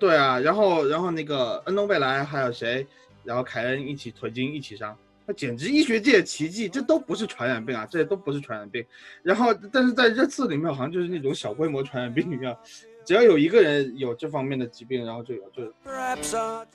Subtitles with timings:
[0.00, 2.86] 对啊，然后然后那个恩东贝莱还有谁，
[3.22, 4.96] 然后凯恩一起腿筋一起伤，
[5.26, 8.82] 那简直医学界奇迹，这都不是传染病啊，这些都不是传染病。
[9.22, 12.56] 然后但是在热刺里面好像就是那种小规模传染病一样，
[13.04, 15.62] 只要有一个人有这方面的疾病，然后就有就。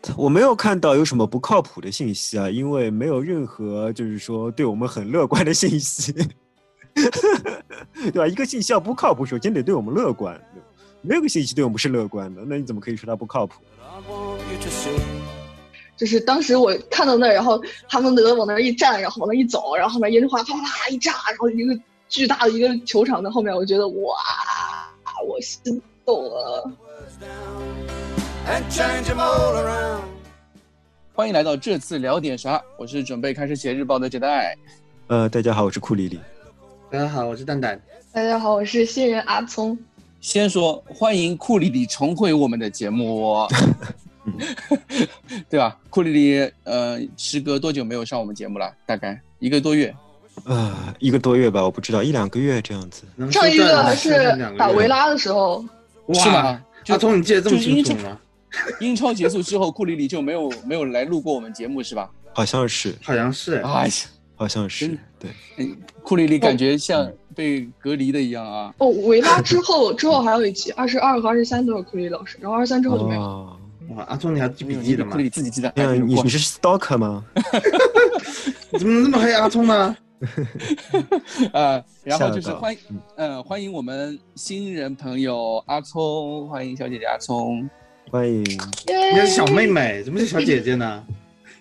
[0.16, 6.14] 我没有看到有什么不靠谱的信息啊，因为没有任何就是说对我们很乐观的信息，
[6.94, 8.28] 对吧？
[8.28, 10.40] 一个信息要不靠谱，首先得对我们乐观。
[10.54, 10.62] 对
[11.06, 13.62] 没有个信息对我们是乐观的，那你怎么可以说它不靠谱？
[15.96, 24.18] 就是当时我看到那儿，然后哈蒙德往那儿一站，然后往那儿一走，然后后面烟花啪啪啪一炸，然后一个巨大的一个球场在后面，我觉得哇，
[25.28, 26.72] 我心动了。
[31.14, 32.62] 欢迎来到这次聊点啥？
[32.78, 34.58] 我是准备开始写日报的杰代。
[35.08, 36.20] 呃，大家好，我是库里里。
[36.90, 37.80] 大家好，我是蛋蛋。
[38.12, 39.78] 大家好，我是新人阿聪。
[40.26, 43.48] 先说欢迎库里里重回我们的节目，
[45.48, 45.78] 对吧？
[45.92, 48.74] 库里里，呃，时隔多久没有上我们节目了？
[48.88, 49.96] 大概一个多月，
[50.46, 53.04] 呃，一个多月吧，我不知道，一两个月这样子。
[53.32, 55.64] 上一个是打维拉的时候，
[56.16, 56.60] 是吗？
[56.88, 58.20] 阿聪，你记得这么清楚吗？
[58.80, 62.10] 英超结束之后，库里里就没有没有来录过我们节目，是吧？
[62.34, 63.94] 好像是，好像是，哎呀。
[64.36, 65.32] 好像是对，
[66.04, 68.74] 库里里感觉像被隔离的一样啊。
[68.78, 73.22] 哦，维拉之后 之后还有一期，二十二和二十三都是库里老师，然后二十三之后就没有。
[73.90, 75.12] 哇，阿聪你还记笔记的吗？
[75.12, 75.72] 库里自己记的。
[75.96, 77.24] 你你是 stalker 吗？
[78.78, 79.96] 怎么能那么黑阿聪呢？
[81.54, 82.80] 呃，然后就是欢迎，
[83.18, 87.70] 嗯，欢迎我们新人朋友阿聪，欢迎小姐姐阿聪，
[88.10, 88.42] 欢迎。
[88.44, 91.04] 你是小妹妹，怎么是小姐姐呢？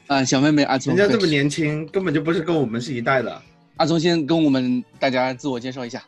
[0.07, 3.41] 啊，小妹妹阿聪，人家这么年轻，根本就不是跟我们是一代的。
[3.77, 6.05] 阿聪先跟我们大家自我介绍一下，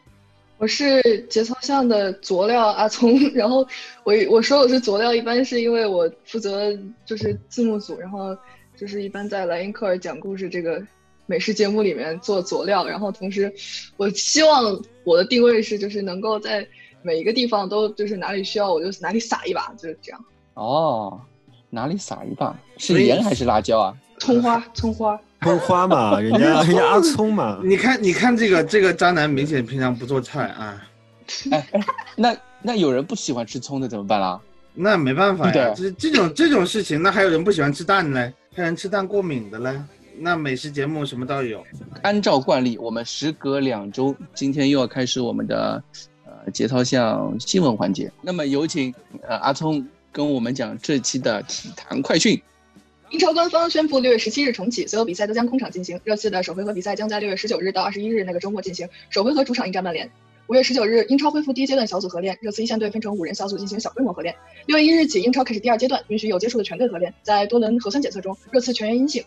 [0.58, 3.18] 我是节操巷的佐料阿聪。
[3.32, 3.66] 然后
[4.04, 8.36] 我我说我是佐料，一般是因为我负责就是字幕组，然后
[8.76, 10.80] 就是一般在莱茵克尔讲故事这个
[11.24, 12.86] 美食节目里面做佐料。
[12.86, 13.50] 然后同时，
[13.96, 16.68] 我希望我的定位是就是能够在
[17.00, 20.24] 每一个地方都就是哪里需要我就哪里撒一把，就是这样。
[20.52, 21.18] 哦。
[21.70, 22.56] 哪里撒一把？
[22.78, 23.94] 是盐还是辣椒啊？
[24.18, 27.60] 葱花，葱花，葱花嘛， 人家人家阿葱嘛。
[27.62, 30.82] 你看，你看这个这个渣男，明显平常不做菜啊。
[31.50, 31.66] 哎，
[32.16, 34.40] 那那有人不喜欢吃葱的怎么办啦？
[34.74, 38.32] 那没办法呀，这这种这种事情，那还有人不喜欢吃蛋嘞？
[38.54, 39.78] 还有人吃蛋过敏的嘞？
[40.18, 41.62] 那美食节目什么都有。
[42.02, 45.82] 按照惯例，我们时隔两周，今天又要开始我们的
[46.24, 48.10] 呃节操向新闻环节。
[48.22, 48.94] 那么有请
[49.28, 49.86] 呃阿聪。
[50.16, 52.40] 跟我们讲这期的体坛快讯。
[53.10, 56.00] 英超官方宣布六月十七日重启，所有比赛都将空场进行。
[56.04, 58.88] 热刺的首回合比赛将在六月十九日到二十一日那个周末进行。
[59.10, 60.10] 首回合主场迎战曼联。
[60.46, 64.34] 五月十九日，英超恢复第一阶段小组合练，热刺一线队分成五人小组进行小规模合练。
[64.64, 67.12] 六月一日起，英超开始第二阶段，允许有接触的全队合练。
[67.22, 69.22] 在多轮核酸检测中，热刺全员阴性。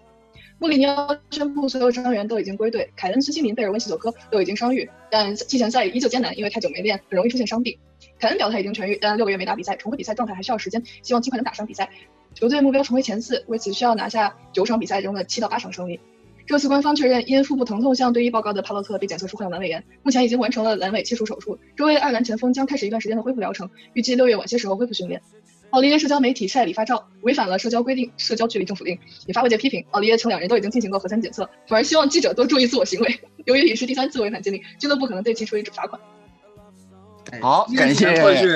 [0.57, 7.77] 穆里尼奥宣布所有伤员都已经归队，凯恩、孙兴民、贝尔温、西索科都已经伤愈，但季前赛依旧艰难，因为太久没练，很容易出现伤病。
[8.19, 11.90] 凯恩表态已经痊愈，但六个月没打比赛，重回比赛状态还需要时间，希望尽快能打上比赛。
[12.34, 16.00] 球队目标重回前四，为此需要拿下九场比赛中的七到八场胜利。
[16.46, 21.57] 这次官方确认，因腹部疼痛向队医报告的帕洛特被检测出患有阑尾炎，目前已经完成了阑尾切除手术。
[21.78, 25.22] 周围爱尔兰前锋将开始一段时间的恢复疗程，预计六月晚些时候恢复训练。
[25.69, 28.97] 奥利耶社交媒体晒理发照，违反了社交规定，社交距离政府令，
[29.28, 29.86] 引发外界批评。
[29.91, 33.19] 奥利耶称两人都已经进行过核酸检测，反而希望记者多注意自我行为。
[33.46, 36.01] 由于已是第三次违反禁令，俱乐部可能对其处以罚款。
[37.41, 38.50] 好，感谢快讯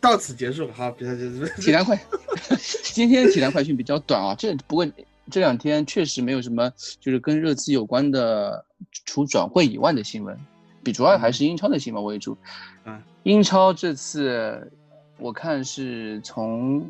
[0.00, 0.70] 到此结束。
[0.72, 1.44] 好，比赛结束。
[1.60, 1.98] 体坛快，
[2.84, 4.34] 今天体坛快讯比较短啊。
[4.38, 4.86] 这不过
[5.30, 6.70] 这两天确实没有什么，
[7.00, 8.64] 就是跟热刺有关的，
[9.04, 10.38] 除转会以外的新闻，
[10.84, 12.36] 比主要还是英超的新闻为主。
[12.84, 14.70] 嗯，英超这次
[15.18, 16.88] 我看是从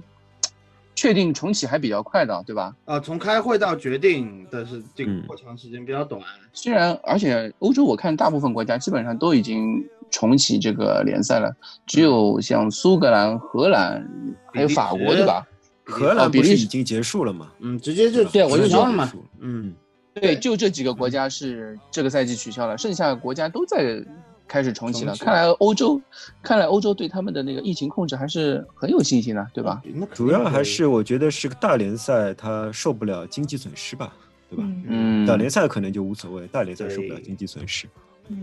[0.95, 2.77] 确定重启还比较快的，对吧？
[2.85, 6.21] 啊，从开会到决定的是这个过长时间比较短。
[6.53, 9.83] 虽然而且欧洲我看大部分国家基本上都已经。
[10.11, 11.55] 重启这个联赛了，
[11.87, 14.07] 只有像苏格兰、荷兰
[14.53, 15.47] 还有法国，对吧？
[15.85, 17.51] 荷兰不是已经结束了吗？
[17.61, 19.13] 嗯，直接就对，我就说了嘛。
[19.41, 19.75] 嗯，
[20.15, 24.01] 对，就这几个国家是这个赛季取消了，剩下的国家都在
[24.47, 25.17] 开始重启了。
[25.17, 26.01] 看来欧洲，
[26.43, 29.83] 看来欧洲对他们的那个疫情控制还是很有信心的，对吧？
[29.95, 34.13] 那主要还是我觉得是个大联赛，它受不了经济损失吧，
[34.49, 34.65] 对吧？
[34.87, 37.89] 嗯，小联赛可能就无所谓，大联赛受不了经济损失。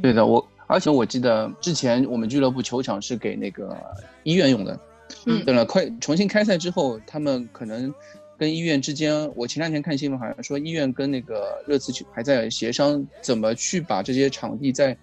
[0.02, 0.46] 对的，我。
[0.68, 3.76] 而且我记得之前我们俱乐部球场是给那个
[4.24, 4.80] 医院用的，
[5.26, 7.94] 嗯，对了快重新开赛之后，他们可能
[8.38, 14.96] 跟医院之间，我前两天看新闻，好像说医院跟那个热刺还在协商怎么去把这些场地再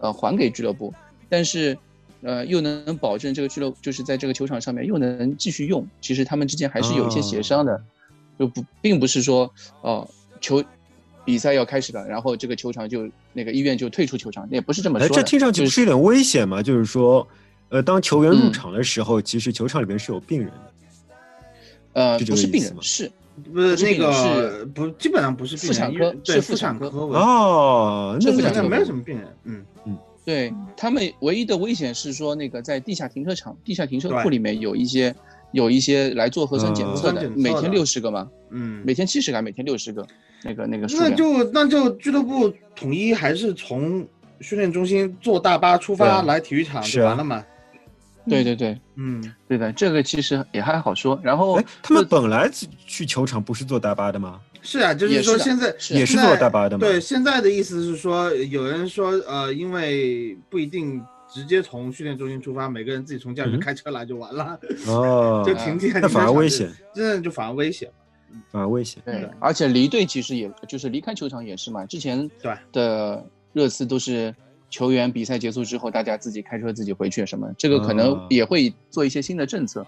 [0.00, 0.92] 呃还给俱乐部，
[1.28, 1.76] 但是
[2.22, 7.80] 呃又能保证这个俱乐部就是在这个球场上面又能继续用，其实他们之间还是有一些协商的，哦
[8.38, 9.52] 就不并不是说
[9.82, 10.08] 哦、
[10.40, 10.64] 球
[11.30, 15.22] 比赛要开始了，然后这个球场就那个医院就退出球场，也不是这么哎，说的。
[15.22, 16.60] 这听上去不是有点危险吗？
[16.60, 17.24] 就是说，
[17.68, 20.54] 呃，当球员入嗯场的时候，其实球场里面是有病人的。
[21.92, 23.08] 呃是不是病人，是
[23.52, 35.14] 不是那个是不，基本上不是，妇产科对是妇产科哦，那那是妇产科没有什么病人，嗯嗯，对他们唯一的危险是说，那个在地下停车场、地下停车库里面有一些
[35.52, 40.06] 有一些来做核酸检嗯测的，每天的六十个嘛，嗯，每天七十个，每天六十个，
[40.44, 41.10] 那个那个数那。
[41.10, 44.06] 就那就俱乐部统一还是从
[44.40, 47.44] 训练中心坐大巴出发来体育场就完了嘛？
[48.28, 51.18] 对对对嗯，对的，这个其实也还好说。
[51.22, 54.38] 然后哎，他们本来去去球场不是坐大巴的吗？
[54.62, 56.86] 是啊，就是说现在也是坐大巴的吗？
[56.86, 61.02] 对，现在的意思是说，有人说呃，因为不一定
[61.32, 67.90] 直接从训练中心出发，每个人自己从家里开车来就完了，哦 就，停进那反而危险，，真的就反而危险。
[68.48, 69.02] 反而危险。
[69.04, 71.84] 对对，而且离队其实也就是离开球场也是嘛。
[71.86, 74.34] 之前对的热刺都是
[74.68, 79.84] 球员比赛结束之后，大家自己开车自己回去什么，这个可能哦也会做一些新的政策。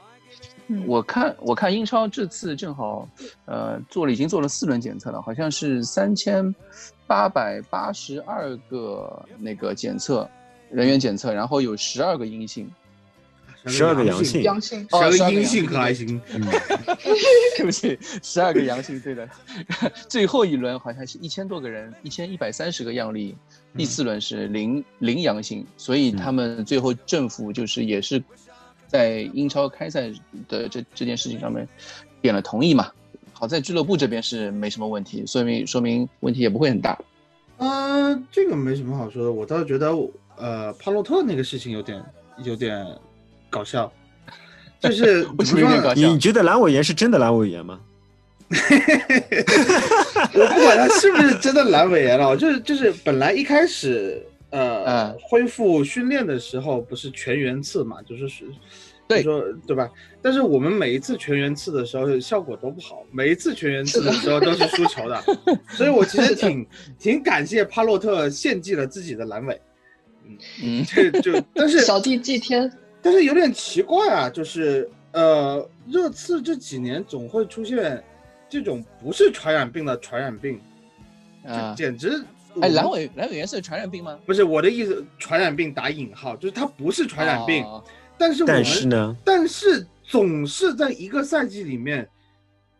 [0.69, 3.07] 嗯我看我看英超这次正好，
[3.45, 6.53] 呃，做了已经做了四轮检测了，好像是三千
[7.07, 10.29] 八百八十二个那个检测
[10.73, 12.71] 人员检测，然后有十二个阴性，
[13.67, 14.43] 十二个阳阳性。
[14.43, 16.21] 阳性，十二哦12个个阴性可还行？
[16.35, 16.43] 嗯，
[17.57, 19.29] 对不起，十二个阳性，对的。
[20.09, 23.37] 最后一轮好像是一千多个人，一千一百三十个样例，
[23.77, 28.23] 第四轮是零零阳性，所以他们最后政府就是也是
[28.87, 30.11] 在英超开赛
[30.49, 31.69] 的这这件事情上面
[32.21, 32.91] 点了同意嘛。
[33.33, 36.99] 好在俱乐部这边是没什么问题，说明说明问题也不会很大。
[37.59, 39.93] 呃，这个没什么好说的，我倒是觉得
[40.37, 42.03] 呃，帕洛特那个事情有点
[42.45, 42.87] 有点
[43.51, 43.93] 搞笑，
[44.81, 47.81] 就是为什怎么说呢么有点搞笑你觉得阑尾炎是真的阑尾炎吗？
[50.35, 58.45] 我不管他是不是真的阑尾炎了，就是就是本来一开始呃、嗯恢复训练的时候不是全员次嘛，就是是。
[59.09, 59.91] 对就说对吧？
[60.23, 65.23] 但是我们每一次全员次的时候效果都不好，每一次全员次的时候都是输球的，
[65.77, 66.67] 所以我其实挺
[66.99, 69.61] 挺感谢帕洛特献祭了自己的阑尾，
[70.63, 72.71] 嗯，这就但是小弟祭天，
[73.01, 78.03] 但是有点奇怪啊，就是呃，热刺这几年总会出现
[78.49, 80.61] 这种不是传染病的传染病，
[81.45, 81.75] 啊。
[81.77, 82.25] 这，简直
[82.61, 84.19] 哎，阑尾阑尾炎是传染病吗？
[84.27, 87.83] 不是我的意思，传染病打引号，就是它不是传染病，哦。
[88.19, 92.07] 但是我们但是呢，但是总是在一个赛季里面，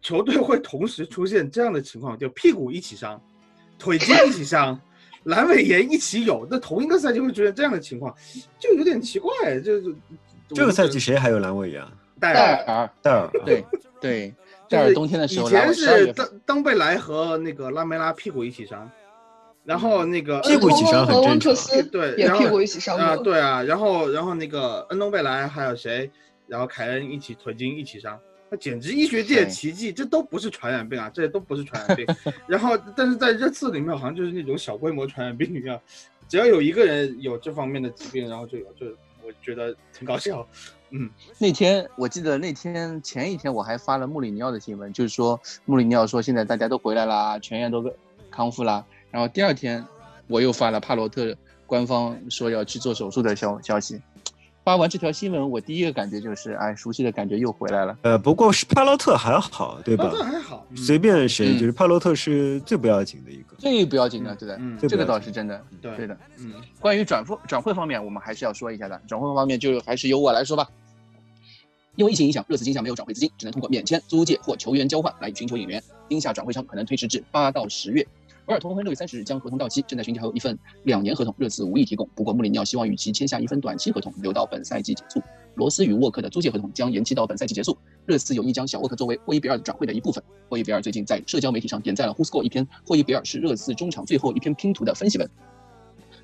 [0.03, 3.21] 球队会同时出现这样的情况，就屁股一起伤，
[3.79, 4.79] 腿筋一起伤，
[5.25, 8.15] 阑尾炎一起有，那同一个赛季会出现这样的情况，
[8.59, 9.31] 就有点奇怪。
[9.61, 9.95] 就就
[10.49, 11.85] 这个赛季谁还有阑尾炎？
[12.21, 13.29] 戴戴尔，戴尔。
[13.45, 13.65] 对
[14.01, 14.29] 对，
[14.69, 18.91] 就是戴尔冬天的时候，以前阑尾12是月份当当贝莱和那个拉梅拉屁股一起伤，
[19.65, 23.25] 然后那个屁股一起伤很正常对，然后也屁股一起伤啊，过。
[23.25, 26.11] 对啊，然后然后那个恩东贝莱还有谁，
[26.47, 28.19] 然后凯恩一起腿筋一起伤，
[28.53, 32.07] 那简直医学界对奇迹，这都不是传染病啊，这些都不是传染病。
[32.47, 35.81] 然后但是在热刺里面好像就是那种小规模传染病一样，
[36.29, 38.85] 只要有一个人有这方面的疾病，然后就有，就
[39.25, 40.47] 我觉得挺搞笑。
[40.91, 47.83] 嗯，那天我记得那天前一天我还发了穆里尼奥的新闻，就是说穆里尼奥说现在大家都回来啦，全员都
[48.31, 48.85] 康复啦。
[49.11, 49.83] 然后第二天
[50.27, 51.35] 我又发了帕罗特
[51.67, 53.99] 官方说要去做手术的消消息。
[54.65, 57.99] 发完这条新闻，我第一个感觉就是，哎，熟悉的感觉又回来了。
[58.03, 60.11] 呃，不过是帕洛特还好，对吧巴？
[60.11, 63.57] 特还好，嗯随便谁，嗯就是帕洛特是最不要紧的一个。
[63.59, 66.17] 最不要紧的，对的，嗯，这个倒是真的，对对的。
[66.39, 69.01] 嗯，关于转会转会方面，我们还是要说一下的。
[69.09, 70.69] 转会方面就还是由我来说吧。
[71.97, 75.83] 因为疫情影响，热刺今夏没有转会资金，只能通过免签、租借或球员交换来寻求引援。
[76.09, 78.07] 今夏转会窗可能推迟至八到十月。
[78.47, 82.09] 维尔通亨六月三十日将合同到期，正在寻求一份两年合同，热刺无意提供。
[82.15, 85.23] 不过穆里尼奥希望与其签下一份短期合同，留到本赛季结束。
[85.55, 87.79] 罗斯与沃克的租借合同将延期到本赛季结束。
[88.05, 90.23] 热刺有意将小沃克作为霍伊比尔转会的一部分。
[90.49, 95.31] 霍伊比尔最近在社交媒体上点赞了 who's go 一篇霍伊比尔是热刺中场最后一篇拼图的分析文。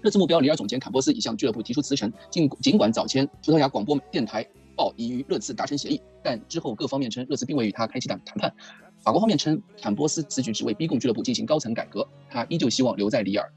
[0.03, 4.45] 热刺目标里尔总监坎波斯已向俱乐部提出辞呈，尽尽管早前葡萄牙广播电台
[4.75, 8.53] 报已与热刺达成协议，但之后各方面称热刺并未与他开启谈谈判。
[9.01, 13.51] 法国方面称，坎波斯此举只为逼供俱乐部进行高层改革，他依旧希望留在里尔。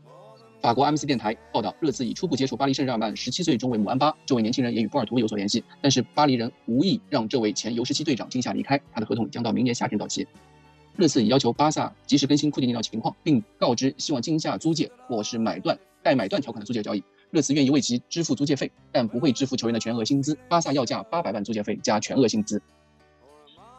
[0.61, 10.27] 法国 MC 电台报道，热刺已初步接触巴黎圣日耳曼17岁中卫姆安巴，这位年轻人也与波尔图有所联系，但是巴黎人无意让这位前 U17 队长今夏离开，他的合同将到明年夏天到期。
[10.95, 17.03] 热刺已要求巴萨及时更新库蒂尼奥情况，并告知希望今夏租借或是买断带买断条款的租借交易。
[17.31, 20.37] 热刺愿意为其支付租借费，但不会支付球员的全额薪资。
[20.47, 22.61] 巴萨要价八百万租借费加全额薪资。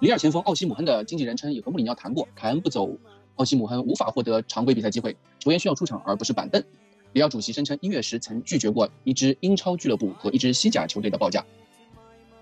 [0.02, 2.90] 里尔前锋奥西姆亨的经纪人称，有和穆里尼奥谈过，凯恩不走，
[3.36, 6.60] 奥西姆亨无法获得常规比赛机会，球员需要出场而不是板凳。
[7.12, 11.44] 里奥主席声称，一月时曾拒绝过一支英超俱乐部和一支西甲球队的报价。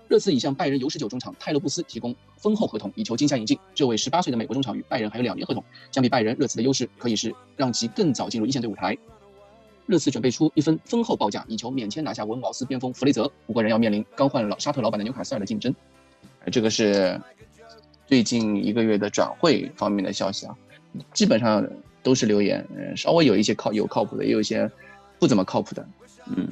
[0.07, 3.55] 热刺已向拜仁 U19 中场泰勒布斯提供丰厚合同，以求今夏引进。
[3.75, 8.97] 这位18岁的美国中场与拜仁还有两年合同，相比拜仁，热刺的优势可以是让其更早进入一线队舞台。
[9.85, 15.71] 热刺准备出一份丰厚报价，以求免签拿下文茅斯边锋弗雷泽，不过仍要面临刚换老沙特老板的纽卡斯尔的竞争。
[16.51, 17.21] 这个是
[18.11, 20.53] 最近一个月的转会方面的消息啊，
[21.13, 21.65] 基本上
[22.03, 24.69] 都是留言，嗯，稍微有一些靠有靠谱的，也有一些
[25.17, 25.87] 不怎么靠谱的，
[26.25, 26.45] 嗯。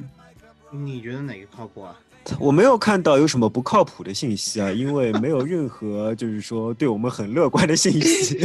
[0.70, 2.00] 你觉得哪个靠谱啊？
[2.40, 8.38] 我没有看到有什么不靠谱的信息啊，因为没有任何就是说对我们很乐观的信息，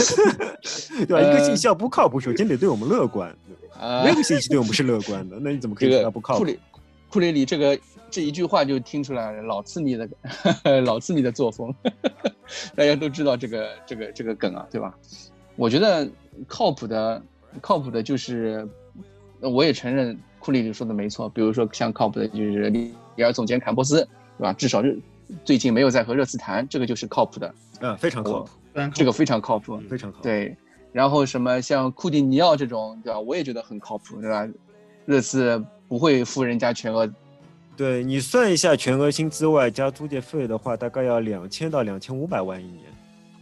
[1.06, 1.20] 对吧？
[1.20, 3.30] 一个信息要不靠谱，首先得对我们乐观。
[4.02, 6.38] 没有信息对我们是乐观的，那你怎么可以说他不靠谱？
[6.38, 6.58] 库里，
[7.10, 7.78] 库里里这个
[8.12, 10.06] 这一句话就听出来老刺迷的
[10.84, 11.74] 老刺迷的作风，
[12.76, 14.94] 大家都知道这个这个这个梗啊，对吧？
[15.56, 16.06] 我觉得
[16.46, 17.22] 靠谱的
[17.62, 18.68] 靠谱的就是，
[19.40, 24.52] 我也承认库里里说的没错，比如说像靠谱的就是里尔总监坎波斯，对吧？
[24.52, 24.98] 至少是
[25.42, 28.50] 最近没有在和热刺谈，这个就是靠谱的，嗯，非常靠谱，
[28.94, 30.54] 这个非常靠谱，非常靠谱，对。
[30.92, 33.18] 然后什么像库蒂尼奥这种，对吧？
[33.18, 34.46] 我也觉得很靠谱，对吧？
[35.06, 37.10] 热刺不会付人家全额。
[37.76, 42.84] 对你算一下全额薪资外加租借费的话，大概要两千到两千五百万一年。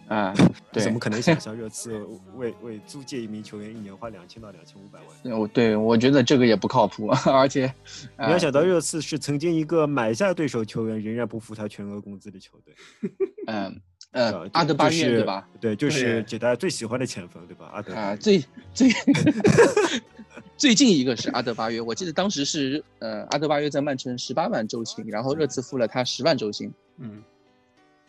[0.08, 0.34] 啊，
[0.72, 1.96] 对，怎么可能想象热刺
[2.34, 5.38] 为 为租借一名球员一年花两千到两千五百万？
[5.38, 7.72] 我对我觉得这个也不靠谱， 而且
[8.18, 12.74] 你要想到热刺是曾经一个买下对手球员仍然不付他全额工资的球队。
[13.46, 13.80] 嗯。
[14.12, 15.48] 呃，阿德巴约对吧？
[15.60, 17.70] 对，就是大家最喜欢的前锋对吧？
[17.72, 18.44] 阿德啊，最
[18.74, 18.90] 最
[20.60, 27.22] 最近一个是阿德巴约，我记得当时是呃，阿德巴约在曼城十八万周薪，然后热刺付了他十万周薪，嗯，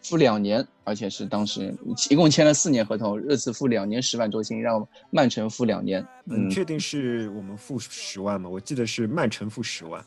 [0.02, 1.74] 付两年，而且是当时
[2.10, 6.06] 一共签了四年合同，热刺付两年十万周薪，让曼城付两年。
[6.26, 8.50] 你确定是我们付十万吗？
[8.50, 10.06] 我记得是曼城付十万，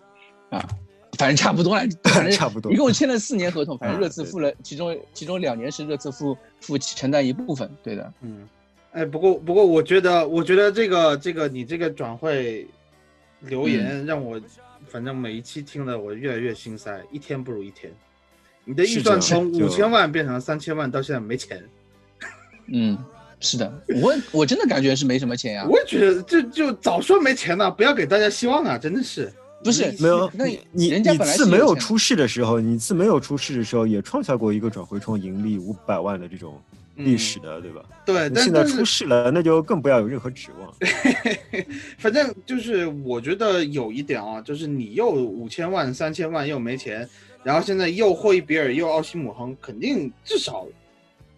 [0.50, 0.68] 啊。
[1.16, 8.46] 反正差不多了，反正 差不多，一共签了四年合同，反正热刺付了，其中其中两年是热刺付付承担一部分，对的，嗯，
[8.94, 12.66] 哎，不过不过我觉得，我觉得这个这个你这个转会
[13.40, 14.40] 留言让我，
[14.88, 17.92] 反正每一期听的我越来越心塞，一天不如一天。
[18.64, 21.62] 你的预算从五千万变成了三千万，到现在没钱。
[22.72, 22.96] 嗯，
[23.40, 23.70] 是的，
[24.00, 25.66] 我我真的感觉是没什么钱呀。
[25.68, 29.30] 我也觉得，就就早说没钱呢，不要给大家希望啊，真的是。
[29.64, 36.60] 不是没有，那你你是没有出事的时候，你自没有出事的时候，也创下过一个转会窗盈利五百万的这种
[36.96, 37.82] 历史的，对吧？
[38.06, 40.72] 对，现在出事了，那就更不要有任何指望。
[41.98, 47.08] 反正就是我觉得有一点啊，就是你又五千万、三千万又没钱，
[47.42, 50.66] 然后现在又霍伊比尔又奥西姆亨，肯定至少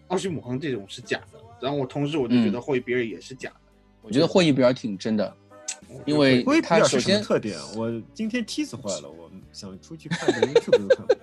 [0.07, 1.39] 奥西姆亨这种是假的。
[1.59, 3.55] 然后我同时我就觉得霍伊比尔也是假的。
[4.01, 5.35] 我觉得霍伊比尔挺真的。
[6.05, 11.19] 因为他首先特点，我今天梯子坏了，我想出去看个 YouTube 都看不了。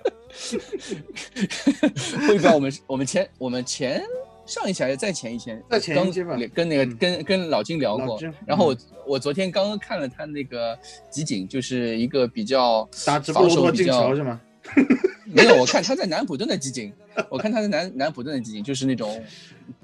[2.26, 4.02] 会不我们我们前我们前
[4.44, 8.18] 上一期还是再前一期，再前一期吧，跟那个跟跟老金聊过。
[8.44, 8.76] 然后我
[9.06, 10.76] 我昨天刚刚看了他那个
[11.08, 14.40] 集锦，就是一个比较防守比较是吗？
[15.32, 16.92] 没有，我看他在南普顿的集锦，
[17.30, 19.24] 我看他在南南普顿的集锦，就是那种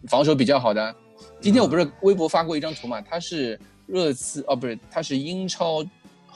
[0.09, 0.93] 防守比较好的。
[1.41, 3.57] 今天我不是微博发过一张图嘛，他是。
[3.87, 5.85] 热刺哦，不是，他是英超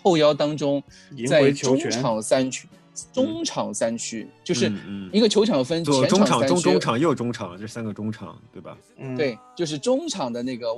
[0.05, 0.81] 后腰当中，
[1.27, 2.69] 在中场三区，
[3.13, 4.71] 中场三区就是
[5.11, 8.79] 一个球场分前中场、中中场、右中场这三个中场，对吧？
[9.17, 10.69] 对，就是中场的那个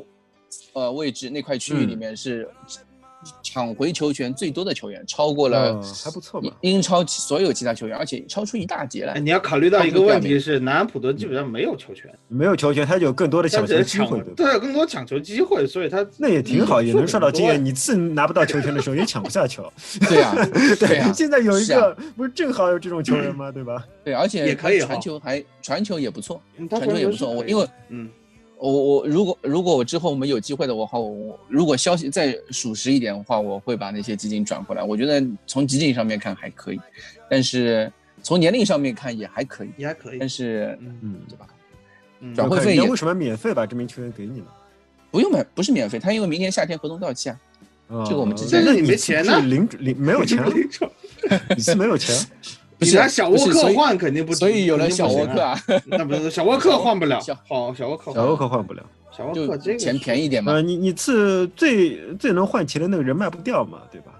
[0.73, 2.49] 呃位置那块区域里面是。
[3.42, 6.50] 抢回球权最多的球员，超过了还不错吧？
[6.61, 9.18] 英超所有其他球员，而且超出一大截来。
[9.18, 17.62] 你要考虑到一个问题是，南安普顿基本上没有球权，没有球权，他有更多的抢球机会，对，有更多抢球机会，所以他那也挺好，也能刷到经验。
[17.62, 19.71] 你次拿不到球权的时候，也抢不下球。
[20.09, 20.35] 对呀，
[20.78, 21.12] 对呀。
[21.12, 23.50] 现在有一个不是正好有这种球员吗？
[23.50, 23.85] 对吧？
[24.04, 27.30] 对，而且也可以传球，还传球也不错，传球也不错。
[27.30, 28.09] 我因为嗯。
[28.59, 34.83] 我我如果如果我之后我们有机会的话，我如果消息再属实一点的话，我会把那些基金转过来。
[34.83, 36.81] 我觉得从基金上面看还可以，
[37.31, 40.19] 但是从年龄上面看也还可以，也还可以。
[40.19, 41.47] 但是嗯，对吧？
[42.35, 44.47] 转会费为什么免费把这名球员给你呢？
[45.11, 47.39] 不用买，不是免费，他因为明年夏天合同到期啊。
[47.89, 50.51] 啊这个我们之前但是你你没钱呢零零没有钱了，
[51.55, 52.17] 你是没有钱。
[52.78, 58.85] 不是小沃克换肯定不，所以有了 小沃克，啊，那不是小沃克换不了小，好小沃克小沃克换不了。
[59.11, 60.61] 小沃就克这个钱便宜点嘛呃，。
[60.62, 64.12] 你你次最最能换钱的那个人卖不掉嘛，对吧？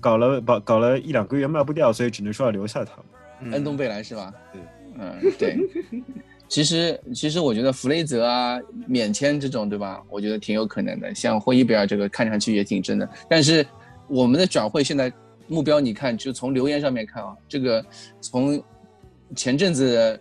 [0.00, 3.04] 搞了搞搞了一两个月卖不掉，所以只能说要留下他嘛。
[3.42, 4.32] 嗯恩东贝莱是吧？
[4.52, 4.60] 对，
[4.98, 5.56] 嗯，对。
[6.48, 10.02] 其实其实我觉得弗雷泽啊免签这种对吧？
[10.10, 11.14] 我觉得挺有可能的。
[11.14, 13.64] 像霍伊贝尔这个看上去也挺真的，但是
[14.08, 15.12] 我们的转会现在
[15.50, 17.84] 目标你看，就从留言上面看啊，这个
[18.20, 18.62] 从
[19.34, 20.18] 前阵子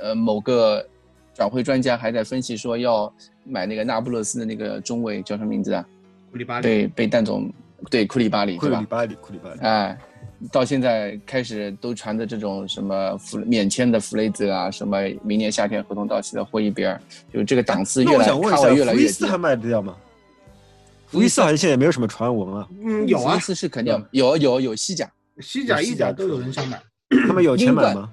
[0.00, 0.86] 呃某个
[1.34, 3.12] 转会专家还在分析说要
[3.44, 5.84] 买那个那不勒斯的那个中卫叫什么名字啊？
[6.30, 7.52] 库里巴里，被被蛋总
[7.90, 8.86] 对库里巴里对吧库里？
[8.86, 9.60] 巴里，库里巴里。
[9.62, 9.98] 哎，
[10.52, 17.00] 到现在开始都传的这种什么弗免签的弗雷泽啊，什么明年夏天合同到期的霍伊比尔，
[17.32, 19.26] 就这个档次那越来我想问一下，斯。
[19.26, 19.96] 还卖得掉吗？
[21.12, 23.32] 福伊斯好像现在也没有什么传闻啊，嗯，有啊。
[23.32, 24.36] 福伊，斯是肯定有。
[24.38, 25.08] 有有西甲，
[25.40, 26.80] 西甲、意甲都有人想买。
[27.28, 28.12] 他们有钱买英冠吗？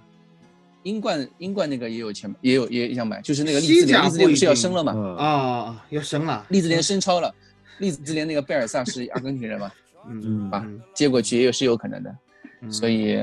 [0.83, 4.93] 英冠英冠那个也有钱，也有也想买，就是那个利兹联，利兹联不是要升了嘛？
[4.93, 7.33] 嗯，啊，要升了，利兹联升超了，
[7.77, 9.71] 利兹联那个贝尔萨是阿根廷人嘛，
[10.09, 10.51] 嗯嗯。
[10.51, 12.15] 啊嗯接过去也有是有可能的，
[12.61, 12.71] 嗯。
[12.71, 13.17] 所以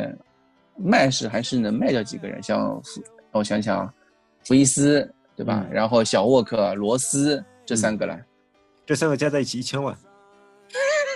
[0.76, 3.02] 卖是还是能卖掉几个人，像福，
[3.32, 3.94] 我想想啊，
[4.44, 5.64] 福伊斯对吧？
[5.68, 5.74] 嗯。
[5.74, 8.22] 然后小沃克、罗斯这三个来，
[8.86, 9.94] 这三个加在一起一千万，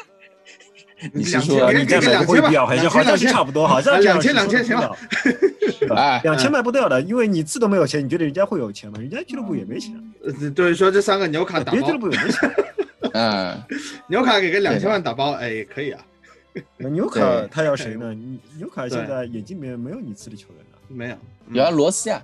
[1.15, 4.95] 你是说你再买两千吧个会比较，好像好像是差不多，好像两千两千行了
[5.97, 8.99] 哎两千卖不掉的，因为你自都没有钱，你觉得人家会有钱吗？
[8.99, 12.51] 人家俱乐部也没钱，呃对，说这三个纽卡打包别的俱乐，部也没钱。
[13.15, 13.63] 嗯，
[14.09, 16.05] 纽卡给个两千万打包，哎，可以啊。
[16.79, 18.13] 纽卡他要谁呢？
[18.13, 21.15] 你纽卡现在眼睛里面没有你次的球员了，没有，
[21.47, 22.23] 嗯有啊罗斯呀，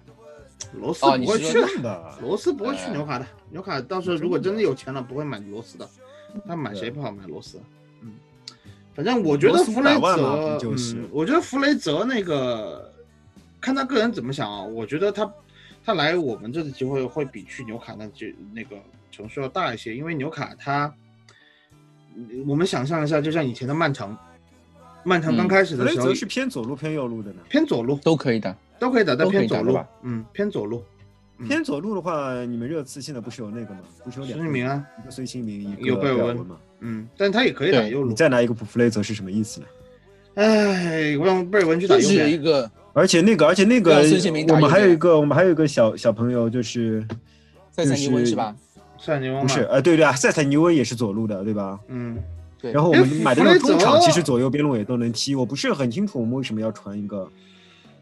[0.75, 3.27] 罗斯不会去的，罗斯不会去哎纽卡的。
[3.51, 5.89] 纽卡到时候如果真的有钱了，不会买罗斯的。
[6.47, 7.59] 他买谁不好买罗斯？
[8.03, 8.13] 嗯，
[8.95, 12.93] 反正我觉得弗雷500万嘛泽，就是嗯，我觉得弗雷泽那个，
[13.61, 14.63] 看他个人怎么想啊。
[14.63, 15.33] 我觉得他
[15.85, 18.77] 他来我们这次机会会比去纽卡那就那个
[19.11, 20.93] 城市要大一些，因为纽卡他，
[22.15, 24.15] 嗯我们想象一下，就像以前的曼城，
[25.05, 27.41] 曼城刚嗯开始的时候弗雷泽是偏左路偏右路的呢。
[27.49, 28.55] 偏左路都可以的。
[28.79, 30.85] 都可以打，但都偏左路嗯，偏左路。
[31.39, 33.81] 嗯偏左路的话，你们热刺现在不是有那个吗？
[34.05, 36.57] 不是有两个孙兴民啊，一个孙兴民，一个有贝尔温贝尔温吗？
[36.81, 38.09] 嗯，但他也可以打对右路。
[38.09, 39.67] 你再拿一个普弗雷泽是什么意思呢？
[40.35, 42.31] 哎，我让贝尔文去打就右边。
[42.31, 47.07] 是一个而且那个，而且那个让孙兴民，打我们右还有一个，我们还有一个小小朋友，就是
[47.71, 48.57] 塞塞尼温是吧？
[48.99, 51.79] 塞尼翁嘛不是，呃，对对啊，塞塞尼温也是左路的，对吧？
[51.89, 52.17] 嗯，
[52.59, 55.35] 对，然后我们买的那个中场，弗雷泽其实左右边路也都能踢。
[55.35, 57.31] 我不是很清楚我们为什么要传一个，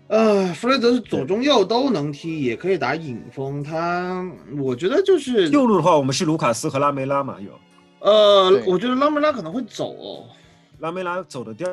[0.09, 3.63] 呃，弗雷泽是左中右都能踢，也可以打影锋。
[3.63, 4.23] 他
[4.59, 7.51] 我觉得就是右路的话，我们是卢卡斯和拉梅拉嘛，有
[8.01, 10.27] 呃，我觉得拉梅拉可能会走哦。
[10.81, 11.67] 拉梅拉走得掉？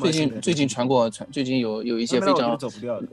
[0.00, 3.08] 最近最近传过传，最近有有一些非常走不掉的。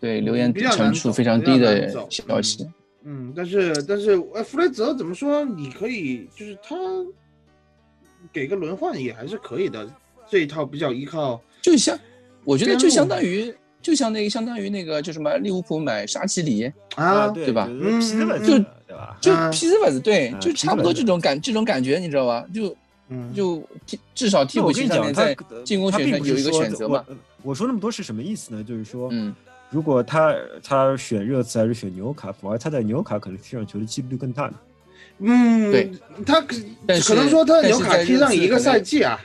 [0.00, 2.66] 对留言比较难陈述走非常低的消息。
[3.04, 5.44] 嗯，但是但是呃，弗雷泽怎么说？
[5.44, 6.74] 你可以就是他
[8.32, 9.86] 给个轮换也还是可以的。
[10.28, 11.96] 这一套比较依靠就像
[12.44, 13.54] 我觉得就相当于
[13.86, 19.16] 就像那个相当于那个就什么利物浦买沙奇里，啊，对对吧就是皮斯本嗯斯对吧？
[19.20, 22.44] 就啊皮斯法子对，啊就差不多这种感这种感觉，你知道吧？
[22.52, 22.76] 就
[23.10, 27.04] 嗯，就替至少替那补席讲，面在进攻选上有一个选择嘛。
[27.42, 28.64] 我我说那么多是什么意思呢？
[28.64, 29.32] 就是说，嗯，
[29.70, 34.54] 如果他他选热刺还是选纽卡，反而他在纽卡可能踢上球的几率更大呢。
[35.20, 35.92] 嗯，对，
[36.26, 36.56] 他可
[37.06, 39.16] 可能说他但纽卡踢上一个赛季啊，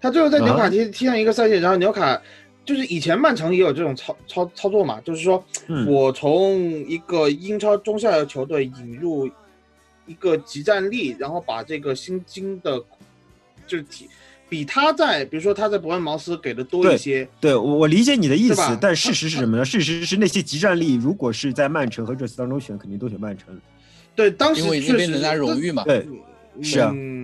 [0.00, 2.18] 他最后在纽卡啊踢踢上一个赛季，然后纽卡
[2.64, 9.28] 就是以前曼城也有这种操操操作嘛，就是说嗯我从一个英超中下游球队引入
[10.06, 12.78] 一个集战力，然后把这个薪金的
[13.66, 14.08] 就是体
[14.48, 19.64] 比他在比如说他在伯恩茅斯给的多一些，对我我理解你的意思，但事实是什么呢？
[19.64, 23.46] 事实是那些集战力，如果是在曼城和热刺当中选，肯定都选曼城。
[24.16, 25.84] 对，当时因为能拿荣誉嘛。
[25.84, 26.04] 对，
[26.60, 27.19] 是啊嗯，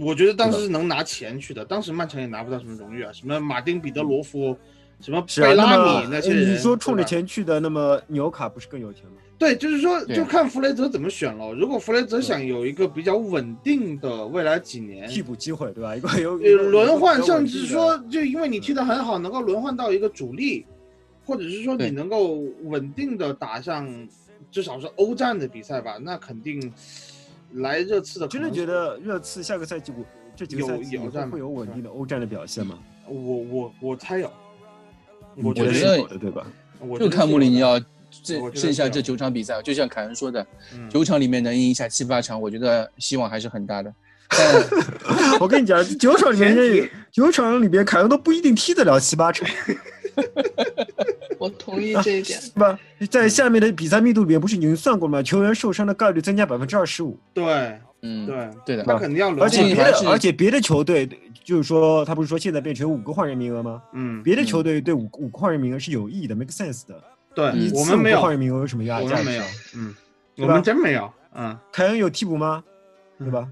[0.00, 4.56] 我觉得当时是能拿钱去的，当时曼城也拿不到什么荣誉啊，什么马丁彼得罗夫，
[5.00, 9.16] 什么贝拉米那些人，你说冲着，钱去的，那么纽卡不是更有钱吗？
[9.38, 11.52] 对，就是说就看弗雷泽怎么选了。
[11.52, 15.94] 如果弗雷泽想有一个比较稳定的未来几年替补机会对吧？
[15.94, 20.64] 一 个有呃轮换，甚至至说就因为你踢得很好，能够轮换到一个主力，
[21.26, 23.86] 或者是说你能够稳定的打上
[24.50, 26.72] 至少是欧战的比赛吧，那肯定
[27.54, 30.04] 来热刺的真的觉得热刺下个赛季我
[30.34, 32.78] 这几个有赛季以后有会有稳定的欧战的表现吗？
[33.08, 34.30] 我我我猜有，
[35.34, 36.46] 你觉得我觉得是有的对吧？
[36.98, 37.80] 就看穆里尼奥，奥
[38.22, 43.94] 这剩下这九场比赛，就像凯恩说的，嗯九场里面能赢下七八场，我觉得希望还是很大的。
[44.28, 44.64] 但
[45.40, 49.48] 我跟你讲，九场里面九场里边凯恩都不一定踢得了七八场，
[51.38, 52.40] 我同意这一点。
[52.40, 52.78] 是吧？
[53.10, 55.22] 在下面的比赛密度里面不是已经算过了吗？
[55.22, 61.08] 球员受伤的概率增加百分之二十五，对嗯，对，对的，那肯定要轮而且别的而且别的球队
[61.44, 63.82] 就是说，他不是说现在变成五个换人名额吗？
[63.92, 67.02] 嗯，别的球队对五五个换人名额是有意义的，make sense 的。
[67.34, 69.44] 对我们没有，换人名额有什么压价值我们没有？，
[69.76, 69.94] 嗯，
[70.38, 72.62] 我们真没有，嗯，凯恩有替补吗？
[73.18, 73.48] 对吧？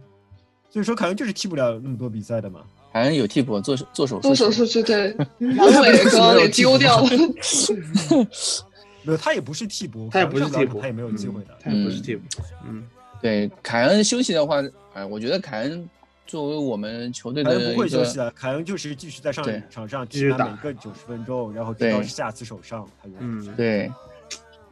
[0.70, 2.61] 所以说凯恩就是踢不了那么多比赛的嘛。
[2.94, 7.11] 凯恩有替补做做手术，做手术去对， 阑尾刚刚给丢掉了。
[9.02, 11.48] 没有，他也不是替补，他也不是替补他也没有机会的。
[11.61, 12.22] 他也不是替补，
[12.64, 12.85] 嗯，
[13.20, 15.90] 对凯恩休息的话，哎，我觉得凯恩
[16.24, 22.88] 作为我们球队凯恩不会休息的，凯恩就是继续在上场上继续打踢满每个九十分钟，然后直到对下次手上。
[23.18, 23.90] 嗯，对。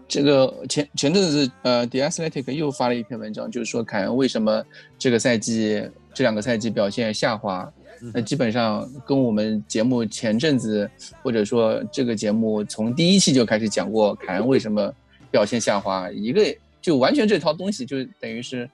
[0.08, 4.62] 这个前前阵子，呃，The Athletic 又发了一篇文章，就是说凯恩为什么
[4.98, 5.82] 这个赛季
[6.14, 7.70] 这两个赛季表现下滑。
[8.12, 10.90] 那基本上跟我们节目前阵子，
[11.22, 14.92] 或者说这个节目从第一期就开始讲过凯恩为什么
[15.30, 16.42] 表现下滑，一个
[16.80, 18.68] 就完全这套东西，就等于是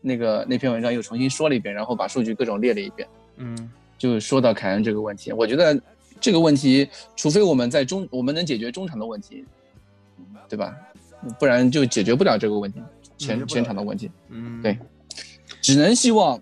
[0.00, 5.32] 那个那篇文章又重新说了一遍，然后把数据各种列了一遍，嗯，就说到凯恩这个问题。
[5.32, 5.78] 我觉得
[6.20, 9.44] 这个问题，除非我们在中我们能解决中场的问题，
[10.48, 10.74] 对吧？
[11.38, 12.80] 不然就解决不了这个问题，
[13.18, 14.78] 前前场的问题，嗯，对
[15.60, 16.40] 只能希望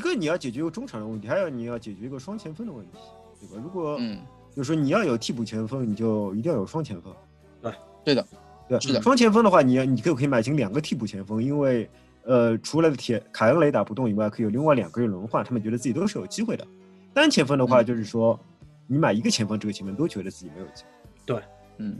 [0.00, 2.92] 一个你要解决一个中场的问题，还有你要解决一个双前锋的问题，
[3.38, 3.62] 对吧？
[3.62, 4.18] 如果嗯，
[4.56, 7.14] 就是说你要有替补前锋，你就一定要有双前锋。
[7.60, 7.70] 对
[8.02, 8.26] 对的，
[8.66, 11.86] 对，是的双前锋的话，你要你可以可以买进两个替补前锋，因为
[12.24, 16.66] 呃，除了铁凯恩雷打不动以外，可以有另外两个人轮换，他们觉得自己都是有机会的。
[17.12, 18.40] 单前锋的话，嗯就是说
[18.86, 20.88] 你买一个前锋，这个前锋都觉得自己没有机会。
[21.26, 21.42] 对。
[21.82, 21.98] 嗯，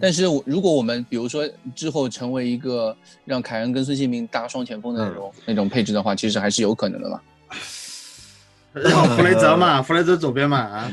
[0.00, 7.20] 但是我如果我们比如说之后成为一个让凯恩跟孙兴民搭双前锋的那种、那种配置的话，其实还是有可能的嘛。
[8.72, 10.92] 然 后弗雷泽嘛， 弗雷泽左边嘛，啊，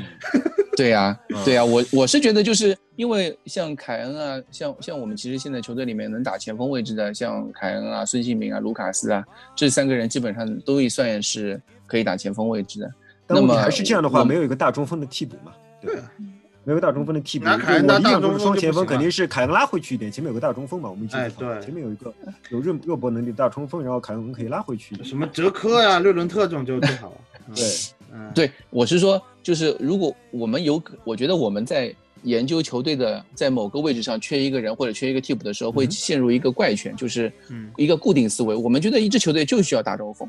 [0.77, 9.23] 对呀、嗯 对呀、我我是觉得就是因为像凯恩啊，像像我们其实现在球队里面能打前锋位置的，像凯恩啊、孙兴民啊、卢卡斯啊，
[9.55, 12.91] 这三个人基本上都算是可以打前锋位置的。
[13.27, 16.11] 那么还是这样的话，没有一个大中锋的替补嘛，对吧？
[16.65, 21.61] 没有个大中锋的替补，那凯恩当我理想大中锋双前锋肯定是凯恩拉回去一点，前面有个大中锋嘛，我们一起哎对。
[21.61, 22.13] 前面有一个
[22.49, 24.95] 有肉肉搏能力的大中锋，然后凯恩可以拉回去。
[25.03, 27.13] 什么哲科呀、略伦特这种就最好
[27.55, 27.63] 对，
[28.11, 37.69] 嗯，对，我是说，就是如果我们有可，我觉得我们在研究球队的在某个位置上缺一个人或者缺一个替补的时候，会嗯陷入一个怪圈，就是嗯。
[37.77, 38.55] 一个固定思维。
[38.55, 40.27] 我们觉得一支球队就需要大中锋，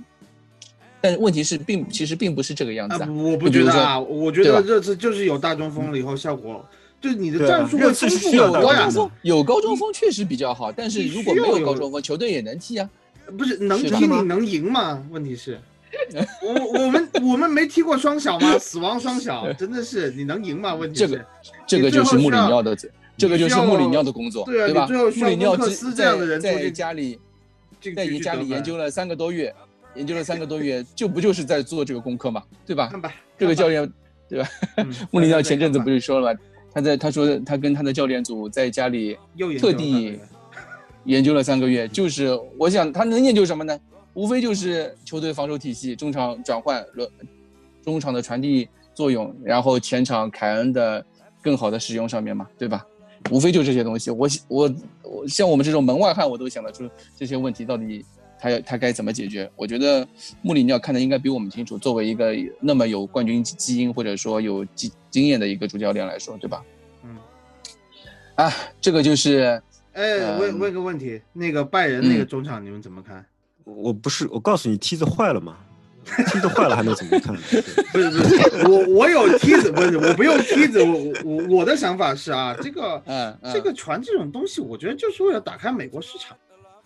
[1.00, 3.12] 但是问题是并其实并不是这个样子啊，啊。
[3.12, 6.64] 我不觉得啊，我觉得这次就是有大中锋了以后效果，
[7.00, 12.88] 就是你的战术会丰富多呀锋，有高中锋确实比较好，但是如果没有高中锋，球队也能踢啊。
[13.36, 15.04] 不是能踢你能赢吗？
[15.10, 15.58] 问题是，
[16.42, 18.54] 我我们我们没踢过双小吗？
[18.58, 20.76] 死亡双小真的是你能赢吗？
[20.76, 21.24] 问题是，这个
[21.66, 22.76] 这个就是穆里尼奥的，
[23.16, 24.86] 这个就是穆里尼奥的工作，对啊吧？
[24.86, 27.18] 最后穆里尼奥克斯这样的人在在家里
[27.96, 29.52] 在你家里研究了三个多月，
[29.96, 32.88] 研究了三个多月，就不就是在做这个功课嘛，对吧？
[32.88, 33.90] 看吧，这个教练，
[34.28, 34.48] 对吧？
[34.76, 36.40] 嗯 穆里尼奥前阵子不是说了吗？
[36.72, 39.16] 他在他说他跟他的教练组在家里
[39.58, 40.18] 特地
[41.04, 43.78] 研究了三个月，就是我想他能研究什么呢？
[44.14, 47.08] 无非就是球队防守体系、中场转换、轮
[47.82, 51.04] 中场的传递作用，然后前场凯恩的
[51.42, 52.84] 更好的使用上面嘛，对吧？
[53.30, 54.10] 无非就这些东西。
[54.10, 58.04] 我我我像我们这种门外汉，我都想得出这些问题到底
[58.38, 59.50] 他要他该怎么解决。
[59.56, 60.06] 我觉得
[60.42, 61.78] 穆里尼奥看的应该比我们清楚。
[61.78, 66.62] 作为一个那么有冠军基因或者说有经经验的一个主教练来说，对吧？
[67.04, 67.16] 嗯，
[68.36, 69.60] 啊，这个就是
[69.92, 73.24] 哎，问嗯问个问题，那个拜仁那个嗯中场你们怎么看？
[73.64, 75.56] 我不是，我告诉你，梯子坏了吗，
[76.04, 77.34] 梯子坏了还能怎么看
[77.92, 86.36] 不是不是，我我有梯子，不是我不用梯子，我我我的想法是啊，这个嗯嗯这个船这种东西，我觉得就是为了打开美国市场。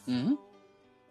[0.06, 0.34] 嗯，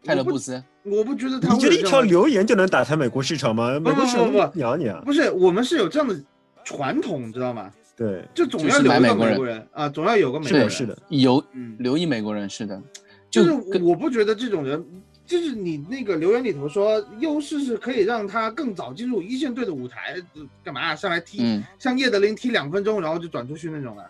[0.03, 3.79] 泰勒布斯，我不觉得他你觉得一条留言就能打开美国市场吗？
[3.79, 5.01] 美国市场不不不鸟你啊！
[5.05, 6.19] 不是我们是有这样的
[6.63, 7.71] 传统，知道吗？
[7.95, 10.69] 对，就总要留一个美国人啊，总要有个美国人。
[10.69, 12.81] 是的，有嗯，留意美国人是的，
[13.29, 14.81] 就就是我不觉得这种人，
[15.25, 24.05] 就是你那个留言里头说优势是可以让他更早进入一线队的舞台，呃干嘛、上来踢，嗯，像叶德林踢两分钟然后就转出去那种的。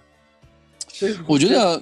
[0.88, 1.82] 所以我觉得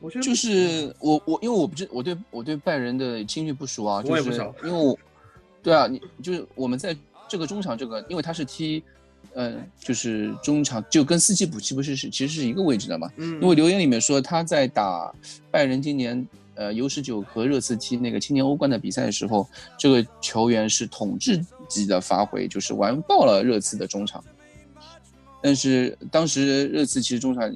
[0.00, 4.98] 我觉得就是我我因为我不知我对我对拜仁的青训不熟啊，就是我也不熟因为我
[5.62, 6.96] 对啊，你就是我们在
[7.28, 8.82] 这个中场这个，因为他是踢
[9.34, 13.08] 嗯，就是中场就跟斯基普奇不是是其实是一个位置的嘛？
[13.16, 15.12] 嗯，因为留言里面说他在打
[15.50, 19.46] 拜仁今年呃 U 十九和热刺踢那个青年欧冠的比赛的时候，
[19.78, 24.24] 这个球员是统治级的发挥，就是完爆了热刺的中场。
[25.42, 27.54] 但是当时热刺其实中场，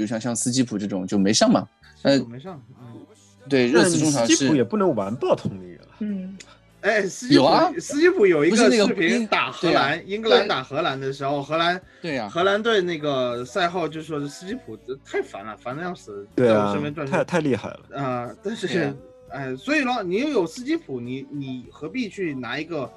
[0.00, 1.68] 比如像像斯基普这种就没上嘛。
[2.00, 2.58] 呃，没上。
[2.80, 3.06] 嗯，
[3.50, 5.88] 对，热刺中场斯基普也不能完爆同龄人了。
[5.98, 6.38] 嗯，
[6.80, 17.80] 哎，斯基普有啊斯基普有一个视频打荷兰，英格兰打荷兰的时候，荷兰对呀、荷兰队那个赛后就说斯基普太烦了，烦的要死，对啊在我身边，转太圈太厉害了。
[18.02, 18.96] 啊、但是
[19.28, 22.90] 哎，所以咯，你又有斯基普，你你何必去拿一个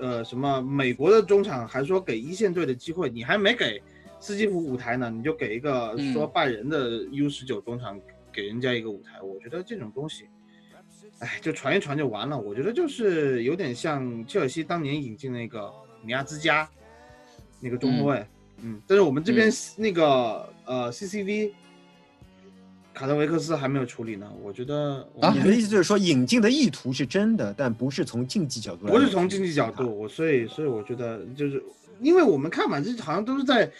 [0.00, 3.80] 呃什么美国的中场，还说给一线队的机会，你还没给
[4.22, 8.00] 斯基普舞台呢，你就给一个嗯说拜仁的 U 十九中场
[8.32, 10.26] 给人家一个舞台，我觉得这种东西。
[11.18, 12.38] 哎，就传一传就完了。
[12.38, 15.72] 我觉得就是有点像切尔西当年引进那个
[16.04, 16.68] 米亚兹加
[17.60, 18.24] 那个中后卫，
[18.58, 21.52] 嗯但是我们这边那个、呃 CCV
[22.94, 24.30] 卡特维克斯还没有处理呢。
[24.40, 28.92] 我觉得我啊你的意思就是说，引进的意图是真的，但不是从竞技角度来。
[28.92, 29.88] 不是从竞技角度，。
[29.88, 31.62] 我所以所以我觉得就是
[32.00, 33.70] 因为我们看嘛，这好像都是在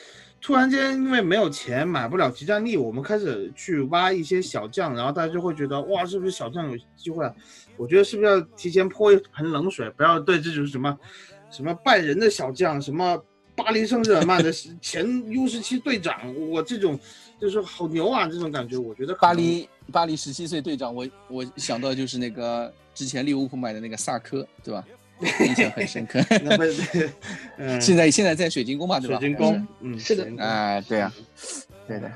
[0.43, 7.33] 突然间因为没有钱买不了集战力，我们开始去挖一些小将，然后大家就会觉得哇，是不是小将有机会啊？
[7.77, 10.99] 我觉得是不是要提前泼一盆冷水，不要对这种什么
[11.49, 13.17] 什么拜仁的小将，什么
[13.55, 16.99] 巴黎圣日耳曼的前 U 十七队长，我这种
[17.41, 24.85] 就是好牛啊这种感觉，我觉得巴黎巴黎十七岁队长，我我想到就是那个之前利物浦买的那个萨科，对吧？
[25.47, 26.21] 印象很深刻。
[27.57, 29.19] 嗯，现在现在在水晶宫嘛，对吧？
[29.19, 31.13] 水晶宫，嗯，是的哎，对啊、
[31.87, 32.11] 对的。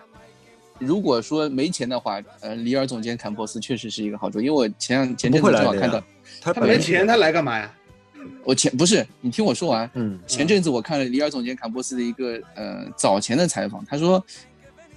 [0.79, 6.03] 如果说没钱的话，呃，里尔总监坎波斯确实是一个好主意，因为我前两前阵子正好看到，
[6.41, 7.73] 他他没钱，他来干嘛呀？
[8.45, 14.23] 我前不是你听我说完，嗯，前阵子我看了里尔总监坎波斯的一个呃早前的采访，他说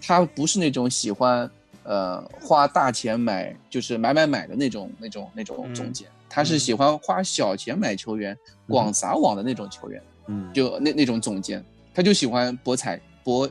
[0.01, 1.49] 他不是那种喜欢
[1.83, 8.37] 呃花大钱买就是买买买的那种那种那种嗯总监，他是喜欢花小钱买球员，
[8.67, 11.63] 广撒网的那种球员，嗯，就那那种总监，
[11.93, 13.49] 他就喜欢博彩博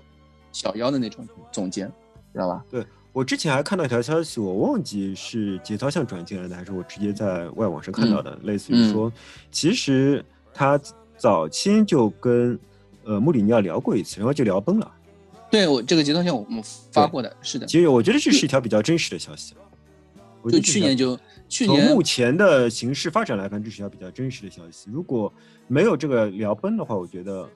[0.52, 1.90] 小妖的那种总监，
[2.32, 2.64] 知道吧？
[2.70, 9.12] 对我之前还看到一条消息，我忘记是节操向转进来的，还是我直接在外网上看到的，类似于说，
[9.50, 10.80] 其实他
[11.16, 12.56] 早期就跟
[13.04, 14.88] 呃穆里尼奥聊过一次，然后就聊崩了。
[15.50, 16.62] 对我这个节奏线我们
[16.92, 19.54] 发过的，是的，其实我觉得这是一条比较真实的消息。
[20.50, 24.90] 就去年就去年从目前的形势发展来看，这是条比较真实的消息。
[24.92, 25.32] 如果
[25.66, 27.48] 没有这个聊崩的话，我觉得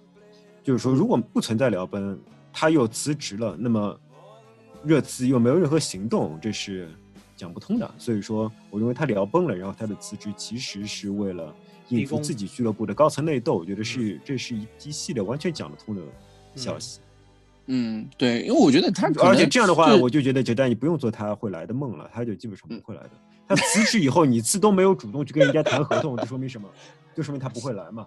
[0.62, 2.18] 就是说，如果不存在聊崩，
[2.52, 4.00] 他又辞职了，那么
[4.82, 6.88] 热刺又没有任何行动，这是
[7.36, 7.94] 讲不通的。
[7.98, 11.54] 所以说，我认为他聊崩了，然后他的辞职其实是为了
[11.88, 13.54] 应付自己俱乐部的高层内斗。
[13.54, 16.02] 我觉得是这是一一系列完全讲得通的
[16.56, 17.00] 消息。
[17.66, 23.10] 嗯对，因为我觉得他可而且这样的话，我就觉得杰丹你不用做他会来的梦了，他就基本上不嗯会来的。
[23.54, 26.68] 他辞职以后，你自都没有主动去跟人家谈合同，这说明什么？
[27.14, 28.06] 就说明他不会来嘛，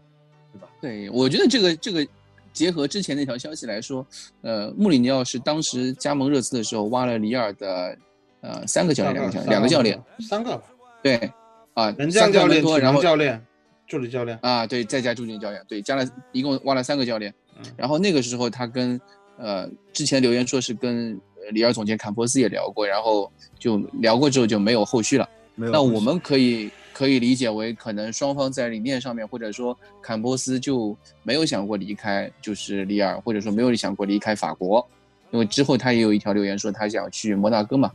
[0.51, 0.67] 对吧？
[0.81, 2.08] 对，我觉得这个这个
[2.51, 4.05] 结合之前那条消息来说，
[4.41, 7.97] 呃，穆里尼奥是当时加盟热刺的时候挖了里尔的
[8.41, 10.63] 呃三个教练，两个教练，两个教练，，三个吧，
[11.03, 11.31] 对，
[11.73, 13.45] 啊，门三个将教练、然后教练、
[13.88, 17.31] 助理教练，啊，对，再加助理教练，对，加了一共挖了三个教练。
[17.31, 18.99] 嗯然后那个时候他跟
[19.38, 25.29] 呃之前留言说是跟呃里尔总监坎波斯也聊过，然后就聊过之后就没有后续了。
[25.55, 25.71] 没有。
[25.71, 34.86] 那我们可以可以理解为，可能双方在理念上面，或者说坎波斯就没有想过离开，就是里尔，或者说没有想过离开法国，
[35.31, 37.91] 因为之后他也有一条留言说他想去摩纳哥嘛，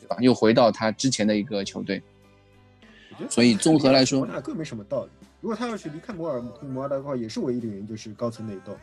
[0.00, 0.16] 对吧？
[0.20, 2.02] 又回到他之前的一个球队。
[3.30, 5.10] 所以综合来说摩纳哥没什么道理。
[5.40, 8.76] 如果他要去离开摩尔摩纳哥的话，也是唯一的原因就是高层内斗。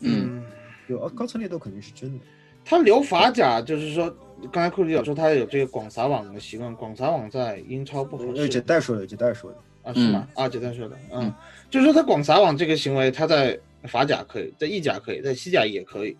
[0.00, 0.42] 嗯，
[0.88, 2.24] 有啊，高层内斗肯定是真的。
[2.64, 4.14] 他留法甲，就是说，
[4.52, 9.56] 刚才库里有说他有这个广撒网的习惯，广撒网在英超不合呃，姐适代说的，姐代说的。
[9.82, 10.28] 啊，是吗？
[10.34, 11.34] 啊，简代说的，嗯嗯，
[11.70, 16.14] 就是说他广撒网这个行为，他在法甲可以，在意甲可以，在西甲也可以，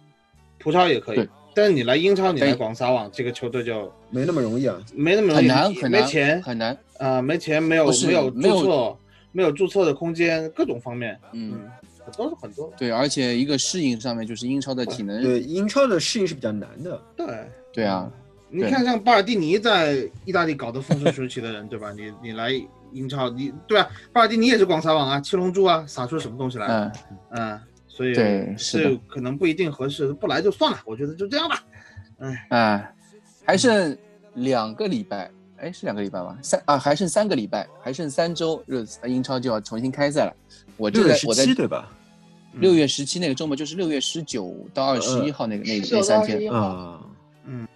[0.58, 4.80] 葡超也可以，但是你来英超，你来广撒网，这个球队就没那么容易啊。
[4.94, 6.78] 没那么容易，很难很难没钱很难。
[6.96, 8.96] 啊，没钱，没有没有没有注册，
[9.32, 11.70] 没有注册的空间，各种方面，嗯，嗯，
[12.04, 17.00] 很多很多，对，而且一个适应上面就是英超的体能，对，英超的适应是比较难的。
[17.16, 17.26] 对。
[17.72, 18.10] 对啊，
[18.48, 21.92] 你看，像巴尔蒂尼在意大利搞得风生水起的人，对吧？
[21.92, 22.50] 你你来
[22.90, 23.88] 英超，你对吧？
[24.12, 26.66] 巴尔蒂尼也是广撒网啊，七龙珠啊，撒出什么东西来？
[26.66, 26.92] 嗯，
[27.30, 31.64] 嗯，所以对是可能不一定合适，不来就算了，我觉得就这样吧。
[32.48, 32.92] 哎，
[33.44, 33.96] 还剩
[34.34, 36.36] 两个礼拜，哎，是两个礼拜吗？
[36.42, 40.34] 三啊，还剩三个礼拜，还剩三周，热英超就要重新开赛了。
[40.76, 41.90] 我这六月十在我在对吧？
[42.54, 46.40] 六月十七那个周末就是六月十九到二十一号那个那那三天。
[46.40, 47.00] 21号啊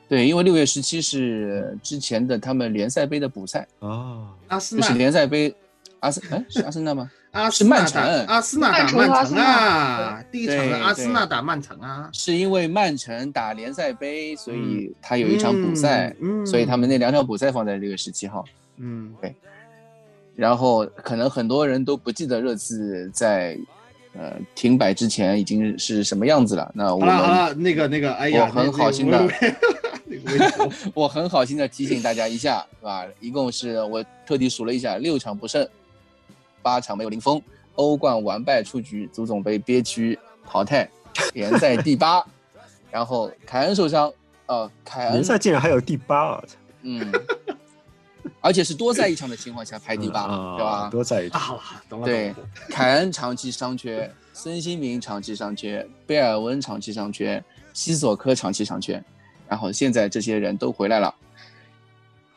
[0.09, 5.55] 对，因为六月十七是之前的他们联赛杯的补赛，啊，就是阿森纳，联赛杯。
[6.01, 7.11] 阿森哎是阿森纳吗？
[7.35, 8.03] 是阿斯曼城。
[8.27, 16.47] 阿斯纳打曼城啊，第一场的阿森对纳打曼城啊，是因为曼城打联赛杯，所以他有一场补赛，嗯，嗯。
[16.47, 18.44] 所以他们那两场补赛放在六月十七号。
[18.79, 19.12] 嗯。
[19.20, 19.35] 对。
[20.37, 23.57] 然后可能很多人都不记得热刺在
[24.16, 26.70] 呃停摆之前已经是什么样子了。
[26.75, 29.29] 那我好了好们了，那个那个，哎呀，我很好心的，
[30.92, 33.05] 我很好心的提醒大家一下，是吧？
[33.20, 35.66] 一共是我特地数了一下，六场不胜，
[36.64, 37.40] 八场没有零封，
[37.74, 40.88] 欧冠完败出局，足总杯憋屈淘汰，
[41.35, 42.24] 联赛第八，
[42.90, 44.11] 然后凯恩受伤，
[44.46, 46.44] 呃，凯恩联赛竟然还有第八啊！
[46.81, 47.12] 嗯，
[48.40, 50.88] 而且是多赛一场的情况下排第八，啊对吧？
[50.90, 52.35] 多赛一啊，场，懂了，对
[52.70, 57.42] 凯恩长期伤缺，孙兴民长期伤缺，贝尔温长期伤缺，
[57.74, 59.03] 西索科长期伤缺，
[59.46, 61.14] 然后现在这些人都回来了，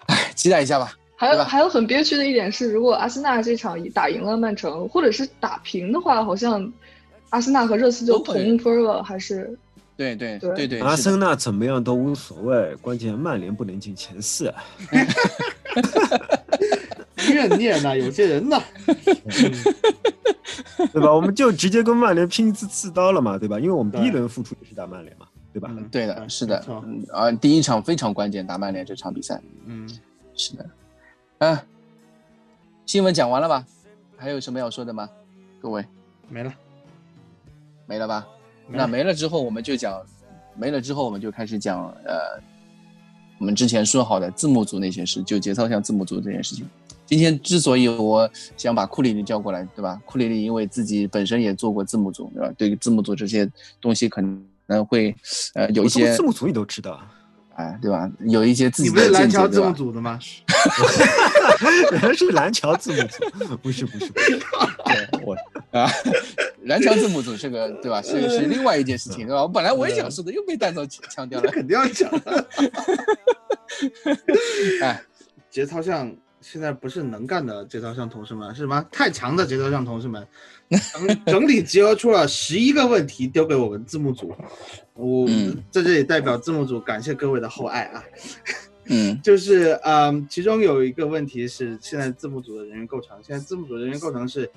[0.08, 0.92] 哎，期待一下吧。
[1.18, 6.72] 还有还有很憋屈的一点是，如果阿森纳这场打赢了曼城，或者是打平的话，好像
[7.32, 9.58] 阿森纳和热刺就同分了，还是
[9.98, 14.54] 对对对对对，阿森纳怎么样都无所谓，关键曼联不能进前四。
[17.34, 18.62] 怨念呐，有些人呐，
[20.94, 21.12] 对吧？
[21.12, 23.60] 我们就直接跟曼联拼一次刺刀了嘛，对吧？
[23.60, 25.68] 因为我们第一轮付出也是打曼联嘛，对吧？
[25.76, 29.90] 嗯对的，是的，嗯啊，第一场非常关键，打曼联这场比赛，嗯，
[30.36, 30.66] 是的，
[31.40, 31.64] 啊，
[32.86, 33.64] 新闻讲完了吧？
[34.18, 35.08] 还有什么要说的吗？
[35.62, 35.86] 各位
[36.28, 36.52] 没了，
[37.86, 38.28] 没了吧？
[38.68, 40.04] 没了那没了之后，我们就讲，
[40.56, 42.42] 没了之后，我们就开始讲，呃，
[43.38, 46.68] 我们之前说好的字幕组那些事，就节操像字幕组这件事情。
[47.06, 50.02] 今天之所以我想把库里里叫过来，对吧？
[50.06, 52.52] 库里里因为自己本身也做过字幕组，对吧？
[52.58, 53.48] 对于字幕组这些
[53.80, 54.22] 东西可
[54.66, 55.16] 能会，
[55.54, 57.00] 呃，有一些字幕组你都知道，
[57.58, 58.08] 哎，对吧？
[58.20, 59.72] 有一些自己你不是蓝桥字幕？
[59.72, 60.20] 组的吗？
[61.92, 65.36] 原来 是蓝桥字幕组，不是不是不是，对我
[65.78, 65.90] 啊，
[66.66, 68.00] 蓝桥字幕组这个对吧？
[68.02, 69.42] 是是另外一件事情，对吧？
[69.42, 71.48] 我本来我也想说的，又被蛋总强调了。
[71.48, 72.48] 这肯定要讲的。
[74.84, 75.02] 哎，
[75.50, 80.26] 节操像现在不是能干的节操像同事们，是什么太强的节操像同事们，
[80.70, 84.36] 整整体集合出了十一个问题丢给我们字幕组，
[84.94, 88.04] 我嗯在这里代表字幕组感谢各位的厚爱啊。
[88.90, 94.50] 嗯 就是嗯，其中有一个问题是现在字幕组的人员构成，现在字幕组人员构成是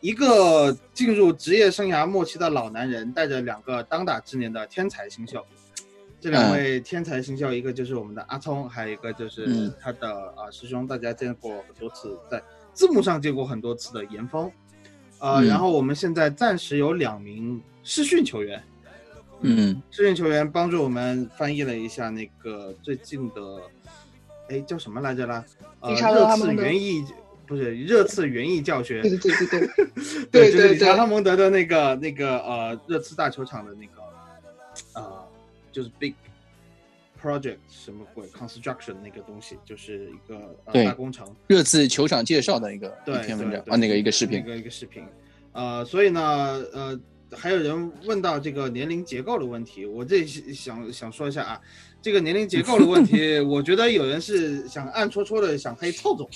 [0.00, 5.44] 一个进入职业生涯末期的老男人，带着两个当打之年的天才新秀。
[6.20, 12.42] 这两位天才新秀，一个就是我们的阿聪，还有一个就是嗯他的啊、师兄，大家见过很多次，在
[12.74, 14.52] 字幕上见过很多次的严峰。
[15.20, 18.62] 呃，嗯然后我们现在暂时有两名试训球员，
[19.42, 23.60] 嗯试训球员帮助我们翻译了一下那个最近的，
[24.48, 25.44] 哎，叫什么来着啦？
[25.80, 27.04] 呃，热刺园艺
[27.46, 29.86] 不是热刺园艺教学，对对对对对
[30.30, 34.02] 对，对就是理查对哈蒙德的那个那个呃热刺大球场的那个
[34.94, 35.24] 呃，
[35.72, 36.14] 就是 big
[37.20, 41.26] project 什么鬼 construction 那个东西，就是一个呃大工程。
[41.46, 45.04] 热刺球场介绍的一个对一篇文对对章啊，那个一个视频一，个一个视频，
[45.52, 46.20] 呃，所以呢，
[46.72, 46.98] 呃，
[47.32, 51.60] 还有人问到这个年龄结构的问题，我这里想想说一下啊，
[52.00, 56.28] 这个年龄结构的问题， 我觉得有人是想暗戳戳的想黑臭总，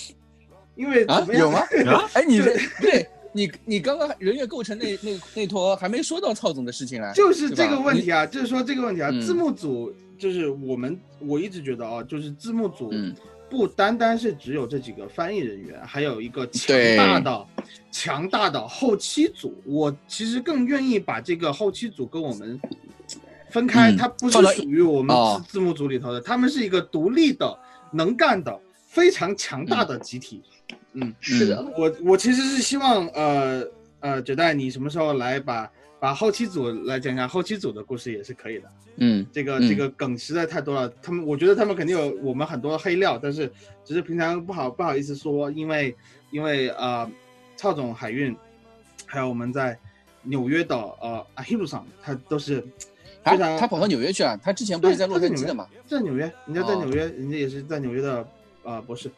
[0.77, 1.61] 因为啊有吗？
[1.88, 2.40] 啊，哎，你
[2.81, 9.92] 对，你你刚刚人员构成那那那坨还没说到曹总的事情来，就是这个问题啊，就是说这个问题啊，嗯字幕组
[10.25, 13.15] 就是我们我一直觉得啊，就是字幕组嗯
[13.51, 17.47] 不单单是只有这几个翻译人员，还有一个强大的
[17.93, 19.55] 强大的后期组。
[19.67, 22.59] 我其实更愿意把这个后期组跟我们
[23.51, 25.15] 分开，嗯它不是属于我们
[25.47, 27.55] 字幕组里头的，他们是一个独立的、
[27.93, 30.41] 能干的、非常强大的集体。
[30.95, 33.63] 嗯，是的，我我其实是希望呃
[34.05, 38.69] 呃，九代你什么时候来把把后期组来讲一下后期组的故事也是可以的。
[38.97, 43.50] 嗯这个嗯这个梗实在太多了，他们我觉得他们肯定有我们很多黑料，但是
[43.83, 45.96] 只是平常不好不好意思说，因为
[46.31, 47.11] 因为呃，
[47.57, 48.37] 曹总海运，
[49.07, 49.75] 还有我们在
[50.23, 52.63] 纽约的呃阿希路上，他都是
[53.23, 55.67] 他非常他跑到纽约去了，他之前不是在洛杉矶的吗？
[55.87, 58.29] 在纽约，人家在哦纽约，人家也是在纽约的
[58.65, 59.11] 呃博士，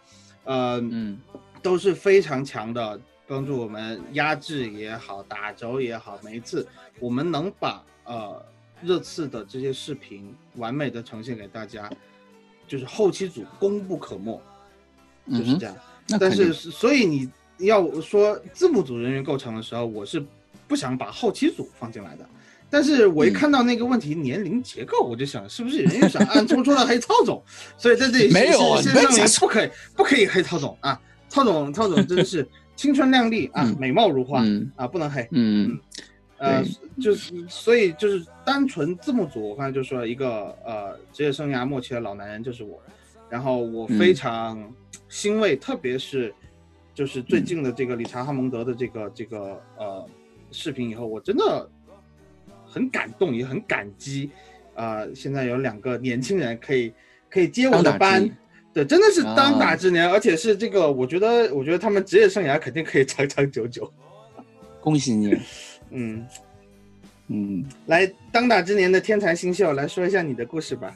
[0.44, 1.18] 呃，嗯
[1.60, 6.66] 都是非常强的，帮助我们压制也好，打轴也好，每一次
[7.00, 8.40] 我们能把呃
[8.82, 11.90] 热刺的这些视频完美的呈现给大家，
[12.68, 14.40] 就是后期组功不可没，
[15.28, 15.76] 就是这样。
[16.20, 20.24] 但是所以你要说字幕组人员构成的时候，我是
[20.68, 22.28] 不想把后期组放进来的。
[22.68, 27.42] 但是我一嗯看到那个问题年龄结构，我就想是不是人家想暗戳戳的黑曹总？
[27.76, 31.00] 所以在这里没有先先声明你不可以不可以黑曹总啊！
[31.28, 32.46] 曹总曹总真的是
[32.76, 33.76] 青春靓丽啊，嗯。
[33.80, 34.70] 美貌如花嗯。
[34.76, 35.26] 啊，不能黑。
[35.32, 35.76] 嗯。
[36.38, 36.62] 呃，
[37.00, 42.78] 就是所以就是单纯字幕组，我刚才就说了一个呃职业生涯末期的老男人就是我，
[43.30, 44.72] 然后我非嗯常
[45.08, 46.34] 欣慰，特别是
[46.92, 50.06] 就是最近的这个理查哈蒙德的这个这个呃
[50.52, 51.66] 视频以后，我真的
[52.66, 54.30] 很感动，也很感激，
[54.74, 56.92] 呃，现在有两个年轻人可以
[57.30, 58.22] 可以接我的班。
[58.22, 58.36] 年。
[58.76, 63.90] 对，真的是当打啊之年，而且是这个，我觉得，我觉得他们职业生涯肯定可以长长久久。
[64.82, 65.34] 恭喜你，
[65.92, 66.26] 嗯，
[67.28, 70.94] 嗯，来，当打之年的天才新秀，来说一下你的故事吧。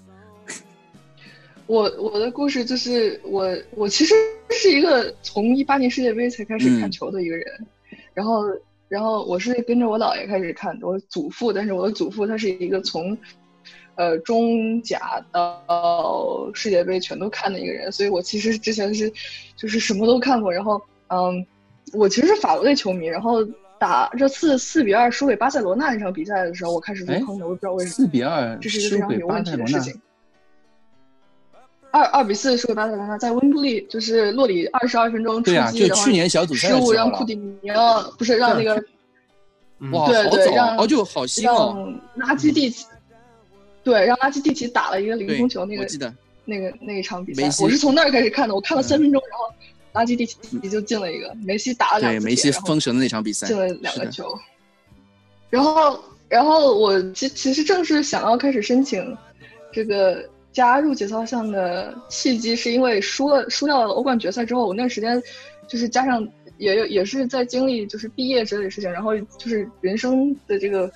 [1.67, 4.15] 我我的故事就是我我其实
[4.51, 7.67] 是一个从一八年世界杯才开始看嗯球的一个人，
[8.13, 8.45] 然后
[8.89, 13.17] 然后我是跟着我姥爷开始看，我祖父，但是我的祖父他是一个从
[14.01, 19.13] 呃中甲到世界杯全都看的一个人，所以我其实之前是
[19.55, 21.45] 就是什么都看过，然后嗯，
[21.93, 23.45] 我其实是法国队球迷，然后
[23.79, 27.95] 打这次四比二输给巴塞罗那那场比赛的时候，我开始入哎坑的，我也不知道为什么。
[27.95, 30.01] 四比二这是一个非常输给巴有问题塞罗那，的事情。
[31.91, 36.93] 二二比四输给巴塞罗那，在温布利就是洛里二十二分钟出击，去年小组赛失误。
[36.93, 38.83] 让库蒂尼奥不是让那个
[39.81, 41.75] 嗯哇，对对让哦，就好新哦。
[42.15, 42.87] 让拉基蒂奇，
[43.83, 46.15] 对，让拉基蒂奇打了一个凌对空球，那个我记得，
[46.45, 49.45] 那个那一场比赛我是从那儿开始看的，我看了嗯三分钟，然后
[49.93, 50.37] 拉基蒂奇
[50.69, 54.39] 就进了一个，梅西打了两对梅西封神的那场比赛进了两个球。
[55.49, 59.17] 然后，然后我其其实正是想要开始申请
[59.73, 65.21] 这个加入节操项的契机，是因为输了输掉了欧冠决赛之后，我那段时间
[65.67, 66.25] 就是加上
[66.59, 70.89] 也有也是在经历就是毕业之类的事情，然后就是人生的这个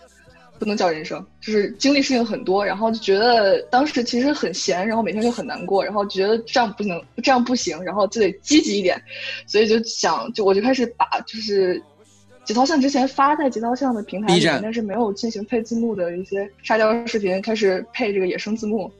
[0.58, 9.00] 不能叫人生，就是经历事情很多，然后就觉得当时其实很闲，然后每天就很难过，然后觉得这样不能这样不行，然后就得积极一点，
[9.46, 11.82] 所以就想就我就开始把就是。
[12.44, 18.92] 节操项之前发在节操项的平台里面，但是没有进行配字幕的一些沙雕视频，开始配这个野生字幕，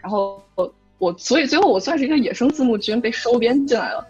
[0.00, 4.06] 然后我我所以最后我算是一个野生字幕君被收编进来了。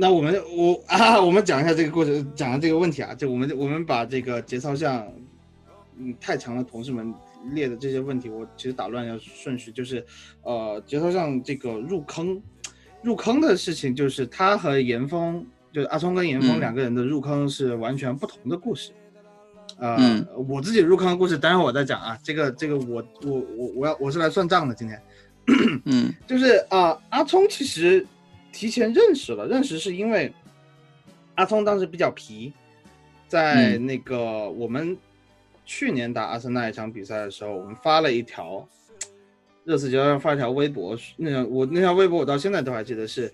[0.00, 5.04] 那我们我 啊，我们讲一下这个故事，讲下这个问题啊，就我们我们把这个节操项，
[5.98, 7.12] 嗯，太强的同事们
[7.50, 10.06] 列的这些问题，我其实打乱一下顺序，就是
[10.42, 12.40] 呃，节操项这个入坑，
[13.02, 18.92] 入坑的事情，就是他和严峰，就是阿聪跟严峰嗯两个人的入坑是完全不同的故事。
[19.78, 22.16] 呃，嗯我自己入坑的故事，待会儿我再讲啊。
[22.22, 25.02] 这个这个我我我我要我是来算账的，今天。
[25.86, 28.06] 嗯就是啊、阿聪其实
[28.58, 30.32] 提前认识了，认识是因为
[31.36, 32.52] 阿聪当时比较皮，
[33.28, 34.98] 在嗯那个我们
[35.64, 38.66] 去年打阿森纳一场比赛的时候，我们发了一条
[39.62, 43.32] 热刺球上发一条微博，那条我那条微博我到现在都还记得是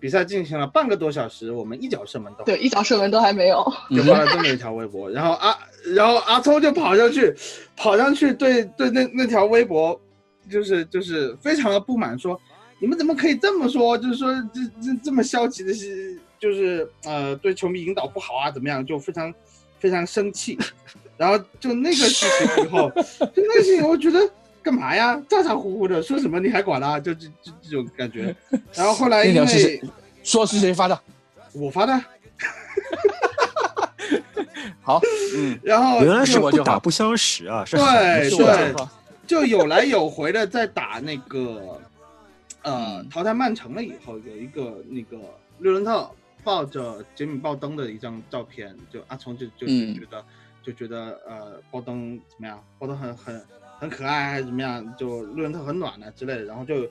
[0.00, 3.62] 比赛进行了半个多小时，我们一脚射门都对，一脚射门都还没有。
[3.90, 5.54] 就发了这么一条微博，然后阿
[5.94, 7.34] 然后阿聪就跑上去，
[7.76, 10.00] 跑上去对对那那条微博，
[10.50, 12.40] 就是就是非常的不满，说
[12.82, 13.96] 你们怎么可以这么说？
[13.96, 18.84] 就是说这这这么消极的是，就是呃对球迷引导不好啊，怎么样？
[18.84, 19.32] 就非常
[19.78, 20.58] 非常生气。
[21.16, 24.18] 然后就那个事情以后，就那个事情，我觉得
[24.64, 25.14] 干嘛呀？
[25.28, 26.98] 咋咋呼呼的说什么你还管他？
[26.98, 28.34] 就这这这种感觉。
[28.74, 29.80] 然后后来因为
[30.24, 31.00] 说是谁发的？
[31.52, 32.04] 我发的，
[34.82, 35.00] 好，
[35.36, 38.74] 嗯，然后原来是是我就不打不相识啊，是对对
[39.24, 41.80] 就有来有回的在打那个
[42.62, 45.18] 呃嗯淘汰曼城了以后，有一个那个
[45.58, 46.10] 略伦特
[46.44, 50.24] 抱着杰米鲍登的一张照片，就阿聪就就就嗯觉得、
[50.62, 53.42] 就觉得呃鲍登怎么样，鲍登很很
[53.78, 56.88] 很可爱还是怎么样，就略伦特很暖啊之类的，然后就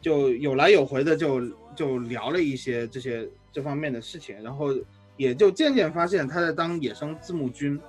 [0.00, 1.40] 就有来有回的就
[1.74, 4.68] 就聊了一些这些这方面的事情，然后
[5.16, 7.80] 也就渐渐发现他在当野生字幕君。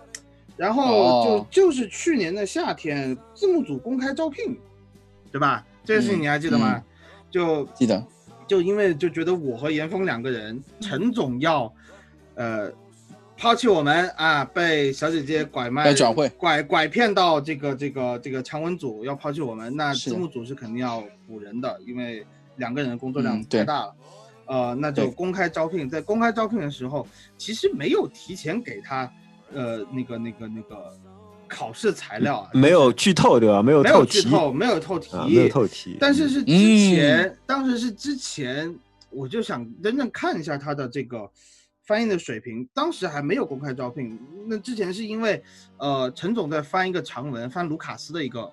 [0.58, 0.86] 然后
[1.26, 4.58] 就、哦就是去年的夏天，字幕组公开招聘，
[5.30, 5.68] 对吧？
[5.84, 6.76] 这个事情你还记得吗？
[6.78, 6.84] 嗯
[7.36, 8.02] 就记得，
[8.48, 11.70] 就因为就觉得我和严峰两个人，陈总要，
[12.36, 12.72] 呃，
[13.36, 16.30] 抛弃我们啊，被小姐姐拐卖转会。
[16.30, 22.26] 拐拐骗到这个这个这个强文组要抛弃我们，那字幕组是肯定要补人的，因为
[22.56, 23.96] 两个人的工作量太大了。
[24.46, 27.06] 呃，那就公开招聘，在公开招聘的时候，
[27.38, 29.12] 其实没有提前给他，
[29.52, 30.98] 呃，那个那个那个
[31.48, 33.62] 考试材料啊，没有剧透对吧？
[33.62, 35.98] 没有没有剧透，没有透题，啊，没有透题。
[36.00, 38.76] 但是是之嗯前，当时是之前，
[39.10, 41.30] 我就想真正看一下他的这个
[41.86, 44.20] 翻译的水平，当时还没有公开招聘。
[44.48, 45.44] 那之前是因为，
[45.78, 48.52] 呃，陈总在翻一个长文，翻卢卡斯的一个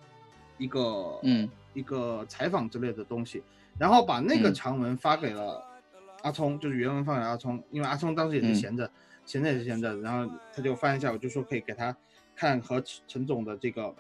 [0.59, 3.43] 一个嗯一个采访之类的东西，
[3.79, 5.63] 然后把那个嗯长文发给了
[6.23, 8.91] 阿聪，就是原文发给了阿聪，因为阿聪当时也是嗯闲着，
[9.25, 11.97] 闲着也是闲着，然后他就翻一下，我就说可以给他
[12.43, 13.95] 看和陈陈总的这个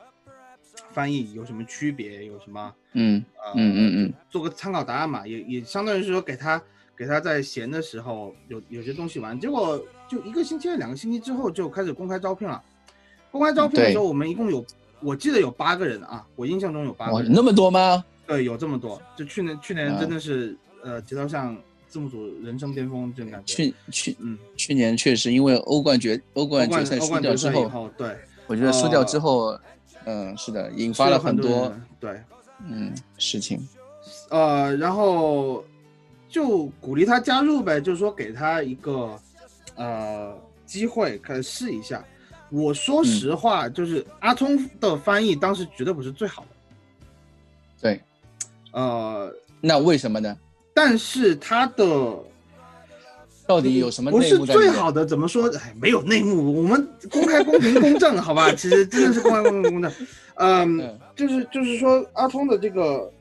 [0.90, 6.60] 翻译有什么区别，有什么嗯呃嗯嗯嗯做个参考答案嘛，也也相当于是说给他
[6.96, 12.60] 给他在闲的时候有有些东西玩，结果就一个星期两个星期之后就开始公开招聘了。
[13.30, 14.64] 公开招聘的时候，我们一共有
[15.00, 18.04] 我记得有八个人啊，我印象中有八个人，那么多吗？
[18.26, 19.00] 对，有这么多。
[19.16, 23.54] 就去年去年啊真的是、呃，节操像字幕组人生巅峰这种感觉。
[23.54, 29.58] 去去嗯，去年确实因为欧冠决欧欧冠决赛输欧冠决掉之后，赛以后，对，我觉得输掉呃之后，
[30.04, 32.20] 嗯，是的，引发了很多对。
[32.64, 33.66] 嗯事情。
[34.28, 35.64] 呃，然后
[36.28, 39.18] 就鼓励他加入呗，就是说给他一个
[39.76, 42.04] 呃机会，可以试一下。
[42.50, 46.48] 我说实话，就是阿聪的翻译当时绝对不是最好的，
[47.80, 48.00] 对，
[48.72, 50.36] 呃，那为什么呢？
[50.74, 52.18] 但是他的
[53.52, 54.52] 到底有什么不是内幕不是？
[54.52, 55.46] 最好的，怎么说？
[55.58, 58.50] 哎，没有内幕，我们公开、公平、公正， 好吧？
[58.52, 59.92] 其实真的是公开、公平、公正。
[60.36, 63.12] 嗯，嗯就是就是说，阿聪的这个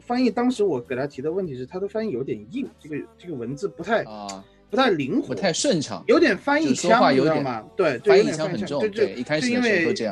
[0.00, 6.02] 翻译，当时我给他提的问题是，他的翻译有点硬，这个这个文字不太啊，不太灵活，不太顺畅。
[6.06, 7.64] 有点翻译腔，有点你知道吗？
[7.76, 9.50] 对，就翻译腔很重就就对一开始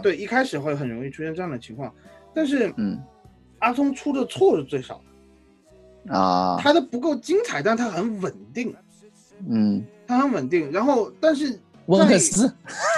[0.02, 1.90] 对，一开始会很容易出现这样的情况。
[2.34, 3.00] 但是嗯
[3.60, 5.00] 阿聪出的错是最少
[6.06, 8.74] 的，啊，他的不够精彩，但他很稳定，
[9.49, 10.70] 嗯，他很稳定。
[10.72, 12.53] 然后，但是温克斯，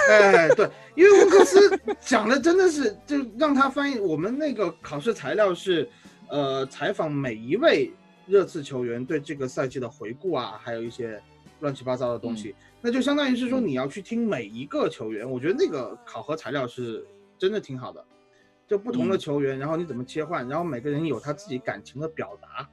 [0.09, 3.99] 哎，对，因为温克斯讲的真的是，就让他翻译。
[3.99, 5.89] 我们那个考试材料是，
[6.29, 7.91] 呃，采访每一位
[8.25, 11.21] 热刺球员对这个赛季的回顾啊，还有一些
[11.59, 12.55] 乱七八糟的东西。
[12.81, 17.05] 那就相当于是说，嗯你要去听每一个球员，我觉得那个考核材料是
[17.37, 18.03] 真的挺好的。
[18.67, 22.67] 就不同的嗯球员，然后你怎么切换，然后每个人有他自己感情的表达。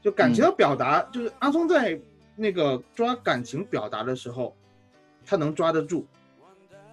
[0.00, 2.00] 就感情的表达，就是阿松在
[2.36, 4.54] 那个抓感情表达的时候，
[5.24, 6.06] 他能抓得住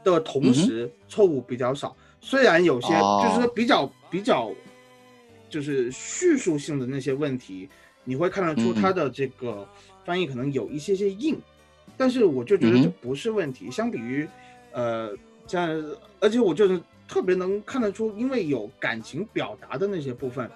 [0.03, 1.95] 的同时，错误比较少。
[2.21, 4.49] 虽然有些哦就是说比较比较，
[5.49, 7.69] 就是叙述性的那些问题，
[8.05, 9.67] 你会看得出嗯他的这个
[10.05, 11.37] 翻译可能有一些些硬，
[11.97, 13.69] 但是我就觉得这不是问题。
[13.69, 14.27] 相比于，
[14.71, 15.13] 呃，
[15.45, 15.69] 像
[16.21, 20.49] 而且我就是特别能看得出，因为有感情表达的那些部分，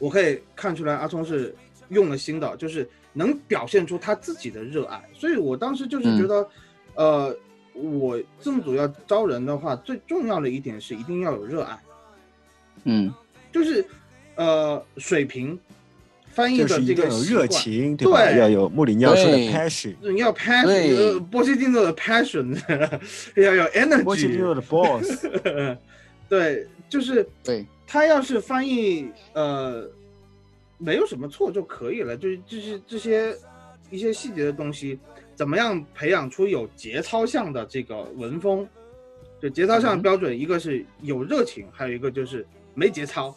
[0.00, 1.54] 我可以看出来阿聪是
[1.88, 5.02] 用了心的，就是能表现出他自己的热爱。
[5.12, 6.48] 所以我当时就是觉得，
[6.94, 7.36] 呃，
[7.74, 11.78] 我字幕组要招人的话，最重要的一点是一定要有热爱，
[12.84, 13.12] 嗯。
[13.50, 13.84] 就是
[14.36, 15.58] 呃水平。
[16.30, 18.22] 翻译的这个有热情，对吧？
[18.22, 18.38] 对。
[18.38, 22.56] 要有穆里尼奥说的 passion，你要 passion，呃波西蒂诺的 passion，
[23.34, 25.26] 要有 energy，波切蒂诺的 boss，
[26.28, 29.84] 对，就是对，他要是翻译呃
[30.78, 33.36] 没有什么错就可以了，就是就是这些
[33.90, 34.98] 一些细节的东西，
[35.34, 38.66] 怎么样培养出有节操向的这个文风？
[39.40, 43.36] 就节操向的标准，一个是有热情，还有一个就是没节操。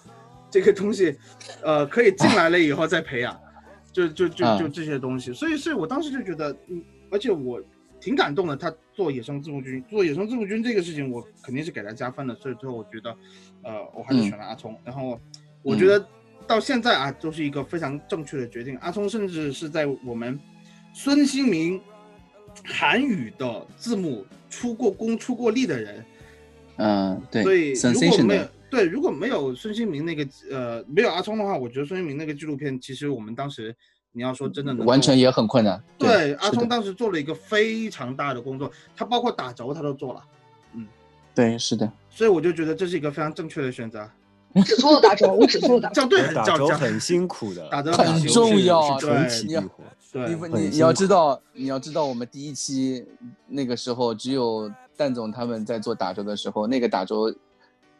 [0.49, 1.15] 这个东西，
[1.63, 3.39] 呃，可以进来了以后再培养，
[3.91, 5.31] 就就就就这些东西。
[5.31, 7.61] 所以是我当时就觉得，嗯，而且我
[8.01, 8.57] 挺感动的。
[8.57, 12.35] 他做野生字幕君，做野生字幕君这个事情，我肯定是给他加分的。
[12.35, 13.15] 所以最后我觉得，
[13.63, 14.77] 呃，我还是选了阿聪。
[14.83, 15.17] 然后
[15.63, 16.05] 我觉得
[16.47, 18.77] 到现在啊，都是一个非常正确的决定。
[18.77, 20.39] 阿聪甚至是在我们
[20.93, 21.81] 孙兴民
[22.65, 26.05] 韩语的字幕出过功、出过力的人。
[26.77, 33.75] 嗯，对，所以如果没有对，如果没有孙兴民那个呃没有阿聪的话，我觉得孙兴民那个纪录片，其实我们当时
[34.11, 35.81] 你要说真的能完成也很困难。
[35.97, 40.23] 对阿聪当时做了一个非常大的工作，他包括打轴他都做了，
[40.73, 40.87] 嗯
[41.35, 44.09] 对，是的，所以我就觉得这是一个非常正确的选择。
[44.65, 46.01] 只做了打折，我只做了打轴。
[46.01, 49.69] 校队很打叫叫轴很辛苦的，打折很重要是对纯体力活。
[50.11, 53.05] 对你不你你要知道，你要知道，我们第一期
[53.47, 57.33] 那个时候只有蛋总他们在做打折的时候，那个打折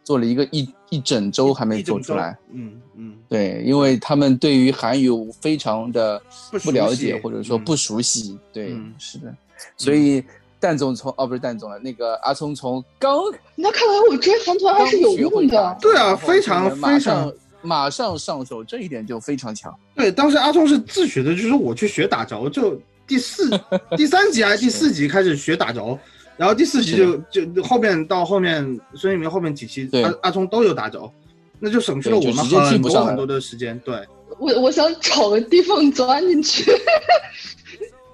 [0.03, 2.37] 做了一个一一整周还没做出来。
[2.51, 6.21] 嗯嗯，对，因为他们对于韩语非常的
[6.65, 8.37] 不了解，或者说嗯不熟悉。
[8.51, 9.33] 对，嗯是的，
[9.77, 10.21] 所以
[10.61, 13.19] 蛋总从哦不是蛋总了，那个阿聪从刚
[13.55, 15.77] 那看来我追韩团还是有用的。
[15.81, 19.75] 对啊非常非常马上上手，这一点就非常强。
[19.95, 23.49] 对，当时阿聪是自学的，就是我去学打着，就第四、
[23.97, 25.97] 第三集还是第四集开始学打着，
[26.37, 31.11] 然后第四集就就后面到后面孙一鸣后面几期阿阿聪都有打着，
[31.59, 33.77] 那就省去了我们很多很多的时间。
[33.79, 33.95] 对，
[34.37, 36.71] 我我想找个地缝钻进去。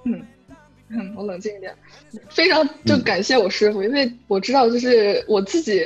[0.04, 0.22] 嗯，
[1.16, 1.74] 我冷静一点。
[2.28, 5.84] 非常就感谢我师傅，因为我知道，就是我自己，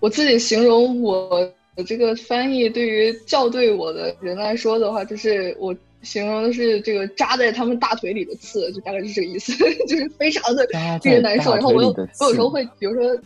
[0.00, 1.50] 我自己形容我
[1.86, 9.52] 这个翻译对于校对我的人来说的话，就是我形容的是这个扎在他们大腿里的刺，就大概是这个意思，
[9.86, 10.66] 就是非常的
[11.02, 11.54] 令人难受。
[11.54, 11.88] 然后我有
[12.20, 13.16] 我有时候会，比如说，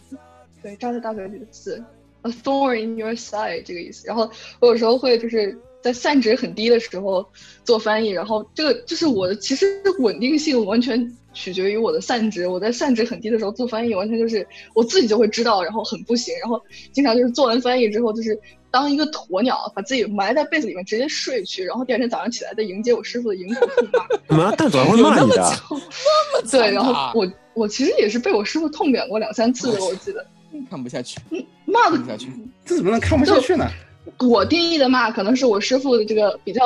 [0.63, 1.83] 对，扎在大腿里的刺
[2.23, 4.07] ，a thorn in your side 这个意思。
[4.07, 4.31] 然后
[4.61, 5.57] 我有时候会就是。
[5.87, 7.25] 在散值很低的时候
[7.63, 12.49] 做翻译，然后这个就是我的，其实稳定性完全取决于我的散值。
[12.49, 16.61] 我在散值很低的时候做翻译，完全就是我自己就会知道，然后很不行，然后
[16.91, 18.37] 经常就是做完翻译之后，就是
[18.69, 24.09] 当一个鸵鸟，把自己埋在被子里面直接睡去，然后第二天早上起来再迎接我师傅的迎头痛骂。
[24.27, 24.55] 怎么？
[24.59, 25.37] 但总会骂你的。
[25.71, 30.27] 那么 对，然后我我其实也是被我师傅痛扁过两三次的，我记得。
[30.69, 31.21] 看不下去，
[31.65, 32.33] 骂的不下去，
[32.65, 33.71] 这怎么能看不下去呢？
[34.19, 36.63] 我定义的骂可能是我师傅的这个比较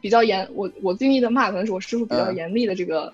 [0.00, 3.12] 比较严，我我定义的骂可能是我师傅比较严厉的这个，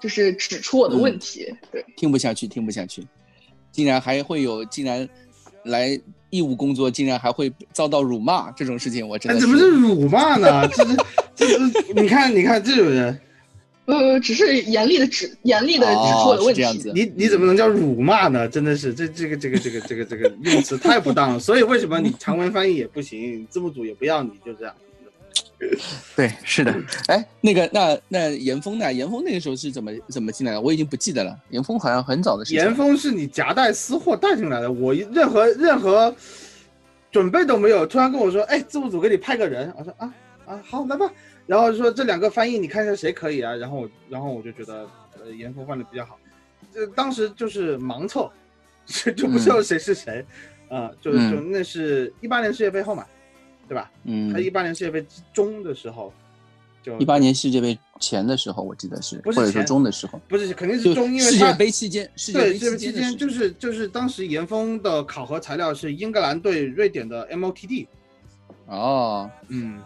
[0.00, 1.52] 就是指出我的问题。
[1.70, 3.06] 对，听不下去，听不下去，
[3.70, 5.08] 竟然还会有，竟然
[5.64, 6.00] 来
[6.30, 10.66] 义务工作，竟然还会遭到辱骂这种事情，我真的怎么是辱骂呢？
[10.68, 10.96] 这是
[11.34, 11.58] 这是
[11.94, 13.20] 你看你看这种人。
[13.86, 16.64] 呃，只是严厉的指，严厉的指出我的问题。
[16.94, 18.48] 你你怎么能叫辱骂呢？
[18.48, 21.38] 真的是，这这个这个这个这个这个用词太不当了。
[21.38, 24.74] 所以为什么你长文翻译也不行，字幕组也不要你，就这样。
[26.16, 26.74] 对，是的。
[27.08, 28.92] 哎，那个，那那严峰呢？
[28.92, 30.60] 严峰那个时候是怎么怎么进来的？
[30.60, 31.36] 我已经不记得了。
[31.50, 32.62] 严峰好像很早的时候。
[32.62, 36.14] 严峰是你夹带私货带进来的，我任何任何
[37.10, 39.72] 准备都没有，突然跟我说，哎，字幕组给你派个人。
[39.78, 40.14] 我说啊
[40.46, 41.10] 啊，好，来吧。
[41.46, 43.54] 然后说这两个翻译，你看一下谁可以啊？
[43.54, 44.88] 然后我，然后我就觉得，
[45.22, 46.18] 呃，严峰换的比较好。
[46.72, 48.32] 这当时就是盲凑，
[48.86, 50.24] 就就不知道谁是谁，
[50.68, 53.04] 啊，就就那是一八年世界杯后嘛，
[53.68, 53.90] 对吧？
[54.04, 54.32] 嗯。
[54.32, 56.12] 他一八年世界杯中的时候，
[56.82, 67.86] 就一八年世界杯前的时候，我记得是，或者说中的时候，不是肯定是中，因为世界杯期间，对世界杯期间就是就是当时严峰的考核材料是英格兰对瑞典的 MOTD。
[68.66, 69.80] 哦，嗯。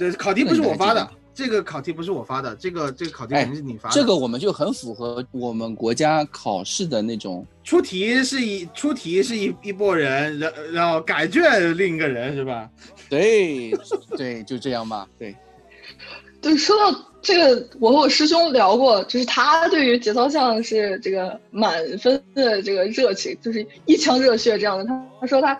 [0.00, 3.94] 对，考题不是我发的，这个考题不是我发的，这个这个考题肯定是你发的。
[3.94, 12.70] 这个我们就很符合我们国家考试的那种出题是一出题是一一拨人，然然后改卷另一个人是吧？
[13.10, 13.72] 对
[14.16, 15.06] 对，就这样吧。
[15.18, 15.36] 对，
[16.40, 24.84] 对，说到这个，我和我师兄聊过，就是他对于节操像是这个满分的这个热情，就是一腔热血这样的。
[24.84, 25.58] 他他说他。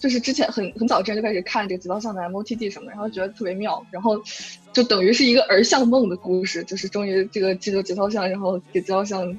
[0.00, 4.18] 就是之前很很早之前就开始看这个节操像的 MOTD 什么，然后觉得特别妙，然后
[4.72, 9.38] 就等于是一个儿像梦的故事，就是终于这个记住节操像，然后给节操像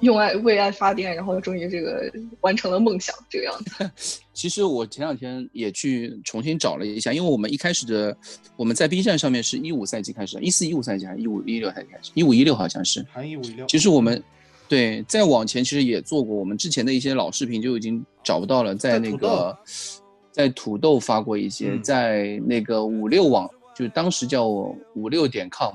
[0.00, 3.90] 用爱为爱发电，然后终于这个完成了梦想这个样子。
[4.32, 8.16] 其实我前两天也去重新找了一下，因为我们一开始的
[8.56, 12.10] 我们在 B 站上面是一五赛季开始，一四一五赛季还是一五一六赛季开始？
[12.14, 13.04] 一五一六好像是。
[13.10, 13.66] 还一五一六。
[13.66, 14.22] 其实我们。
[14.70, 19.58] 对，再往前其实也做过，我们之前的一些老视频就已经找不到了，在那个，
[20.30, 25.74] 在土豆发过一些，在那个五六网，就当时叫五六点 com，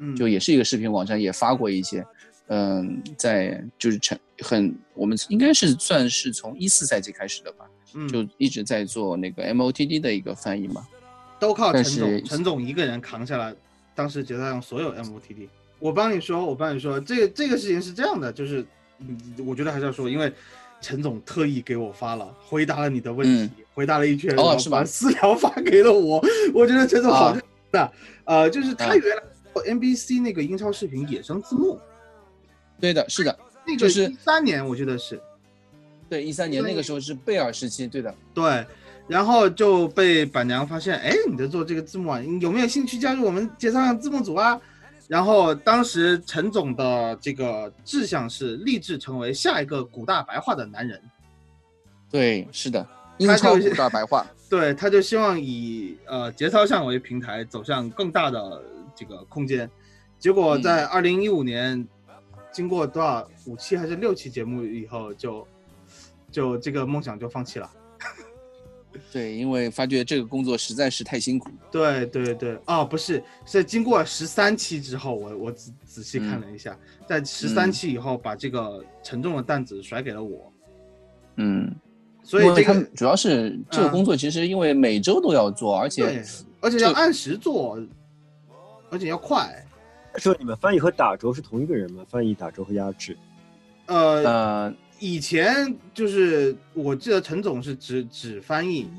[0.00, 2.04] 嗯，就也是一个视频网站，也发过一些，
[2.48, 10.86] 嗯，在就是成很，我们应该是算是从一四赛季开始的吧，嗯，就一直在做那个 MOTD 的一个翻译嘛，
[11.38, 13.54] 都靠陈总，陈总一个人扛下来，
[13.94, 15.48] 当时决赛上所有 MOTD。
[15.78, 18.64] 我帮你说，我帮你说，这个这个事情是这样的，就是，
[19.00, 20.32] 嗯，我觉得还是要说，因为
[20.80, 26.18] 陈总特意给我发了，回答了你的问题，回答了一圈，哦，是把私聊发给了我，
[26.54, 27.36] 我觉得陈总好
[27.72, 27.92] 的，
[28.24, 29.22] 呃，就是他原来
[29.52, 31.78] 做 NBC 那个英超视频野生字幕，
[32.80, 35.20] 对的，是的，那个是一三年，我记得是，
[36.08, 38.66] 对，一三年那个时候是贝尔时期，对的，对，
[39.08, 44.60] 然后就被板娘发现，哎，你在做这个字幕啊，你有没有兴趣加入我们节操上字幕组啊？
[45.08, 51.00] 然后当时陈总的这个志向是立志成为下一个古大白话的男人。
[52.10, 52.84] 对，是的，
[53.18, 54.26] 英超古大白话。
[54.50, 58.62] 对，他就希望以呃节操上为平台走向更大的
[58.94, 59.68] 这个空间。
[60.18, 61.86] 结果在二零一五年，
[62.56, 65.46] 经过多少五期还是六期节目以后，就
[66.30, 67.70] 就这个梦想就放弃了。
[69.12, 71.50] 对，因为发觉这个工作实在是太辛苦。
[71.70, 76.74] 对对对，哦，不是，是经过十三期之后，我我仔仔细看了一下，
[77.06, 80.50] 在十三期以后，把这个沉重的担子甩给了我。
[81.34, 81.70] 嗯，
[82.22, 86.24] 所以这个主要是这个工作，其实因为每周都要做，而且
[86.62, 87.78] 而且要按时做，
[88.90, 89.62] 而且要快。
[90.18, 92.04] 说你们翻译和打轴是同一个人吗？
[92.08, 93.16] 翻译、打轴和压制？
[93.86, 94.74] 呃呃。
[94.98, 98.90] 以前就是我记得陈总是只只翻译，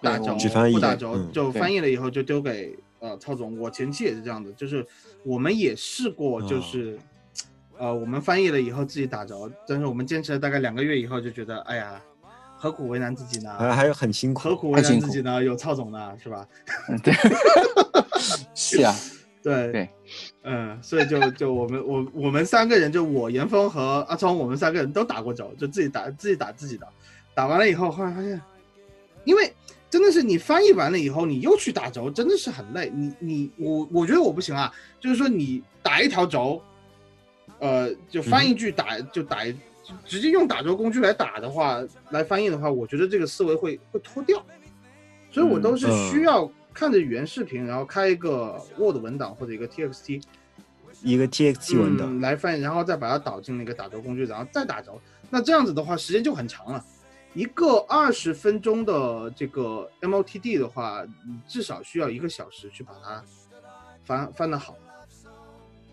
[0.00, 0.36] 打轴
[0.72, 3.58] 不打轴，就翻译了以后就丢给呃曹总。
[3.58, 4.86] 我前期也是这样的，就是
[5.24, 6.96] 我们也试过，就是
[7.76, 12.00] 呃，我们翻译了以后自己打着，但是我们坚持了大概两个月以后，就觉得，哎呀，
[12.56, 13.52] 何苦为难自己呢？
[13.58, 14.54] 还还很辛苦何。
[14.54, 15.42] 苦为难自己呢？
[15.42, 16.46] 有曹总呢，是吧？
[16.88, 17.12] 嗯， 对，
[18.54, 18.94] 是啊，
[19.48, 19.72] 对。
[19.72, 19.88] 对，
[20.42, 26.86] 嗯，所以就就我们我我们三个人，就我严峰和阿聪，我们三个人都打过轴，就自己打自己打自己的，
[27.34, 28.40] 打完了以后，后来发现，
[29.24, 29.52] 因为
[29.90, 32.90] 真的是你翻译完了以后，你又去打轴，真的是很累。
[32.94, 36.62] 你你我我觉得我不行啊，就是说你打一条轴，
[37.58, 39.44] 呃，就翻译句打、就打
[40.04, 44.44] 直接用打轴工具来打的话，来翻译的话，我觉得这个思维会会脱掉，
[45.30, 46.10] 所以我都是嗯。
[46.10, 50.22] 需要看着原视频，然后开一个 Word 文档或者一个 TXT，
[51.02, 55.00] 一个 TXT 文档，嗯、来翻译，然后再把它导进那个打轴工具，然后再打轴。
[55.28, 56.84] 那这样子的话，时间就很长了。
[57.34, 63.24] 一个二十分钟的这个 MOTD 的话，你至少需要一个小时去把它
[64.04, 64.76] 翻翻的好。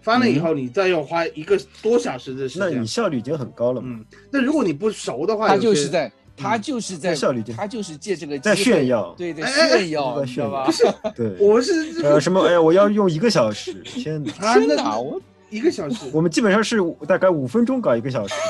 [0.02, 2.86] 翻了以后，你再要花一个多小时的时间那你。
[2.86, 3.88] 效率已经很高了嘛？
[3.90, 7.16] 嗯，那如果你不熟的话，他就是在他就是在
[7.56, 10.70] 他就是借这个在炫耀对对哎哎哎炫耀，你知道吧？
[11.16, 11.72] 对，我是
[12.04, 12.42] 呃，什么？
[12.42, 14.32] 哎，我要用一个小时， 天哪！
[14.40, 16.78] 啊，那天哪，我一个小时，我们基本上是
[17.08, 18.34] 大概五分钟搞一个小时。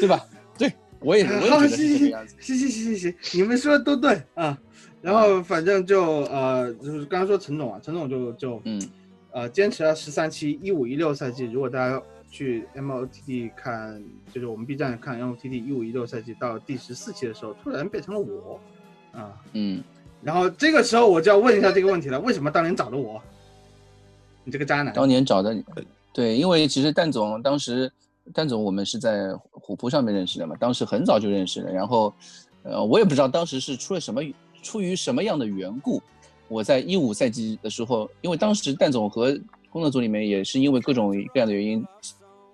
[0.00, 0.24] 对吧？
[0.58, 2.34] 对我也是，我也好，觉得是行行这个样子。
[2.40, 4.56] 行行行行行，你们说的都对啊。
[5.00, 8.80] 然后反正就呃，就是刚刚说陈总啊，陈总就就嗯
[9.32, 11.44] 呃坚持了十三期，一五一六赛季。
[11.44, 12.00] 如果大家
[12.32, 14.02] 去 MOTD 看，
[14.32, 18.58] 就是我们 B 站看 MOTD 一五一六赛季到第十四期的时候，突然变成了我
[19.12, 19.38] 啊。
[19.52, 19.84] 嗯，
[20.22, 23.20] 然后这个时候我就要问一下这个问题了：为什么当年找的我？
[24.44, 24.94] 你这个渣男！
[24.94, 25.62] 当年找的你，
[26.10, 27.92] 对，因为其实蛋总当时，
[28.32, 31.70] 蛋总我们是在虎扑上面认识的嘛，当时很早就认识了。
[31.70, 32.12] 然后，
[32.62, 34.22] 呃，我也不知道当时是出了什么，
[34.62, 36.02] 出于什么样的缘故，
[36.48, 39.38] 我在一五赛季的时候，因为当时蛋总和
[39.70, 41.84] 工作组里面也是因为各种各样的原因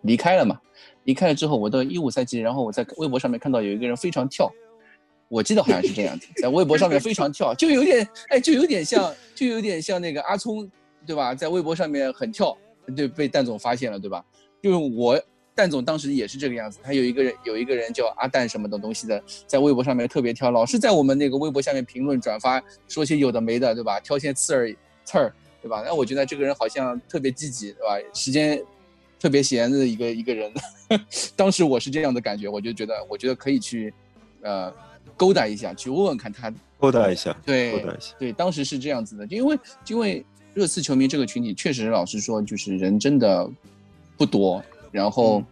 [0.08, 0.58] 离开了嘛。
[1.04, 4.50] 离开了之后，我到一五赛季，然后我在微博上面看到有一个人非常跳，
[5.28, 10.70] 我记得好像是这样子， 在微博上面非常跳，就有点哎，就有点像，就有点像那个阿聪，
[11.06, 11.34] 对吧？
[11.34, 12.54] 在微博上面很跳，
[12.94, 14.22] 对，被蛋总发现了，对吧？
[14.62, 15.18] 就是我
[15.54, 23.98] 蛋总当时也是这个样子，他有一个人有一个人叫阿蛋什么的东西的，在微博上面特别跳，老是在我们那个微博下面评论转发，说些有的没的，对吧？
[23.98, 25.32] 挑些刺儿刺儿，
[25.62, 25.82] 对吧？
[25.86, 28.10] 那我觉得这个人好像特别积极，对吧？
[28.12, 28.62] 时间
[29.18, 30.52] 特别闲的一个一个人，
[31.34, 33.92] 当时我是这样的感觉，我就觉得我觉得可以去，
[34.42, 34.72] 呃，
[35.16, 38.14] 勾搭一下，去问问看他勾搭一下，对勾搭一下。
[38.18, 39.58] 对，当时是这样子的，因为
[39.88, 43.48] 因为热刺球迷这个群体确实，老实说，就是人真的
[44.16, 44.62] 不多。
[44.90, 45.44] 然后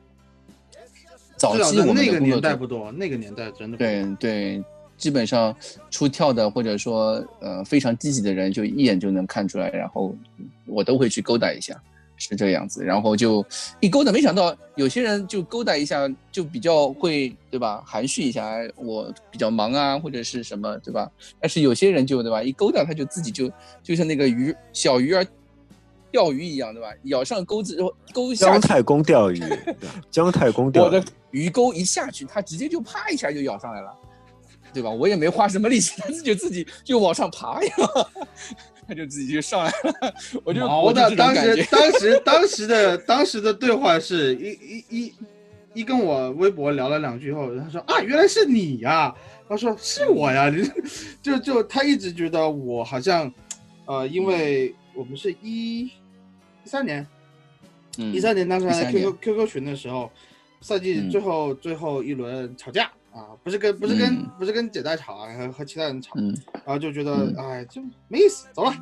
[1.37, 4.65] 早期我们那个年代不多，那个年代真的不多对对，
[4.97, 5.55] 基本上
[5.91, 10.17] 出跳的或者说呃非常积极的人，就一眼就能看出来，然后
[10.65, 11.79] 我都会去勾搭一下，
[12.17, 12.85] 是这样子。
[12.85, 13.45] 然后就
[13.81, 21.11] 一勾搭，没想到有些人就勾搭一下，就比较会对吧，含蓄一下，哎我比较忙啊，或者是什么对吧？
[21.41, 23.51] 但是有些人就对吧，一勾搭他就自己就
[23.83, 25.27] 就像那个鱼小鱼儿
[26.11, 26.89] 钓鱼一样对吧？
[27.05, 29.41] 咬上钩子之后钩下， 姜太公钓鱼，
[30.11, 33.93] 姜太公钓鱼我的，鱼钩一下去，他直接就啪一下就咬上来了，
[34.73, 34.89] 对吧？
[34.91, 37.71] 我也没花什么力气， 它自己自己就往上爬呀，
[38.87, 40.15] 它就自己就上来了。
[40.45, 45.15] 我就毛我就的，当时当时当时的当时的对话是一一一
[45.75, 49.15] 一跟我微博聊了两句后，他说啊，原来是你呀、
[49.49, 50.63] 他说是我呀，你
[51.23, 53.31] 就就他一直觉得我好像，
[53.87, 55.91] 呃，因为我们是一一
[56.65, 57.07] 三年，
[57.99, 60.11] 嗯一三年当时还在 QQ QQ 群的时候，
[60.61, 61.11] 赛季嗯。
[61.11, 64.31] 最后、最后一轮吵架啊，不是跟不是跟、嗯。
[64.39, 66.37] 不是跟姐在吵啊，和和其他人吵，嗯。
[66.53, 67.35] 然后就觉得嗯。
[67.39, 68.75] 哎就没意思，走了。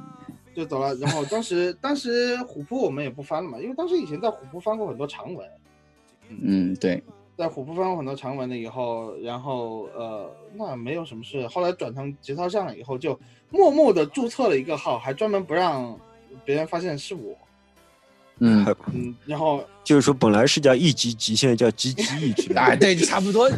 [0.55, 5.45] 就走了，然后当时当时虎扑我们也不翻了嘛，因为当时以前在虎扑翻过很多长文，
[6.29, 7.03] 嗯，对，
[7.37, 13.19] 在虎扑翻过很多长文了以后，然后呃那没有什么事，后来转成节操上了以后，就
[13.51, 15.99] 默默的注册了一个号，还专门不让
[16.45, 17.37] 别人发现是我，
[18.39, 22.55] 嗯，嗯，然后就是说本来是叫一级级，现在叫级级一级。
[22.55, 23.51] 哎，对，差不多，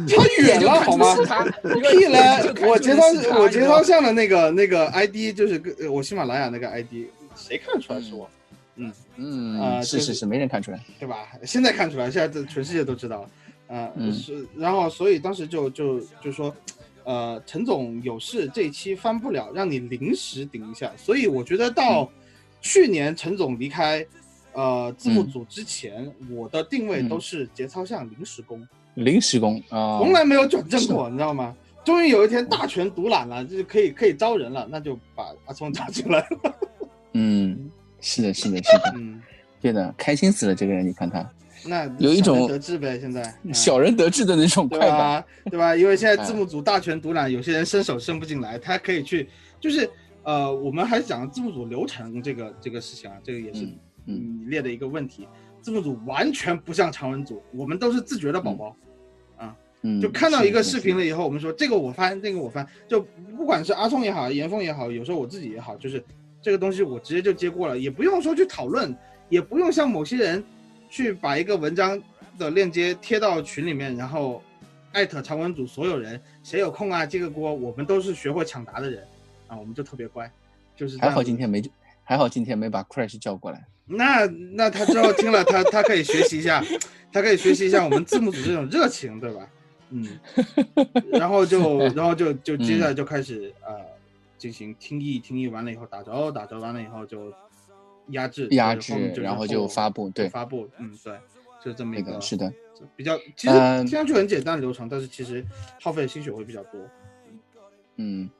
[0.06, 1.14] 差远了好吗？
[1.16, 2.20] 是他，屁嘞！
[2.66, 3.02] 我节操
[3.38, 8.28] 我节操上，上的那个那个 ID 就是我喜马拉雅那个 ID，谁看得出来是我？
[8.76, 11.28] 嗯，嗯啊是是是是，没人看出来，对吧？
[11.44, 16.54] 现在看出来，现在这全世界都知道了，啊、嗯是，然后所以当时就就就说，
[17.02, 20.92] 呃，陈总有事这一期翻不了，让你临时顶一下。
[20.96, 22.08] 所以我觉得到
[22.60, 24.06] 去年陈总离开，
[24.52, 28.64] 呃，字幕组之前，我的定位嗯都是节操像临时工，
[28.98, 31.54] 临时工啊，从来没有转正过，你知道吗？
[31.84, 36.54] 终于有一天大权独揽了，就是可以可以招人了，那就把阿聪招进来了。
[37.14, 37.70] 嗯，
[38.00, 39.22] 是的，是的，是的，嗯，
[39.60, 40.54] 对的，开心死了。
[40.54, 41.26] 这个人，你看他
[41.64, 44.98] 那有一种人得志呗，现在嗯 小人得志的那种对快感。
[44.98, 45.24] 吧？
[45.50, 45.74] 对吧？
[45.74, 49.28] 因为现在 哎字幕组大权独揽，有些人伸手伸不进来，他可以去，
[49.58, 49.88] 就是
[50.24, 53.66] 呃，我们还讲字幕组流程这个这个事情啊，这个也是
[54.04, 55.26] 你列的一个问题。
[55.62, 58.76] 字幕组完全不像长文组，我们都是自觉的宝宝。
[59.82, 63.00] 嗯，就看到一个视频了，以后，我们说这个我翻，这个我翻，就
[63.36, 66.02] 不管是阿聪也好，严峰也好，有时候我自己也好，就是
[66.42, 68.92] 这个东西我直接就接过了，也不用说去讨论，
[69.28, 70.42] 也不用像某些人
[70.90, 72.00] 去把一个文章
[72.36, 74.42] 的链接贴到群里面，然后
[74.92, 79.04] 艾特长文组所有人，谁有空啊接个锅，我们都是学会抢答的人
[79.46, 80.28] 啊，我们就特别乖，
[80.74, 81.62] 就是还好今天没，
[82.02, 83.64] 还好今天没把 Crash 叫过来。
[83.86, 86.62] 那那他之后听了，他他可以学习一下，
[87.12, 89.48] 他可以学习一下我们字幕组这种热情，对吧？
[89.90, 90.06] 嗯，
[91.12, 93.76] 然后就然后就就接下来就开始、呃
[94.38, 97.34] 进行听译，听译完了以后打着，打着完了以后就
[98.10, 101.12] 压制，压制然后就发布对发布，嗯，对，
[101.60, 102.52] 就是这么一个那个是的，
[102.94, 105.44] 比较，其实嗯听上去很简单的流程，但是其实
[105.82, 106.80] 耗费的心血会比较多。
[107.96, 108.30] 嗯，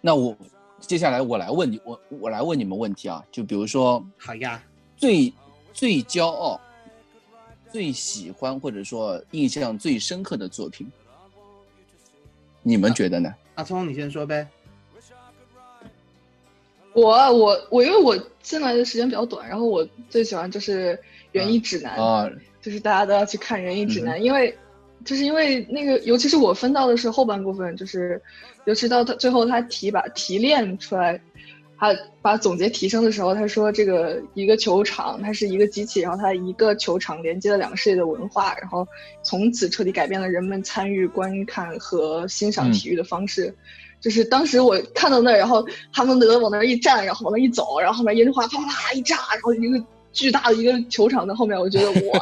[0.00, 0.36] 那我
[0.78, 4.62] 接下来我来问你，我我来问你们问题啊，就比如说好呀，
[4.96, 5.34] 最
[5.72, 6.60] 最骄傲、
[7.72, 10.90] 最喜欢或者说印象最深刻的作品，
[12.62, 13.34] 你们觉得呢？
[13.54, 14.46] 阿聪你先说呗。
[16.92, 20.94] 我我我，因为我进来的时间比较短，然后我最喜欢就是
[21.32, 22.30] 《园艺指南》啊，
[22.62, 24.56] 就是大家都要去看《园艺指南》嗯因为
[25.04, 28.20] 就是因为那个，尤其是我分到的是后半部分，就是
[28.64, 31.20] 尤其到他最后他提把提炼出来，
[31.78, 38.86] 他把总结提升的时候，他说这个一个球场它是一个机器，然后它一个球场连接了两个世界的文化，然后
[39.22, 43.54] 从此彻底改变了人们参与、观看和欣赏嗯体育的方式。
[44.00, 52.20] 就是当时我看到那儿，然后哈蒙德往那儿一站，然后往那儿一走，然后后面烟花啪啪啪一炸，然后一个巨大的一个球场在后面，我觉得哇，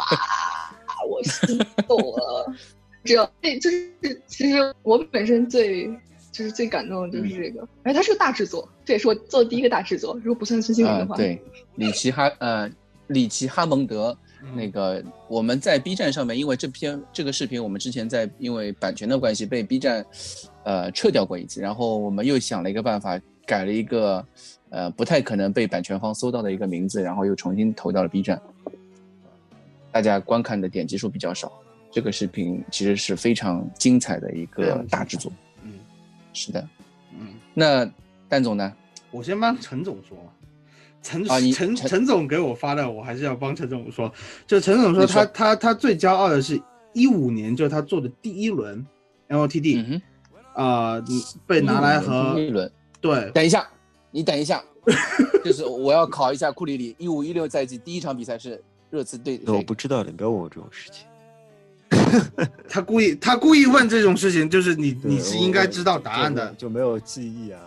[1.09, 2.53] 我心动了。
[3.05, 3.91] 这样，对，就是
[4.27, 5.87] 其实我本身最
[6.33, 11.41] 就是最感动的就是这个，而且它是个大制作，这也是我做的第一个大制作，如果不算孙兴民的话，，啊对，
[11.77, 12.71] 里奇哈呃
[13.07, 14.55] 里奇哈蒙德嗯。
[14.55, 20.05] 那个我们在 B 站上面，因为这篇这个视频我们之前在因为版权的关系被 B 站
[20.65, 24.25] 呃撤掉过一次，然后我们又想了一个办法，改了一个
[24.69, 28.41] 呃不太可能被版权方搜到的一个名字，然后又重新投到了 B 站，
[29.91, 31.51] 大家观看的点击数比较少。
[31.91, 35.33] 这个视频其实是非常精彩的一个大制作，
[35.63, 35.79] 嗯。
[36.33, 36.69] 是的。
[37.13, 37.89] 嗯，那
[38.35, 38.73] 蛋总呢？
[39.13, 40.19] 我先帮陈总说。
[41.01, 44.13] 陈啊陈陈陈总给我发的，我还是要帮陈总说。
[44.45, 46.61] 就陈总说他他他最骄傲的是
[46.93, 48.85] 一五年，就是他做的第一轮
[49.29, 50.03] 哼，
[50.53, 51.05] 啊、呃
[51.47, 52.69] 被拿来和第一轮。
[53.01, 53.65] 对等一下，
[54.11, 54.61] 你等一下，
[55.45, 58.61] 就是我要考一下库里里，一五一六赛季第一场比赛是
[58.91, 59.63] 热刺对我？
[59.63, 61.07] 不知道的，你不要问我这种事情。
[62.69, 66.53] 他故意他故意问这种事情，就是你你是应该知道答案的。
[66.55, 67.61] 就没有记忆啊。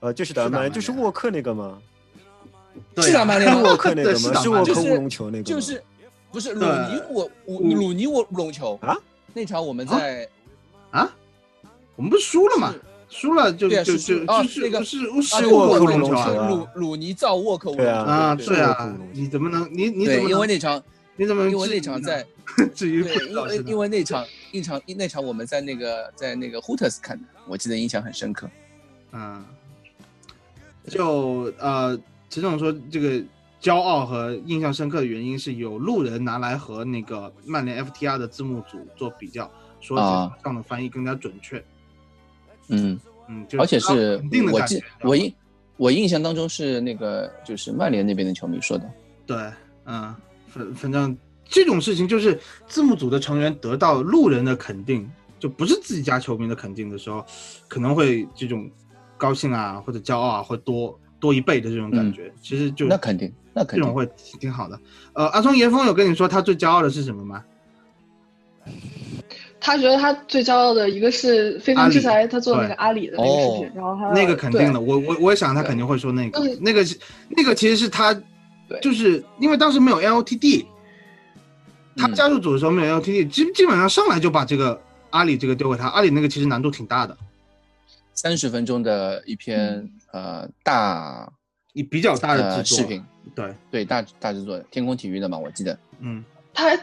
[0.00, 1.78] 呃，就是打曼就是沃克那个吗？
[2.94, 3.62] 对是打啊是曼联吗？
[3.62, 4.40] 沃克那个是吗？
[4.42, 5.44] 是沃克乌龙球那个吗？
[5.44, 5.82] 就是
[6.30, 8.96] 不是鲁尼我我乌鲁尼沃乌龙球啊？
[9.34, 10.28] 那场我们在
[10.90, 11.10] 啊，
[11.96, 12.74] 我们不是输了吗？
[13.08, 15.06] 输了就就是就就是那个是
[15.48, 20.80] 沃克乌龙球鲁鲁尼造沃克乌龙球啊啊，对对啊你怎么能你你怎么，因为那场
[21.16, 22.24] 你怎么能因为那场在
[22.72, 28.48] 至于 对，因为因为那场一场那场我们在那个在那个 Hooters 看的，我记得印象很深刻。
[29.12, 29.44] 嗯，
[30.90, 33.22] 就呃，陈总说这个
[33.60, 41.62] 骄傲和印象深刻的原因是有路人拿来和那个曼联 FTR 的字幕组做比较，说啊这样的翻译更加准确。
[42.68, 44.22] 嗯，嗯，就而且是
[44.52, 44.82] 我记。
[45.02, 45.34] 我印
[45.76, 48.90] 我印象当中是那个就是曼联那边的球迷说的。
[49.26, 49.36] 对，
[49.84, 50.14] 嗯，
[50.48, 57.24] 反反正这种事情就是字幕组的成员得到路人的肯定，就不是自己家球迷的肯定的时候，
[57.66, 58.70] 可能会这种
[59.20, 62.32] 高兴啊或者骄傲啊会多多一倍的这种感觉。
[62.42, 63.80] 其实就嗯那肯定，那肯定。
[63.80, 64.08] 这种会
[64.40, 64.80] 挺好的。
[65.12, 67.44] 呃，阿松严峰有跟你说他最骄傲的是什么吗？
[69.62, 73.08] 他觉得他最骄傲的一个是《非凡之才阿》，里他做那个阿里。
[73.08, 76.40] 的那个视频哦，然后他那个肯定的，我我我也想他肯定会说那个。
[76.40, 76.98] 对，那个是
[77.28, 78.14] 那个其实是他
[78.66, 80.64] 对，就是因为当时没有 LTD，
[81.96, 82.14] 他嗯。
[82.14, 87.14] 加入组的时候没有 LTD，基基本上上来就把这个阿里这个丢给他，阿里那个其实难度挺大的，
[88.20, 91.32] 三十分钟的一篇呃大
[91.72, 93.02] 你比较大的呃，视频，
[93.34, 95.78] 对，对大大制作，天空体育的嘛，我记得。
[96.00, 96.78] 嗯，他还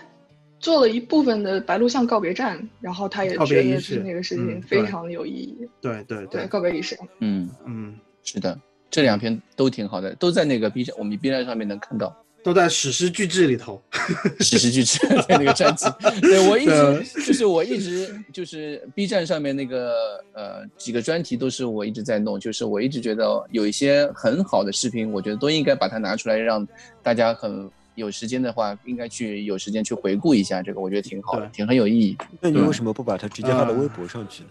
[0.59, 5.69] 做了一部分的白鹿巷告别站，然后他也告别仪式觉得是那个事情嗯非常的有意义。
[5.79, 8.59] 对对对，告别仪式，嗯，嗯，是的。
[8.89, 12.15] 这两篇都挺好的，都在那个 B 站，我们 B 站上面能看到。
[12.47, 13.81] 都在史诗巨制里头，
[14.39, 15.85] 史诗巨制在那个专辑。
[16.23, 19.91] 对我一直就是我一直就是 B 站上面那个
[20.31, 26.65] 呃几个专题都是我一直在弄，就是我一直觉得有一些很好的视频，我觉得都应该把它拿出来，让
[27.03, 32.15] 大家很有时间的话，应该去有时间去回顾一下这个，我觉得挺好的，挺很有意义。
[32.39, 34.49] 那你为什么不把它直接发到微博上去呢？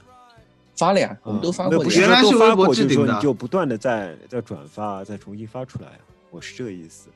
[0.76, 1.82] 发了呀，我们都发过。
[1.86, 5.88] 原来是微博置顶的就不断的在在转发，再重新发出来。
[6.30, 7.08] 我是这个意思。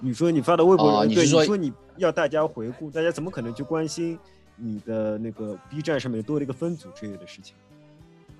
[0.00, 4.18] 你说你发到微博上，对，哦你说你说你要大家回顾，大家怎么可能去关心
[4.56, 7.54] 你的那个 B 站上面多了一个分组之类的事情？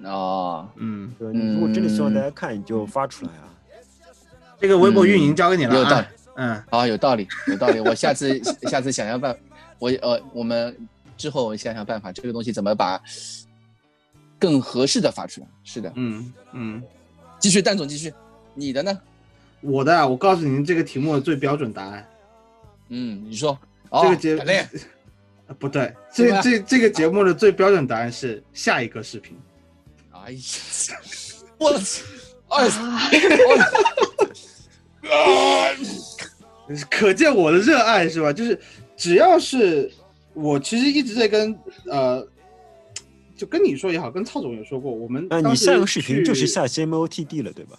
[0.09, 3.55] 啊，嗯，对，你如果真的希望嗯大家看，你就发出来啊。
[4.61, 6.07] 这个微博运营交给你了、啊，有道理
[6.37, 7.81] 嗯，好，有道理，有道理。
[7.81, 9.41] 我下次下次想想办法，
[9.79, 10.77] 我呃，我们
[11.17, 13.01] 之后想想办法，这个东西怎么把
[14.39, 15.47] 更合适的发出来。
[15.65, 16.83] 是的，嗯嗯，
[17.41, 18.13] 继续，蛋总继续，
[18.55, 19.01] 你的呢？
[19.61, 22.09] 我的啊，我告诉您这个题目的最标准答案，
[22.89, 23.59] 嗯，你说。
[23.91, 24.37] 哦这个节
[25.59, 29.35] 不对，这这这个节目的最标准答案是下一个视频。
[30.11, 30.39] 哎呀，
[31.57, 32.05] 我操！
[35.01, 35.75] 哎，
[36.91, 38.31] 可见我的热爱是吧？
[38.31, 38.61] 就是
[38.95, 39.91] 只要是
[40.35, 42.29] 我其实一直在跟呃，
[43.35, 47.79] 就跟你说也好，跟曹总也说过，我们你下个视频就是下 CMOTD 了，对吧？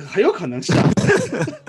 [0.00, 0.90] 很有可能是啊，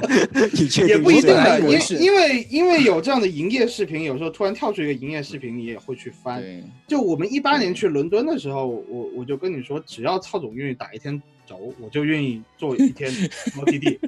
[0.87, 6.41] 也不一定的，因因为因为有这样的营业视频，有时候突然跳出一个营业视频，你也会去翻。
[6.41, 13.11] 对，就我们一八年去伦敦的时候，我我就跟你说，只要曹总愿意打一天轴，我就愿意做一天
[13.57, 13.99] OTD。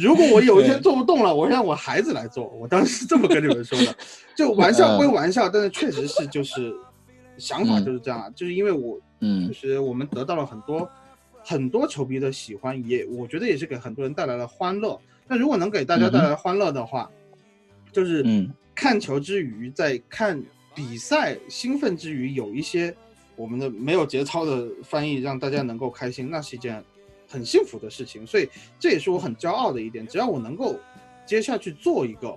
[0.00, 2.46] 如果我有一天做不动了，我让我孩子来做。
[2.58, 3.96] 我当时是这么跟你们说的，
[4.36, 6.72] 就玩笑归玩笑，但是确实是就是
[7.38, 9.48] 想法就是这样啊，就是因为我嗯。
[9.48, 10.88] 就是我们得到了很多
[11.44, 15.00] 很多球迷的喜欢，也我觉得也是给很多人带来了欢乐。
[15.26, 17.10] 那如果能给大家带来欢乐的话，
[17.90, 20.42] 就是嗯看球之余，在看
[20.74, 22.94] 比赛兴奋之余，有一些
[23.36, 26.82] 我们的没有节操的翻译，让大家能够开心，那是一件
[27.28, 28.26] 很幸福的事情。
[28.26, 30.06] 所以这也是我很骄傲的一点。
[30.06, 30.78] 只要我能够
[31.24, 32.36] 接下去做一个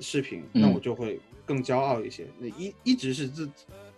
[0.00, 2.26] 视频，那嗯我就会更骄傲一些。
[2.38, 3.48] 那一一直是这，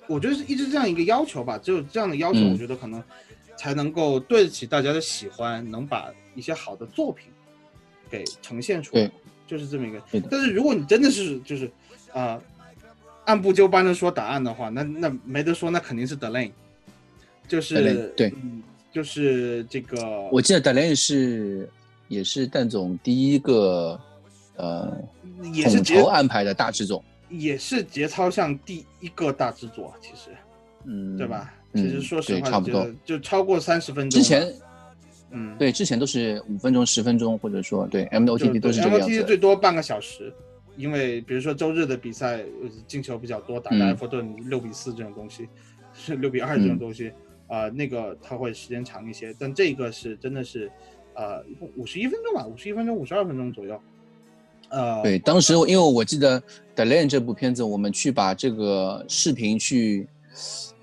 [0.07, 1.59] 我觉得是一直这样一个要求吧。
[1.59, 3.03] 只有这样的要求，嗯我觉得可能
[3.57, 7.29] 才能够对得起大家的喜欢，能把一些好的作品
[8.11, 9.11] 给呈现出来。
[9.47, 10.03] 就是这么一个。
[10.31, 11.67] 但是如果你真的是就是
[12.13, 12.43] 啊、呃
[13.27, 16.53] 按部就班的说答案的话，那那没得说，那肯定是 Delay，
[17.49, 21.69] 就是对嗯就是这个我记得 Delay 是
[22.07, 24.01] 也是蛋总第一个
[24.55, 24.97] 呃
[25.43, 30.31] 统也是节筹安排的大制作，也是节操上第一个大制作，其实
[30.85, 31.27] 嗯，对？
[31.27, 31.53] 吧？
[31.77, 34.21] 嗯其实说实话，对差不多就超过三十分钟。
[34.21, 34.53] 之前
[35.31, 39.37] 嗯，对之前都是五分钟、十分钟，或者说对 M O T T 都是这个样子最。
[39.37, 40.33] 多半个小时，
[40.77, 45.49] 因为比如说周日的比赛呃进球比较多，打埃弗顿六比四这种东西，
[45.93, 47.11] 是六比二这种嗯东西，
[47.49, 50.71] 啊，那个它会时间长一些，但这个是真的是，
[51.15, 51.43] 呃，
[51.77, 53.81] 五十一分钟吧，五十一分钟、五十二分钟左右，
[54.69, 56.41] 呃，对，当时因为我记得
[56.77, 60.07] 《The Land》这部片子，我们去把这个视频去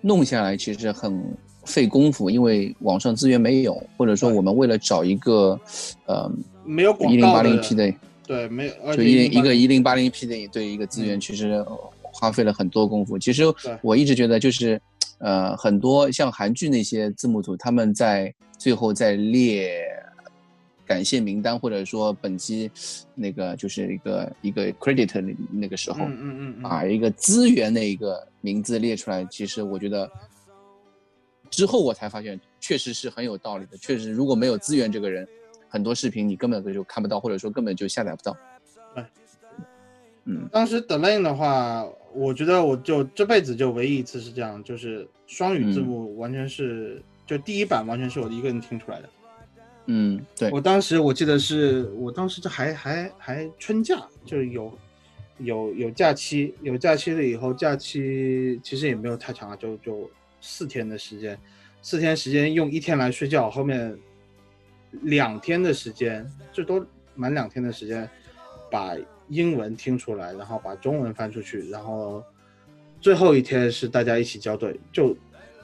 [0.01, 1.21] 弄下来，其实很
[1.65, 5.59] 费功夫，因为网上资源没有，或者说我们为了找一个
[6.05, 6.31] 呃
[6.65, 7.93] 没有广一零八告零 P 的，
[8.27, 11.65] 对，没有，就一零一个108一零八零 P 的对一个资源，嗯其实呃
[12.01, 13.17] 花费了很多功夫。
[13.17, 13.43] 其实
[13.81, 14.81] 我一直觉得就是
[15.19, 19.71] 呃很多像韩剧那些字幕组，他们在最后在列。
[20.85, 22.69] 感谢名单，或者说本期
[23.15, 30.09] 那个就是一个一个 credit 那那个时候，嗯嗯嗯嗯，把一个资源的一个名字列出来，其实我觉得
[31.49, 33.77] 之后我才发现，确实是很有道理的。
[33.77, 35.27] 确实，如果没有资源这个人，
[35.69, 38.35] 很多视频你根本就看不到，或者说根本就下载不到。
[38.93, 39.05] 对，
[40.25, 49.09] 嗯当时 The Lane 的话，我觉得我就这辈子就唯一一次是这样，就是双语字嗯幕完全是、就第一版完全是我一个人听出来的。
[49.87, 54.77] 嗯，对，我当时我记得是我当时这还还还春假，就是有
[55.39, 60.09] 有有假期，有假期了以后，假期其实也没有太长啊，就就
[60.39, 61.37] 四天的时间，
[61.81, 63.97] 四天时间用一天来睡觉，后面
[65.01, 68.09] 两天的时间，最多满两天的时间，
[68.71, 68.95] 把
[69.27, 72.23] 英文听出来，然后把中文翻出去，然后
[73.01, 75.15] 最后一天是大家一起校对，就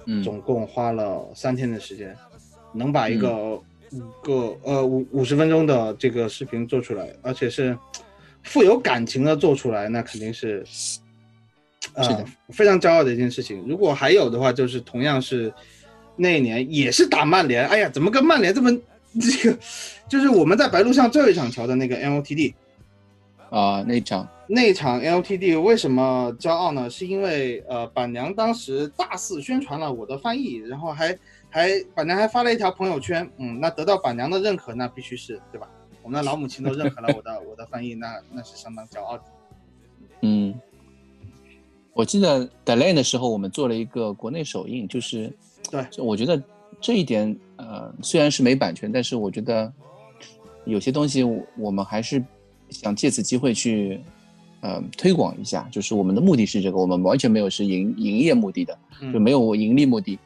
[0.05, 0.21] 嗯。
[0.23, 2.17] 总共花了三天的时间，
[2.73, 3.61] 能把一个
[3.91, 7.77] 五个呃五五十分钟的这个视频做出来，而且是
[8.43, 10.63] 富有感情的做出来，那肯定是
[11.93, 13.65] 呃是的非常骄傲的一件事情。
[13.67, 15.51] 如果还有的话，就是同样是
[16.15, 18.71] 那一年也是打曼联，哎呀，怎么跟曼联这么
[19.19, 19.57] 这个
[20.07, 22.53] 就是我们在白鹿巷最后一场球的那个 LTD
[23.49, 26.89] 啊，那场那场 LTD 为什么骄傲呢？
[26.89, 31.17] 是因为呃板娘当时大肆宣传了我的翻译，然后还
[31.49, 35.67] 还板娘还发了一条朋友圈，嗯，那得到板娘的认可，那必须是对吧？
[36.03, 39.23] 我们的老母亲都认可了我的我的翻译，那那是相当骄傲的。
[40.21, 40.53] 嗯，
[41.93, 45.35] 我记得 Delay 的时候，我们做了一个国内首映，就是
[45.71, 46.41] 对，我觉得
[46.79, 49.71] 这一点呃虽然是没版权，但是我觉得
[50.65, 51.23] 有些东西
[51.57, 52.23] 我们还是
[52.69, 53.99] 想借此机会去
[54.61, 58.77] 呃推广一下，就是我们的目的是这个，我们完全没有是营营业目的的，
[59.13, 60.19] 就没有盈利目的。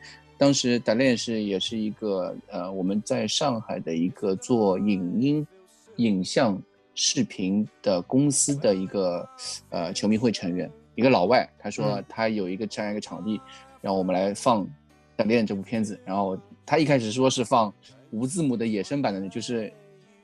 [0.44, 5.48] 当时 d e l a n 是也是一个呃我们在上海的一个做影音
[5.96, 6.62] 影像。
[6.96, 9.28] 视频的公司的一个
[9.72, 13.42] 呃球迷会成员，一个老外，他说他有一个这样一个场地，
[13.82, 14.64] 让我们来放
[15.16, 16.00] 《等恋》这部片子。
[16.06, 17.74] 然后他一开始说是放
[18.12, 19.74] 无字幕的野生版的，就是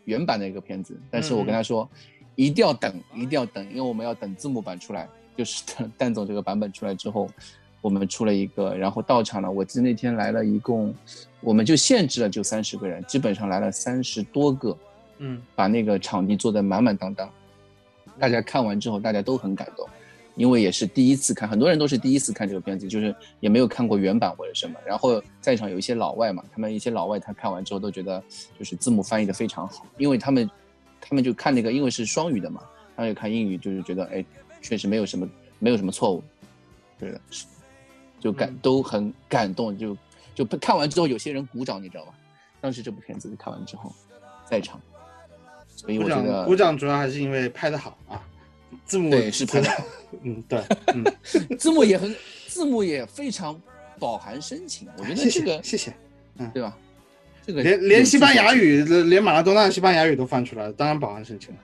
[0.05, 0.95] 原版的一个片子。
[1.09, 1.89] 但是我跟他说，
[2.35, 5.09] 一定要等，一定要等，因为我们要等字幕版出来。
[5.35, 7.27] 就是等 蛋总这个版本出来之后，
[7.81, 9.49] 我们出了一个，然后到场了。
[9.49, 10.93] 我记得那天来了一共，
[11.41, 14.77] 我们就限制了就三十个人，基本上来了三十多个。
[15.21, 17.29] 嗯，把那个场地做得满满当当，
[18.17, 19.85] 大家看完之后，大家都很感动，
[20.35, 24.79] 因为也是第一次看，很多人都是第一次看这个片子，就是也没有看过原版或者什么。
[24.85, 28.23] 然后在场有一些老外嘛，他们一些老外他看完之后都觉得，
[28.57, 30.49] 就是字幕翻译的非常好，因为他们，
[31.01, 32.61] 他们就看那个，因为是双语的嘛，
[32.95, 34.23] 他们就看英语，就是觉得，哎，
[34.61, 36.23] 确实没有什么，没有什么错误，
[36.97, 37.19] 对的，
[38.19, 39.97] 就感都很感动，就
[40.35, 42.13] 就看完之后，有些人鼓掌，你知道吗？
[42.61, 43.93] 当时这部片子看完之后，
[44.45, 44.79] 在场。
[45.75, 48.21] 所以我觉得鼓掌主要还是因为拍的好啊，
[48.85, 49.69] 字幕对是拍的，
[50.23, 50.61] 嗯对，
[50.93, 51.05] 嗯，
[51.57, 52.13] 字幕也很
[52.47, 53.57] 字幕也非常
[53.97, 55.95] 饱含深情，我觉得这个谢谢，
[56.37, 56.77] 嗯对吧？
[57.47, 61.61] 这个连连西班牙语连马拉多纳的西班牙语都放出来了，当然饱含深情了。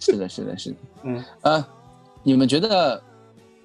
[0.00, 1.64] 是的，是的，是的，嗯呃，
[2.24, 3.00] 你们觉得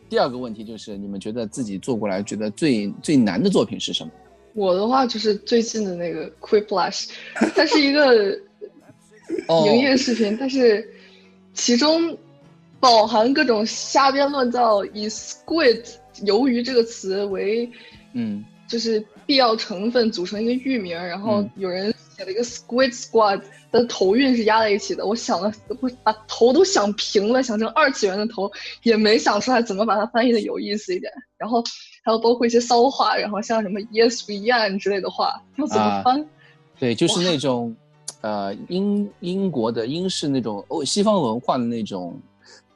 [0.09, 4.11] 第二个问题就是你们觉得自己做过来觉得最最难的作品是什么？
[4.53, 7.09] 我的话就是最近的那个 Quiplash，
[7.55, 8.39] 它是一个。
[9.65, 10.89] 营业视频，但是
[11.53, 12.17] 其中
[12.79, 15.83] 饱含各种瞎编乱造，以 “squid”
[16.23, 17.69] 鱿鱼这个词为
[18.13, 23.39] 嗯，就是必要成分组成一个域名，然后有人写了一个 “squid squad”
[23.71, 25.05] 的头韵是压在一起的。
[25.05, 28.51] 我想了，我把头都想平了，想成二次元的头，
[28.81, 31.11] 也没想出来怎么把它翻译的有意思一点。
[31.37, 31.63] 然后
[32.03, 36.25] 还有包括一些骚话，然后像什么 “yes we can 之类的话，要怎么翻？
[36.79, 37.75] 对，就是那种。
[38.21, 42.19] 呃，英英国的英式那种欧西方文化的那种，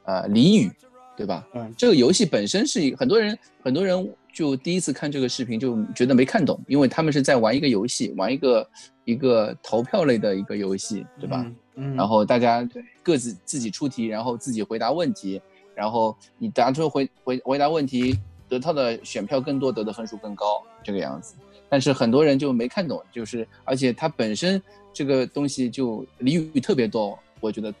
[0.04, 0.70] 呃俚语，
[1.16, 1.44] 对吧？
[1.52, 8.70] 嗯，这个游戏本身是很多人很多人就第一次看这个视频就觉得没看懂，因为他们是在玩一个游戏，玩一个
[9.04, 11.44] 一个投票类的一个游戏，对吧？
[11.74, 12.66] 嗯，然后大家
[13.02, 15.40] 各自自己出题，然后自己回答问题，
[15.74, 18.18] 然后你答出回回回答问题
[18.48, 21.34] 得到的选票更多，得的分数更高，这个样子。
[21.68, 24.60] 但是很多人就没看懂，就是而且它本身。
[24.94, 27.72] 这个东西就俚语特别多，我觉得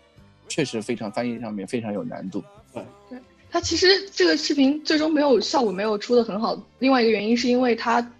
[0.48, 2.42] 确实非常翻译上面非常有难度。
[2.72, 3.18] 对，对，
[3.52, 6.60] 它其实这个视频最终没有效果，没有出的很好。
[6.78, 8.10] 另外一个原因是因为它。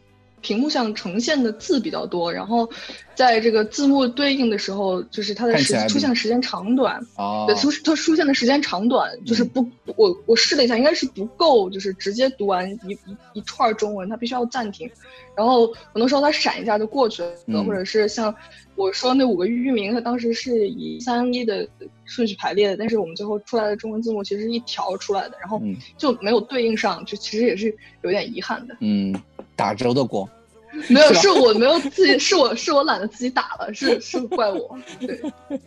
[0.43, 2.69] 屏幕上呈现的字比较多，然后
[3.15, 7.01] 在这个字幕对应的时候，就是它的时出现的时间长短，
[7.47, 9.65] 对，出它出现的时间长短就是不，
[9.95, 14.91] 我我试了一下，应该是不够，就是直接读完一一一串中文，它必须要暂停，
[15.37, 18.35] 然后很多时候它闪一下就过去了，或者是像
[18.75, 21.69] 我说那五个域名，它当时是以三一的
[22.05, 25.61] 顺序排列的，但是我们最后出来的中文字幕其实是一条出来的，然后
[25.97, 29.15] 就没有对应上，就其实也是有点遗憾的，嗯。
[29.55, 30.29] 打折的锅，
[30.89, 34.77] 没有，是我没有自己，是我是我懒得自己打了，是是怪我。
[34.99, 35.21] 对，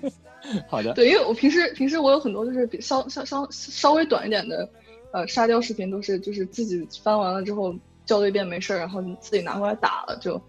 [0.68, 4.68] 好的，对，因为我平时平时我有很多就是比稍稍稍稍微短一点的，
[5.12, 7.74] 呃，沙雕视频都是就是自己翻完了之后
[8.08, 10.42] 校对一遍没事儿，然后自己拿过来打了就，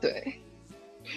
[0.00, 0.34] 对。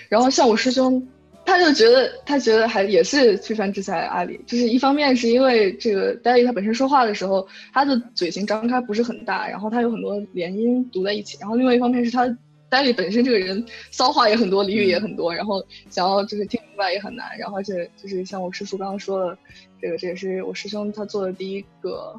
[0.07, 1.07] 然后像我师兄。
[1.45, 12.37] 他就觉得，他觉得还也是非常制裁阿里，就是一方面是因为这个戴笠他本身说话的时候，他的嘴型张开不是很大，然后他有很多连音读在一起，然后另外一方面是他
[12.69, 19.37] 戴笠本身这个人骚话也很多，俚语也很多，然后想要就是听明白也很难，然后而且就是像我师叔刚刚说的，
[19.81, 22.13] 这个这也是我师兄他做的第一个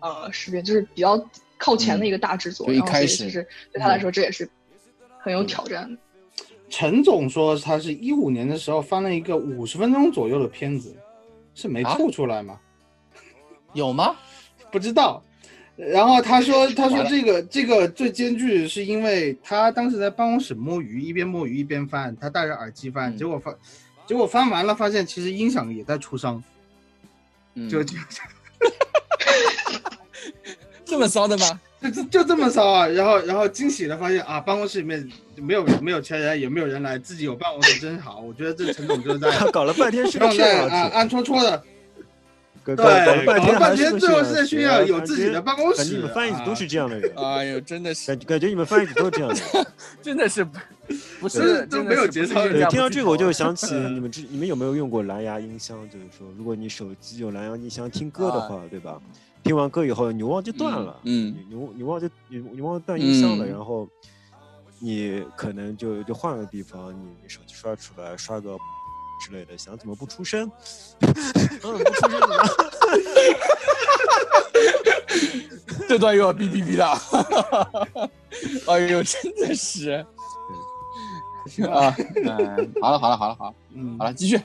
[0.00, 1.18] 呃视频，就是比较
[1.56, 4.46] 靠前的一个大制作，一开始其实对他来说这也是
[5.20, 5.98] 很有挑战的。
[6.76, 10.92] 陈总说，他是一五年的时候翻了一个五十分钟左右的片子，
[11.54, 12.58] 是没吐出来吗？
[13.74, 14.16] 有吗？
[14.72, 15.22] 不知道。
[15.76, 23.56] 然后他说， 他说这个这个最艰巨是因为他当时在办公室摸鱼，一边摸鱼一边翻，他戴着耳机翻，嗯结果翻，
[24.08, 26.42] 结果翻完了发现其实音响也在出声，
[27.54, 27.96] 嗯就就
[30.84, 31.60] 这么骚的吗？
[31.84, 32.86] 就就就这么骚啊！
[32.88, 35.06] 然后然后惊喜的发现啊，办公室里面
[35.36, 38.20] 没有没有钱人，也没有人来，自己有办公室真好。
[38.20, 41.62] 我觉得这陈总就是在他 搞了半天是在炫耀体，暗暗戳戳的，
[42.62, 45.94] 搞对，搞搞了半搞了半天最后炫是炫耀有自己的办公感觉室。
[45.96, 49.66] 你们翻译组都是这样的人，哎呦，真的是，感感觉你们翻译组都是这样的人。
[50.00, 50.58] 真的是不
[51.20, 55.78] 不是是都没有节操对，人家听到这个我就想起 你们之你们有没有用过蓝牙音箱？
[55.90, 58.98] 就是说，如果你手机有蓝牙音箱听歌的话，对吧？
[59.44, 61.34] 听完歌以后，牛忘就断了，嗯。
[61.48, 63.86] 你牛牛忘就你你忘断音箱了，嗯然后
[64.80, 68.56] 你可能就就换个地方，你你手机刷出来刷个
[69.24, 70.50] 之类的，想怎么不出声？
[71.00, 71.12] 嗯，
[71.62, 72.44] 不出声了。
[75.88, 76.98] 这段又要哔哔哔了，
[78.66, 79.90] 哎呦，真的是，
[81.70, 83.54] 啊，嗯，好了好了好了好了。
[83.74, 83.96] 嗯。
[83.98, 84.40] 好了，继续，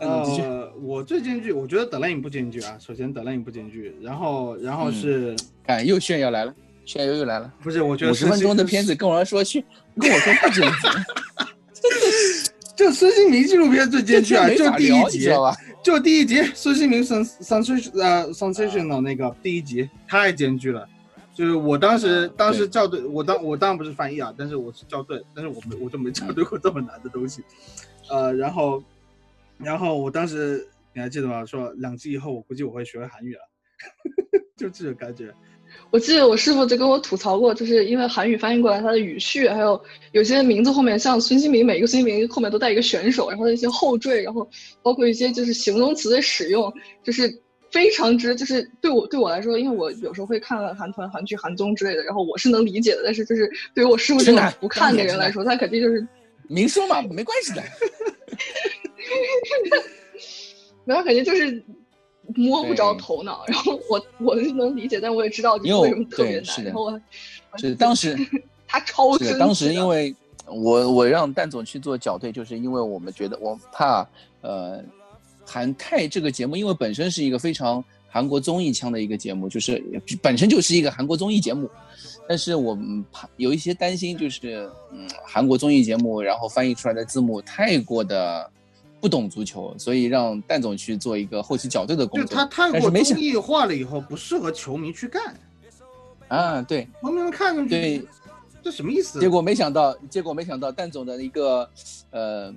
[0.00, 2.76] 呃，我最艰巨，我觉得德莱影不艰巨啊。
[2.78, 5.36] 首先德莱影不艰巨，然后然后嗯是、
[5.66, 6.54] 看又炫耀来了，
[6.84, 7.82] 炫耀又来了，不是？
[7.82, 9.64] 我觉得五十分钟的片子跟我说去，
[9.98, 10.78] 跟我说不艰巨，
[12.76, 15.30] 就孙兴民纪录片最艰巨啊，就第一集？
[15.82, 20.86] 就第一集孙兴民 sens sensation 呃 sensational 那个第一集太艰巨了。
[21.32, 27.42] 就是我当时当时校对，我当我当然不是翻译啊，但是我是校对，但是我没我就没校对过这么难的东西，
[28.08, 28.82] 呃，然后
[29.58, 31.44] 然后我当时你还记得吗？
[31.44, 33.40] 说两季以后我估计我会学会韩语了，
[34.56, 35.32] 就这种感觉。
[35.90, 39.80] 我记得我师傅就跟我吐槽过，就是因为韩语翻译过来，它的语序还有
[40.12, 44.48] 有些名字后面，像孙兴民，每个孙兴民后面都带一个选手，然后一些后缀，然后
[44.82, 46.72] 包括一些就是形容词的使用，
[47.02, 56.06] 就是非常之就是对我对我来说，因为我有时候会看韩团、韩剧、韩综之类的，然后我是能理解的，但是就是对于我师傅这种不看的人来说，他肯定就是
[56.48, 57.62] 明说嘛，没关系的，
[60.84, 61.62] 然后感觉就是
[62.34, 67.00] 摸不着头脑，然后我我是能理解，但我也知道就是因为为什么特别难，是的然后我
[67.58, 68.16] 是当时。
[68.68, 70.12] 他超生是的，当时 因为
[70.44, 74.04] 我我让蛋总去做校对，就是因为我们觉得我怕
[74.40, 74.82] 呃
[75.44, 79.80] 韩泰这个节目，因为本身是一个非常韩国综艺腔的一个节目，就是
[80.20, 81.70] 本身就是一个韩国综艺节目，
[82.28, 88.50] 但是我们怕有一些担心，就是嗯韩国综艺节目，然后翻译出来的字幕太过的
[89.06, 92.28] 不懂足球，所以让蛋总去做一个后期校对的工作。
[92.28, 95.32] 就他太过综艺化了以后，不适合球迷去干，
[96.26, 98.02] 啊，对，球迷们看上去对
[98.64, 99.20] 这什么意思？
[99.20, 101.70] 结果没想到，结果没想到，蛋总的一个
[102.10, 102.52] 呃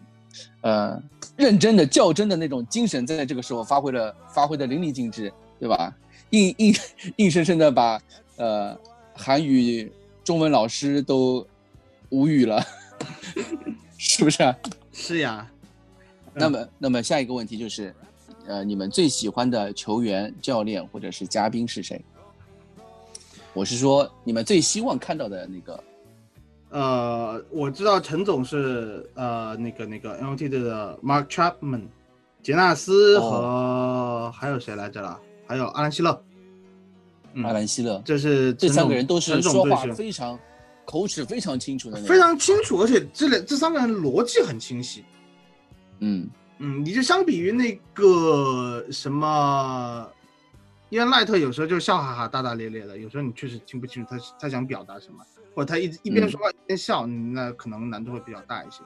[0.61, 1.03] 呃
[1.37, 5.95] 认真的较真的那种精神，在这个时候发挥了发挥的淋漓尽致，对吧？
[6.31, 6.75] 硬硬
[7.17, 8.01] 硬生生的把
[8.37, 8.75] 呃
[9.13, 9.91] 韩语、
[10.23, 11.45] 中文老师都
[12.09, 12.65] 无语了，
[13.99, 14.55] 是不是啊？
[14.91, 15.47] 是呀，
[16.39, 17.93] 那么，那么下一个问题就是，
[18.47, 22.03] 呃，你们最喜欢的球员、教练或者是嘉宾是谁？
[23.53, 25.83] 我是说，你们最希望看到的那个
[26.69, 31.81] 呃，我知道陈总是呃那个那个 NOT 的 Mark Chapman，
[32.41, 35.19] 杰纳斯哦和还有谁来着了？
[35.47, 36.23] 还有阿兰希勒。
[37.33, 38.01] 嗯阿兰希勒。
[38.05, 40.39] 这是这三个人都是说话非常
[40.85, 41.97] 口齿非常清楚的。
[42.03, 45.03] 非常清楚，而且这两这三个人逻辑很清晰。
[45.99, 50.09] 嗯嗯，你就相比于那个什么，
[50.89, 55.23] 因为赖特有时候就笑哈哈、大大咧咧的，有时候你确实听不清楚他他想表达什么，
[55.55, 58.81] 或者他一一边嗯说话一边笑，嗯那可能难度会比较大一些。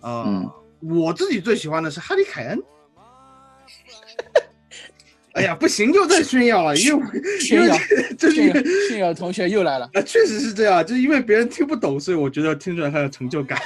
[0.00, 0.50] 呃，嗯
[0.80, 2.62] 我自己最喜欢的是哈利凯恩。
[5.32, 9.88] 哎呀， 不行，又在炫耀了，因为因为炫耀炫耀这是炫耀同学又来了。
[9.94, 13.58] 啊，确实是这样，就是因为别人听不懂，所以我觉得听出来他有成就感。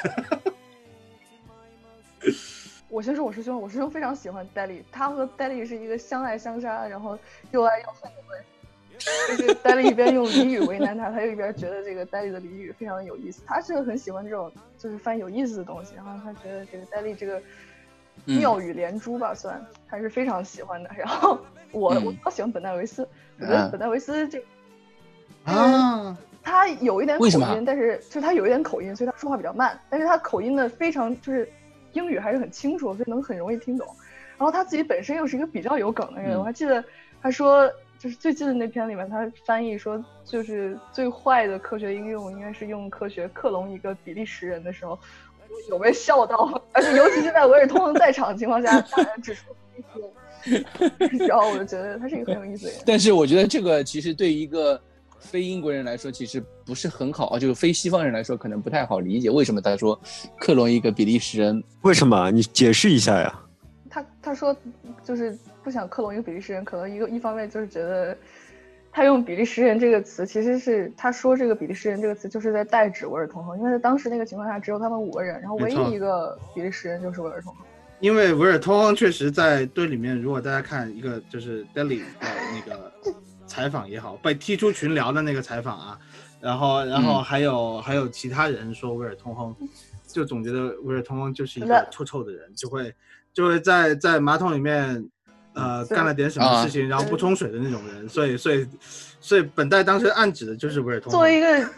[2.94, 7.18] 我先说我师兄，我师兄非常喜欢戴笠，他和戴笠是一个相爱相杀，然后
[7.50, 9.36] 又爱又恨的关系。
[9.36, 13.42] 就是戴笠一边用俚语为难他，他又一边觉得这个戴笠的俚语非常的有意思。
[13.44, 14.48] 他是很喜欢这种
[14.78, 17.42] 就是翻有意思的东西，然后他觉得这个戴笠这个
[18.26, 20.88] 嗯妙语连珠吧，算他是非常喜欢的。
[20.96, 21.36] 然后
[21.72, 23.02] 我、嗯我比较喜欢本戴维斯，
[23.40, 24.40] 我觉得啊本戴维斯这
[25.42, 29.76] 啊，他有一点口音，但是就是他有一点口音，所以他说话比较慢。
[29.90, 31.50] 但是他口音呢非常就是
[31.94, 33.86] 英语还是很清楚，所以能很容易听懂。
[34.36, 36.84] 然后他自己本身又是一个比较有梗的人，嗯我还记得
[37.22, 44.98] 他说就是最近的那篇里面，他翻译说就是最坏的科学应用应该是用科学克隆一个比利时人的时候，
[45.48, 52.80] 我有被笑到，而且尤其现在维尔通亨在场的情况下，大家指出一些然后我就觉得他是一个很有意思的人。
[52.84, 54.78] 但是我觉得这个其实对于一个
[55.24, 59.98] 非英国人来说，其实不是很好啊，就是非西方人来说可能不太好理解为什么他说
[60.38, 61.62] 克隆一个比利时人。
[61.82, 62.30] 为什么？
[62.30, 63.40] 你解释一下呀。
[63.88, 64.54] 他他说
[65.02, 68.16] 就是不想克隆一个比利时人，可能一个一方面就是觉得
[68.92, 77.64] 他用比利时人这个词，其实是他说这个比利时人这个词就是在代指维尔通亨，因为在当时那个情况下只有他们五个人，然后唯一一个比利时人就是维尔通亨。
[78.00, 82.04] 因为维尔通亨确实在队里面，如果大家看一个就是 Daily 的
[82.52, 82.92] 那个
[83.54, 85.98] 采访也好，被踢出群聊的那个采访啊，
[86.40, 87.24] 然后然后嗯。
[87.24, 89.54] 还有、还有其他人说维尔通亨，
[90.08, 92.92] 就总觉得维尔通亨就是一个臭臭的人，就会
[93.32, 95.08] 就会在在马桶里面
[95.52, 98.66] 呃干了点什么事情，然后不冲水的那种人，所以所以
[99.20, 101.12] 所以本代当时暗指的就是维尔通亨。
[101.12, 101.70] 作为一个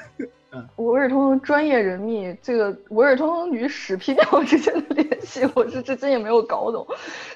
[0.53, 6.87] 嗯维尔通亨专业人密，这个维尔通亨与屎屁尿之间的联系， 我是至今也没有搞懂。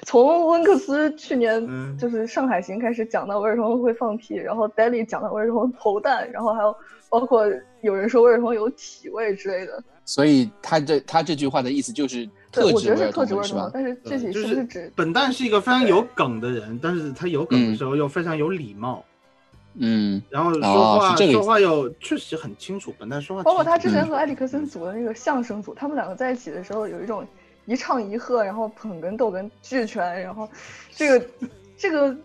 [0.03, 6.75] 从温克斯去年嗯就是上海行开始讲到维尔通会放屁，然后 Daily 讲到维尔通亨投弹，然后还有
[7.09, 7.45] 包括
[7.81, 9.83] 有人说维尔通有体味之类的。
[10.03, 14.03] 所以他这他这句话的意思就是，特指维尔我觉得是特通是吧指维尔通，？
[14.03, 19.03] 但是具体是不是指本蛋是一个非常有梗的人，但是他有梗的时候又非常有礼貌。
[19.05, 19.10] 嗯，
[20.29, 27.25] 然后说哦话、是这个说话又确实很清楚，本来说话包括他之前和埃里克森组的那个相声组，他们两个在一起的时候有一种
[27.65, 30.49] 一唱一和，然后捧哏逗哏俱全，然后
[30.95, 31.25] 这个
[31.77, 32.15] 这个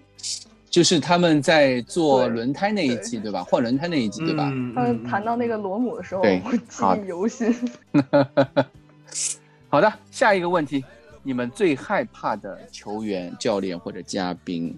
[0.68, 3.44] 就是他们在做轮胎那一期对吧？
[3.44, 4.50] 换轮胎那一集对吧？
[4.52, 7.54] 嗯他们谈到那个罗姆的时候，我记忆犹新。
[9.68, 10.84] 好的，下一个问题，
[11.22, 14.74] 你们最害怕的球员、教练或者嘉宾？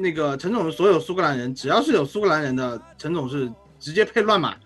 [0.00, 4.56] 那个陈总，所有苏格兰人只要是有苏格兰人的，陈总是直接配乱码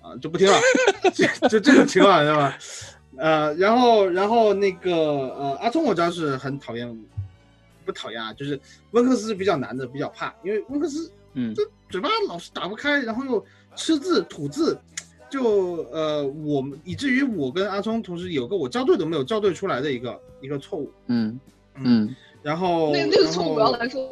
[0.00, 0.58] 啊，就不听了，
[1.12, 2.58] 就就这种情况，知道吧？
[3.16, 6.86] 呃，然后然后那个呃，阿聪我知道是很讨厌，
[7.84, 8.60] 不讨厌啊，就是
[8.92, 11.54] 温克斯是比较难的，比较怕，因为温克斯嗯。
[11.54, 13.44] 这嘴巴老是打不开，然后又
[13.74, 14.76] 吃字吐字，
[15.30, 21.38] 就呃我们以至于我跟阿聪同时有个我校对都没有校对出来的一个一个错误，嗯
[21.76, 24.08] 嗯然后那那个错误不要来说，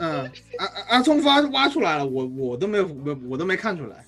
[0.00, 0.22] 嗯，
[0.58, 4.04] 阿阿阿聪发挖出来了，我我都没有我我都没看出来。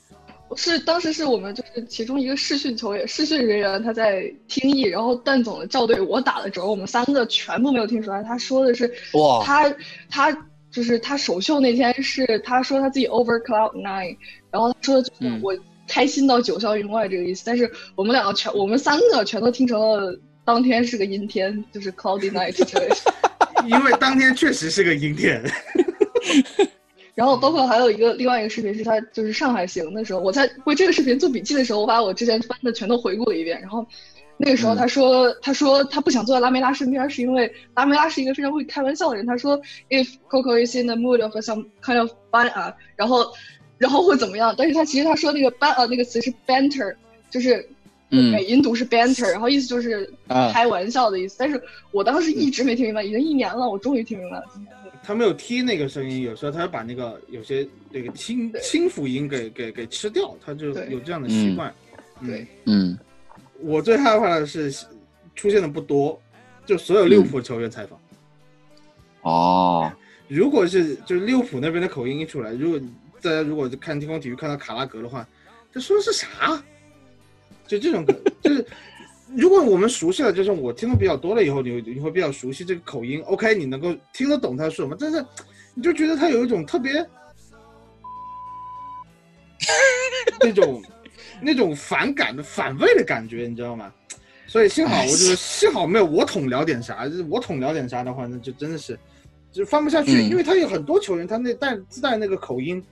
[0.55, 8.23] 是当时是我们就是其中一个试训球员、试训人员他在听译，然后段总的校对我打的折，我们三个全部没有听出来。
[8.23, 9.75] 他说的是哇他
[10.11, 14.15] 他就是他首秀那天是他说他自己 over cloud nine，
[14.51, 15.57] 然后他说的就是嗯我
[15.89, 22.97] 开心到九霄云外这个意思，但是我们两个全我们三个全都听成了当天是个阴天，就是 cloudy night 之类的。
[23.69, 25.43] 因为当天确实是个阴天。
[27.15, 33.61] 然后包括还有一个另外一个视频是他就是上海行的时候，我在为这个视频做笔记的时候，我把我之前翻的全都回顾了一遍。
[33.61, 33.87] 然后
[34.39, 39.27] 那个时候嗯他说、他说他不想坐在拉梅拉身边，是因为拉梅拉是一个非常会开玩笑的人。
[39.27, 39.61] 他说
[39.91, 43.31] if Coco is in the mood of some kind of fun 啊，然后
[43.77, 44.55] 然后会怎么样？
[44.57, 46.95] 但是他其实他说那个 ban 啊那个词是 banter，
[47.31, 47.69] 就是
[48.13, 48.31] 嗯。
[48.31, 50.53] 美音读是 banter，然后意思就是啊。
[50.53, 51.35] 开玩笑的意思。
[51.39, 51.61] 但是
[51.91, 54.45] 我当时一直没听明白，已经一年了，我终于听明白了。
[55.03, 61.75] 他没有踢那个声音，有时候他会把那个有些那个清清辅音给给给吃掉，他就有这样的习惯。
[62.21, 62.29] 嗯。
[62.29, 62.99] 对，嗯。
[63.59, 64.71] 我最害怕的是
[65.35, 66.21] 出现的不多，
[66.65, 67.99] 就所有利物浦球员采访，
[69.23, 69.93] 哦。
[70.29, 72.81] 如果是就是利物浦那边的口音一出来，如果
[73.21, 75.29] 大家如果看天空体育看到卡拉格的话，
[75.73, 76.63] 他说的是啥？
[77.73, 78.05] 就这种，
[78.43, 78.67] 就是
[79.35, 83.23] 如果我们熟悉了，就是我听的比较多了以后，你会你会比较熟悉这个口音。
[83.23, 85.25] OK，你能够听得懂他说什么，但是
[85.75, 86.93] 你就觉得他有一种特别
[90.41, 90.83] 那种
[91.41, 93.91] 那种反感的反胃的感觉，你知道吗？
[94.47, 98.99] 所以幸好我就是幸好没有我统聊点啥，就是我统聊点啥的话，那就真的是
[99.51, 102.85] 就翻不下去，嗯因为他有很多球员，他那带自带那个口音，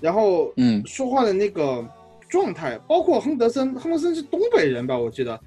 [0.00, 1.84] 然后嗯说话的那个
[2.30, 4.96] 状态，包括亨德森，亨德森是东北人吧？
[4.96, 5.38] 我记得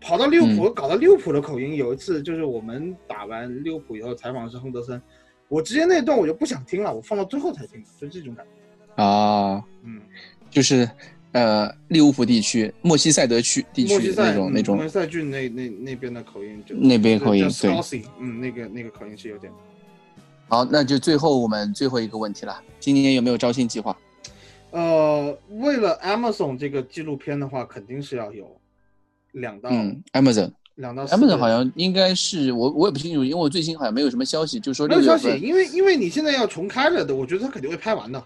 [0.00, 1.76] 跑到利物浦、搞到利物浦的口音。
[1.76, 5.00] 有一次就是我们打完利物浦以后采访的是亨德森，
[5.46, 9.02] 我直接那段我就不想听了，我放到最后才听，就这种感觉。
[9.02, 10.02] 啊，嗯，
[10.50, 10.90] 就是
[11.30, 19.52] 呃利物浦地区、莫西塞德区地区那种那种莫西塞郡那那那边的口音就那边口音叫对嗯，那个那个口音是有点。
[20.48, 23.96] 好，那就最后我们最后一个问题了，今年有没有招新计划？
[24.72, 28.60] 呃，为了 Amazon 这个纪录片的话，肯定是要有
[29.32, 30.50] 两到、嗯，Amazon。
[30.76, 38.24] 两到 Amazon 好像应该是我我也不清楚，因为我最近好像没有什么消息，就说没有消息，因为因为你现在要重开了的，我觉得他肯定会拍完的。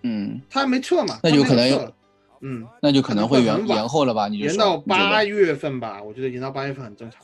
[0.00, 1.92] 嗯，他还没撤嘛，那他有可能有
[2.40, 4.26] 嗯，那就可能会延延后了吧？
[4.28, 7.20] 你就延到八月份吧，我觉得延到八月份很正常，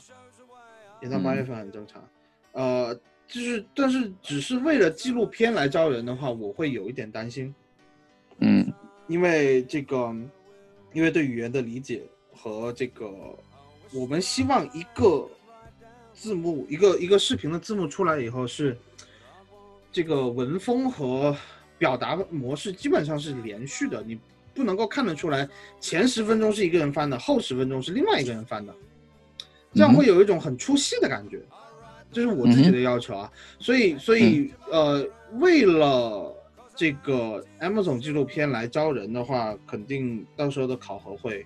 [1.01, 2.03] 延到八嗯月份很正常。
[2.53, 2.95] 呃，
[3.27, 7.55] 就是但是只是为了纪录片来招人的话，我会有一点担心，
[8.41, 8.73] 嗯。
[9.07, 10.15] 因为这个，
[10.93, 12.03] 因为对语言的理解
[12.33, 13.11] 和这个，
[13.93, 15.29] 我们希望一个
[16.15, 18.77] 字幕一个一个视频的字幕出来以后是
[19.91, 21.37] 这个文风和
[21.77, 24.17] 表达模式基本上是连续的，你
[24.55, 25.49] 不能够看得出来
[25.81, 28.73] 前十分钟是一个人翻的，后十分钟是另外一个人翻的，
[29.75, 31.41] 这样会有一种很出戏的感觉，
[32.12, 33.33] 这是我自己的要求啊。
[33.59, 35.05] 所以，所以呃，
[35.39, 36.33] 为了
[36.81, 41.44] 这个 Amazon 纪录片来招人的话，肯定到时候的考核会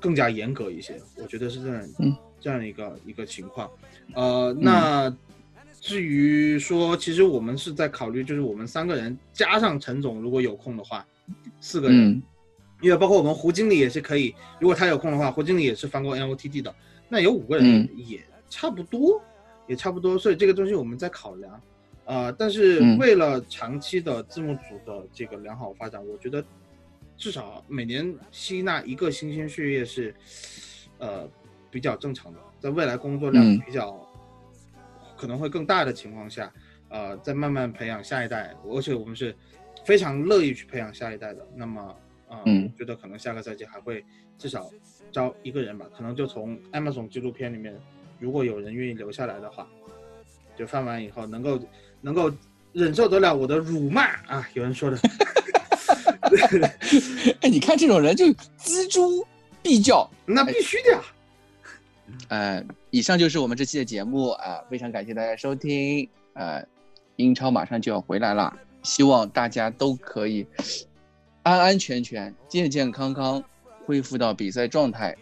[0.00, 3.70] 更加严格一些，我觉得是这样，嗯这样一个一个情况。
[4.12, 5.16] 呃，那
[5.80, 11.06] 至于说，其实我们是在考虑，就是我们三个人加上陈总，如果有空的话，
[11.60, 12.22] 四个人，嗯
[12.80, 16.74] 因为包括我们胡经理也是可以，如果他有空的话，胡经理也是翻过 NOTD 的，
[17.08, 18.20] 那有五个人嗯也
[18.50, 19.22] 差不多，
[19.68, 21.62] 也差不多，所以这个东西我们在考量。
[22.06, 26.44] 呃，但是嗯为了长期的字幕组的这个良好发展，我觉得
[27.16, 30.14] 至少每年吸纳一个新鲜血液是，
[30.98, 31.28] 呃，
[31.70, 32.38] 比较正常的。
[32.60, 34.06] 在未来工作量嗯比较
[35.16, 36.52] 可能会更大的情况下，
[36.88, 39.34] 呃，再慢慢培养下一代，而且我们是
[39.84, 41.46] 非常乐意去培养下一代的。
[41.54, 41.96] 那么，
[42.28, 44.04] 呃，嗯我觉得可能下个赛季还会
[44.36, 44.70] 至少
[45.12, 47.74] 招一个人吧，可能就从 Amazon 纪录片里面，
[48.18, 49.68] 如果有人愿意留下来的话，
[50.56, 51.58] 就翻完以后能够
[52.04, 52.30] 能够
[52.74, 54.46] 忍受得了我的辱骂啊！
[54.52, 54.98] 有人说的，
[57.40, 59.26] 哎，你看这种人就锱铢
[59.62, 60.08] 必较。
[60.26, 61.00] 那必须的呀。
[62.28, 66.06] 呃，以上就是我们这期的节目啊、非常感谢大家收听。
[66.34, 66.62] 呃，
[67.16, 70.46] 英超马上就要回来了，希望大家都可以
[71.42, 73.42] 安安全全、健健康康
[73.86, 75.16] 恢复到比赛状态，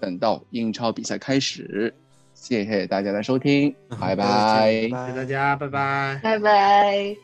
[0.00, 1.94] 等到英超比赛开始。
[2.38, 4.70] 谢谢大家的收听，拜拜。
[4.70, 6.20] 谢谢大家，拜拜。
[6.22, 7.16] 拜拜。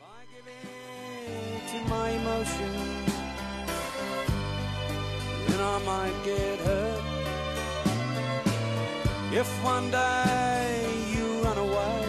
[9.35, 10.85] If one day
[11.15, 12.05] you run away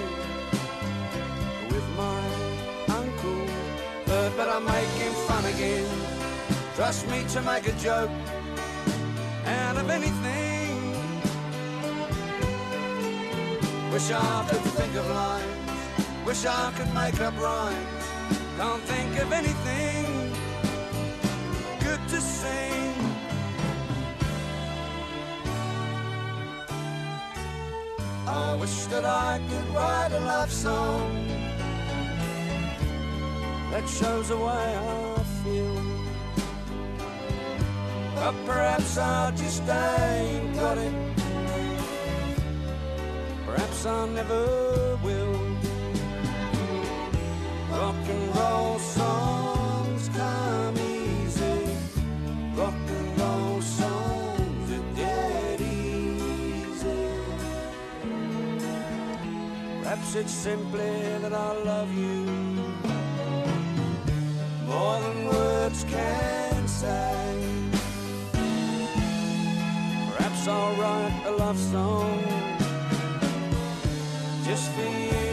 [1.69, 2.21] with my
[2.89, 3.47] uncle,
[4.05, 5.87] hurt, but I'm making fun again.
[6.75, 8.11] Trust me to make a joke
[9.45, 10.22] out of anything.
[13.93, 16.25] Wish I could think of lines.
[16.25, 18.05] Wish I could make up rhymes.
[18.57, 20.33] Can't think of anything
[21.79, 22.95] good to sing.
[28.25, 31.27] I wish that I could write a love song
[33.69, 35.81] that shows the way I feel.
[38.15, 41.12] But perhaps I just ain't got it.
[43.53, 45.39] Perhaps I never will.
[47.69, 51.67] Rock and roll songs come easy.
[52.55, 57.09] Rock and roll songs are dead easy.
[59.83, 62.25] Perhaps it's simply that I love you
[64.65, 67.69] more than words can say.
[70.15, 72.52] Perhaps I'll write a love song
[74.43, 75.32] just for you.